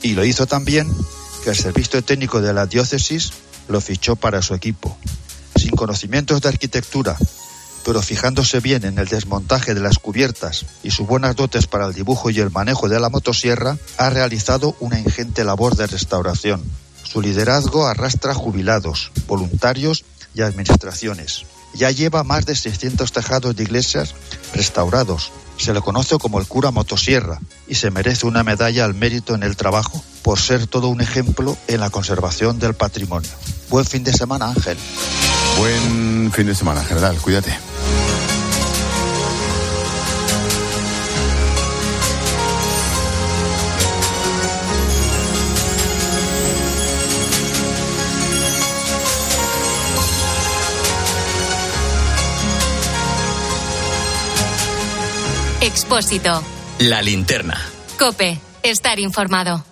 y 0.03 0.15
lo 0.15 0.25
hizo 0.25 0.47
también 0.47 0.93
que 1.45 1.51
el 1.51 1.57
servicio 1.57 2.03
técnico 2.03 2.41
de 2.41 2.53
la 2.53 2.67
diócesis 2.67 3.33
lo 3.69 3.81
fichó 3.81 4.17
para 4.17 4.43
su 4.43 4.55
equipo. 4.55 4.97
Sin 5.63 5.77
conocimientos 5.77 6.41
de 6.41 6.49
arquitectura, 6.49 7.17
pero 7.85 8.03
fijándose 8.03 8.59
bien 8.59 8.85
en 8.85 8.99
el 8.99 9.07
desmontaje 9.07 9.75
de 9.75 9.81
las 9.81 10.01
cubiertas 10.01 10.67
y 10.83 10.91
sus 10.91 11.07
buenas 11.07 11.37
dotes 11.37 11.69
para 11.69 11.87
el 11.87 11.95
dibujo 11.95 12.31
y 12.31 12.41
el 12.41 12.51
manejo 12.51 12.89
de 12.89 12.99
la 12.99 13.09
motosierra, 13.11 13.79
ha 13.97 14.11
realizado 14.11 14.75
una 14.81 14.99
ingente 14.99 15.45
labor 15.45 15.77
de 15.77 15.87
restauración. 15.87 16.65
Su 17.05 17.23
liderazgo 17.23 17.87
arrastra 17.87 18.35
jubilados, 18.35 19.13
voluntarios 19.29 20.05
y 20.35 20.43
administraciones. 20.43 21.45
Ya 21.75 21.93
lleva 21.93 22.25
más 22.25 22.45
de 22.45 22.57
600 22.57 23.13
tejados 23.13 23.55
de 23.55 23.63
iglesias 23.63 24.17
restaurados. 24.55 25.31
Se 25.59 25.73
le 25.73 25.81
conoce 25.81 26.19
como 26.19 26.41
el 26.41 26.49
cura 26.49 26.73
motosierra 26.73 27.39
y 27.69 27.77
se 27.77 27.93
merece 27.93 28.27
una 28.27 28.43
medalla 28.43 28.85
al 28.85 28.95
mérito 28.95 29.37
en 29.37 29.45
el 29.45 29.55
trabajo 29.55 30.03
por 30.25 30.41
ser 30.41 30.67
todo 30.67 30.89
un 30.89 31.01
ejemplo 31.01 31.57
en 31.69 31.79
la 31.79 31.91
conservación 31.91 32.59
del 32.59 32.75
patrimonio. 32.75 33.31
Buen 33.71 33.85
fin 33.85 34.03
de 34.03 34.13
semana, 34.13 34.49
Ángel. 34.49 34.77
Buen 35.59 36.33
fin 36.33 36.47
de 36.47 36.55
semana, 36.55 36.85
general. 36.85 37.19
Cuídate. 37.21 37.57
Expósito. 55.61 56.43
La 56.81 57.03
linterna. 57.03 57.57
Cope. 57.99 58.41
Estar 58.63 58.99
informado. 58.99 59.65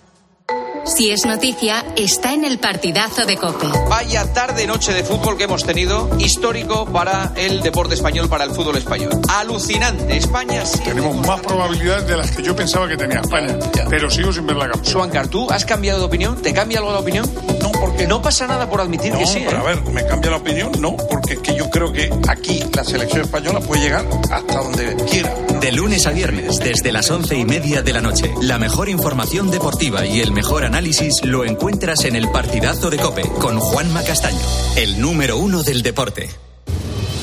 Si 0.95 1.09
es 1.09 1.25
noticia, 1.25 1.85
está 1.95 2.33
en 2.33 2.43
el 2.43 2.59
partidazo 2.59 3.25
de 3.25 3.37
Cope. 3.37 3.65
Vaya 3.87 4.33
tarde 4.33 4.67
noche 4.67 4.93
de 4.93 5.05
fútbol 5.05 5.37
que 5.37 5.45
hemos 5.45 5.63
tenido, 5.63 6.09
histórico 6.19 6.85
para 6.85 7.31
el 7.37 7.61
deporte 7.61 7.95
español, 7.95 8.27
para 8.27 8.43
el 8.43 8.51
fútbol 8.51 8.75
español. 8.75 9.09
Alucinante. 9.29 10.17
España 10.17 10.65
sí. 10.65 10.79
Tenemos 10.79 11.15
más 11.25 11.39
probabilidades 11.39 12.07
de 12.07 12.17
las 12.17 12.31
que 12.31 12.43
yo 12.43 12.53
pensaba 12.57 12.89
que 12.89 12.97
tenía 12.97 13.21
España, 13.21 13.57
pero 13.89 14.09
sigo 14.09 14.33
sin 14.33 14.45
ver 14.45 14.57
la 14.57 14.69
cama. 14.69 14.83
Suancar, 14.83 15.29
¿tú 15.29 15.49
has 15.49 15.63
cambiado 15.63 15.99
de 15.99 16.05
opinión? 16.05 16.41
¿Te 16.41 16.53
cambia 16.53 16.79
algo 16.79 16.91
la 16.91 16.99
opinión? 16.99 17.31
No, 17.61 17.71
porque 18.01 18.07
No 18.07 18.21
pasa 18.21 18.47
nada 18.47 18.69
por 18.69 18.81
admitir 18.81 19.11
no, 19.11 19.19
que 19.19 19.25
sí. 19.25 19.43
pero 19.45 19.57
¿eh? 19.57 19.61
a 19.61 19.63
ver, 19.63 19.81
me 19.93 20.05
cambia 20.05 20.31
la 20.31 20.37
opinión, 20.37 20.71
no, 20.79 20.95
porque 20.97 21.33
es 21.33 21.39
que 21.39 21.55
yo 21.55 21.69
creo 21.69 21.91
que 21.91 22.09
aquí 22.27 22.63
la 22.73 22.83
selección 22.83 23.21
española 23.21 23.59
puede 23.59 23.81
llegar 23.81 24.05
hasta 24.31 24.63
donde 24.63 24.95
quiera. 25.09 25.33
De 25.59 25.71
lunes 25.71 26.07
a 26.07 26.11
viernes, 26.11 26.57
desde 26.59 26.91
las 26.91 27.09
once 27.11 27.35
y 27.35 27.45
media 27.45 27.81
de 27.81 27.93
la 27.93 28.01
noche. 28.01 28.33
La 28.41 28.57
mejor 28.57 28.89
información 28.89 29.51
deportiva 29.51 30.05
y 30.05 30.21
el 30.21 30.31
mejor 30.31 30.65
análisis 30.65 31.23
lo 31.23 31.45
encuentras 31.45 32.05
en 32.05 32.15
el 32.15 32.29
partidazo 32.29 32.89
de 32.89 32.97
Cope 32.97 33.23
con 33.39 33.59
Juanma 33.59 34.03
Castaño, 34.03 34.39
el 34.75 34.99
número 34.99 35.37
uno 35.37 35.63
del 35.63 35.83
deporte. 35.83 36.29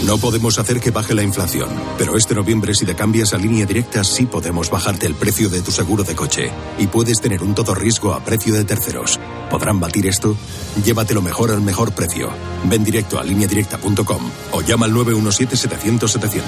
No 0.04 0.16
podemos 0.16 0.58
hacer 0.58 0.80
que 0.80 0.92
baje 0.92 1.12
la 1.12 1.24
inflación, 1.24 1.68
pero 1.98 2.16
este 2.16 2.34
noviembre 2.34 2.72
si 2.72 2.86
te 2.86 2.94
cambias 2.94 3.34
a 3.34 3.38
línea 3.38 3.66
directa 3.66 4.04
sí 4.04 4.26
podemos 4.26 4.70
bajarte 4.70 5.06
el 5.06 5.14
precio 5.14 5.48
de 5.48 5.60
tu 5.60 5.72
seguro 5.72 6.04
de 6.04 6.14
coche 6.14 6.52
y 6.78 6.86
puedes 6.86 7.20
tener 7.20 7.42
un 7.42 7.54
todo 7.54 7.74
riesgo 7.74 8.14
a 8.14 8.24
precio 8.24 8.54
de 8.54 8.64
terceros. 8.64 9.18
¿Podrán 9.50 9.80
batir 9.80 10.06
esto? 10.06 10.36
Llévatelo 10.84 11.20
mejor 11.20 11.50
al 11.50 11.62
mejor 11.62 11.92
precio. 11.92 12.30
Ven 12.64 12.84
directo 12.84 13.18
a 13.18 13.24
lineadirecta.com 13.24 14.30
o 14.52 14.62
llama 14.62 14.86
al 14.86 14.92
917-700-700. 14.92 16.42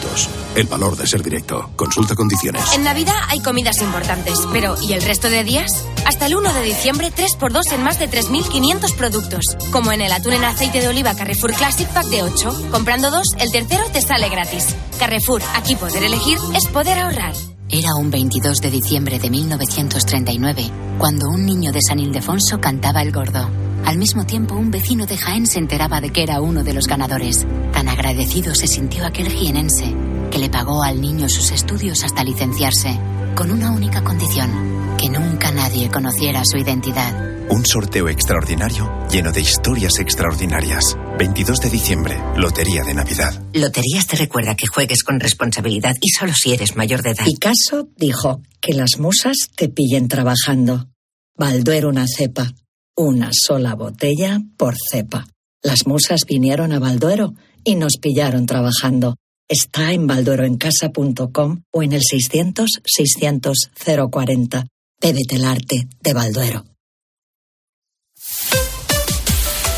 El 0.54 0.66
valor 0.66 0.96
de 0.96 1.06
ser 1.06 1.22
directo. 1.22 1.70
Consulta 1.76 2.14
condiciones. 2.14 2.62
En 2.74 2.84
Navidad 2.84 3.16
hay 3.28 3.40
comidas 3.40 3.80
importantes, 3.80 4.38
pero 4.52 4.76
¿y 4.80 4.92
el 4.92 5.02
resto 5.02 5.28
de 5.28 5.44
días? 5.44 5.72
Hasta 6.06 6.26
el 6.26 6.36
1 6.36 6.52
de 6.52 6.62
diciembre, 6.62 7.10
3x2 7.10 7.72
en 7.72 7.82
más 7.82 7.98
de 7.98 8.08
3.500 8.10 8.94
productos. 8.96 9.44
Como 9.72 9.92
en 9.92 10.02
el 10.02 10.12
atún 10.12 10.34
en 10.34 10.44
aceite 10.44 10.80
de 10.80 10.88
oliva 10.88 11.14
Carrefour 11.14 11.52
Classic 11.54 11.88
Pack 11.88 12.06
de 12.06 12.22
8. 12.22 12.68
Comprando 12.70 13.10
dos, 13.10 13.28
el 13.40 13.50
tercero 13.50 13.84
te 13.92 14.02
sale 14.02 14.28
gratis. 14.28 14.76
Carrefour, 14.98 15.42
aquí 15.54 15.74
poder 15.74 16.02
elegir 16.02 16.38
es 16.54 16.66
poder 16.68 16.98
ahorrar. 16.98 17.34
Era 17.68 17.94
un 17.94 18.10
22 18.10 18.60
de 18.60 18.70
diciembre 18.70 19.18
de 19.18 19.30
1939, 19.30 20.70
cuando 20.98 21.28
un 21.30 21.46
niño 21.46 21.72
de 21.72 21.80
San 21.80 22.00
Ildefonso 22.00 22.60
cantaba 22.60 23.00
el 23.00 23.12
gordo. 23.12 23.48
Al 23.86 23.96
mismo 23.96 24.26
tiempo, 24.26 24.56
un 24.56 24.70
vecino 24.70 25.06
de 25.06 25.16
Jaén 25.16 25.46
se 25.46 25.58
enteraba 25.58 26.00
de 26.00 26.10
que 26.10 26.22
era 26.22 26.40
uno 26.40 26.64
de 26.64 26.74
los 26.74 26.86
ganadores. 26.86 27.46
Tan 27.72 27.88
agradecido 27.88 28.54
se 28.54 28.66
sintió 28.66 29.06
aquel 29.06 29.30
jienense, 29.30 29.94
que 30.30 30.38
le 30.38 30.50
pagó 30.50 30.82
al 30.82 31.00
niño 31.00 31.28
sus 31.28 31.50
estudios 31.50 32.04
hasta 32.04 32.24
licenciarse, 32.24 32.98
con 33.34 33.50
una 33.50 33.70
única 33.70 34.02
condición, 34.02 34.96
que 34.98 35.08
nunca 35.08 35.50
nadie 35.50 35.90
conociera 35.90 36.42
su 36.44 36.58
identidad. 36.58 37.39
Un 37.52 37.66
sorteo 37.66 38.08
extraordinario 38.08 38.88
lleno 39.10 39.32
de 39.32 39.40
historias 39.40 39.98
extraordinarias. 39.98 40.96
22 41.18 41.58
de 41.58 41.68
diciembre, 41.68 42.16
Lotería 42.36 42.84
de 42.84 42.94
Navidad. 42.94 43.42
Loterías 43.52 44.06
te 44.06 44.16
recuerda 44.16 44.54
que 44.54 44.68
juegues 44.68 45.02
con 45.02 45.18
responsabilidad 45.18 45.96
y 46.00 46.10
solo 46.10 46.32
si 46.32 46.52
eres 46.52 46.76
mayor 46.76 47.02
de 47.02 47.10
edad. 47.10 47.24
Picasso 47.24 47.88
dijo 47.96 48.40
que 48.60 48.72
las 48.72 49.00
musas 49.00 49.36
te 49.56 49.68
pillen 49.68 50.06
trabajando. 50.06 50.90
Balduero 51.36 51.88
una 51.88 52.06
cepa. 52.06 52.52
Una 52.96 53.30
sola 53.32 53.74
botella 53.74 54.40
por 54.56 54.76
cepa. 54.88 55.26
Las 55.60 55.88
musas 55.88 56.20
vinieron 56.28 56.70
a 56.72 56.78
Balduero 56.78 57.34
y 57.64 57.74
nos 57.74 57.96
pillaron 58.00 58.46
trabajando. 58.46 59.16
Está 59.48 59.92
en 59.92 60.06
baldueroencasa.com 60.06 61.62
o 61.72 61.82
en 61.82 61.94
el 61.94 62.02
600 62.08 62.70
600 62.84 63.70
040. 64.08 64.66
Bébete 65.02 65.34
el 65.34 65.44
arte 65.44 65.88
de 66.00 66.14
Balduero. 66.14 66.69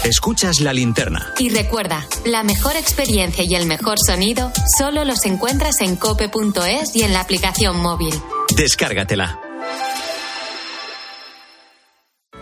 Escuchas 0.04 0.60
la 0.60 0.72
linterna. 0.72 1.32
Y 1.38 1.48
recuerda, 1.50 2.04
la 2.24 2.42
mejor 2.42 2.76
experiencia 2.76 3.44
y 3.44 3.54
el 3.54 3.66
mejor 3.66 3.98
sonido 4.04 4.50
solo 4.76 5.04
los 5.04 5.24
encuentras 5.26 5.80
en 5.80 5.94
cope.es 5.94 6.96
y 6.96 7.02
en 7.04 7.12
la 7.12 7.20
aplicación 7.20 7.78
móvil. 7.80 8.12
Descárgatela. 8.56 9.38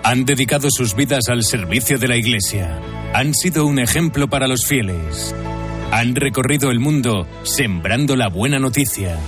Han 0.02 0.24
dedicado 0.24 0.68
sus 0.70 0.94
vidas 0.94 1.28
al 1.28 1.44
servicio 1.44 1.98
de 1.98 2.08
la 2.08 2.16
Iglesia. 2.16 2.80
Han 3.12 3.34
sido 3.34 3.66
un 3.66 3.78
ejemplo 3.78 4.30
para 4.30 4.48
los 4.48 4.64
fieles. 4.64 5.34
Han 5.92 6.14
recorrido 6.14 6.70
el 6.70 6.80
mundo 6.80 7.26
sembrando 7.42 8.16
la 8.16 8.28
buena 8.28 8.58
noticia. 8.58 9.18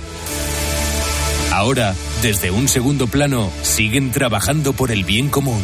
Ahora, 1.51 1.93
desde 2.23 2.49
un 2.49 2.67
segundo 2.67 3.05
plano, 3.05 3.51
siguen 3.61 4.11
trabajando 4.11 4.73
por 4.73 4.89
el 4.89 5.03
bien 5.03 5.29
común. 5.29 5.61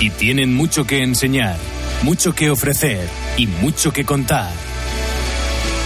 Y 0.00 0.10
tienen 0.10 0.54
mucho 0.54 0.86
que 0.86 1.02
enseñar, 1.02 1.56
mucho 2.02 2.34
que 2.34 2.50
ofrecer 2.50 3.06
y 3.36 3.46
mucho 3.46 3.92
que 3.92 4.04
contar. 4.04 4.50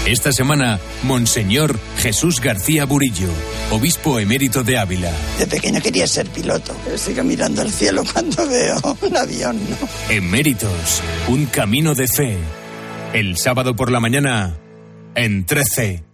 Esta 0.06 0.32
semana, 0.32 0.78
Monseñor 1.02 1.78
Jesús 1.98 2.40
García 2.40 2.84
Burillo, 2.84 3.30
obispo 3.70 4.20
emérito 4.20 4.62
de 4.62 4.78
Ávila. 4.78 5.10
De 5.38 5.46
pequeño 5.46 5.80
quería 5.80 6.06
ser 6.06 6.28
piloto, 6.28 6.76
pero 6.84 6.98
sigo 6.98 7.24
mirando 7.24 7.62
al 7.62 7.72
cielo 7.72 8.04
cuando 8.12 8.46
veo 8.46 8.98
un 9.00 9.16
avión. 9.16 9.58
¿no? 9.70 9.88
Eméritos, 10.10 11.02
un 11.28 11.46
camino 11.46 11.94
de 11.94 12.06
fe. 12.06 12.36
El 13.14 13.38
sábado 13.38 13.74
por 13.74 13.90
la 13.90 13.98
mañana, 13.98 14.58
en 15.14 15.46
13. 15.46 16.13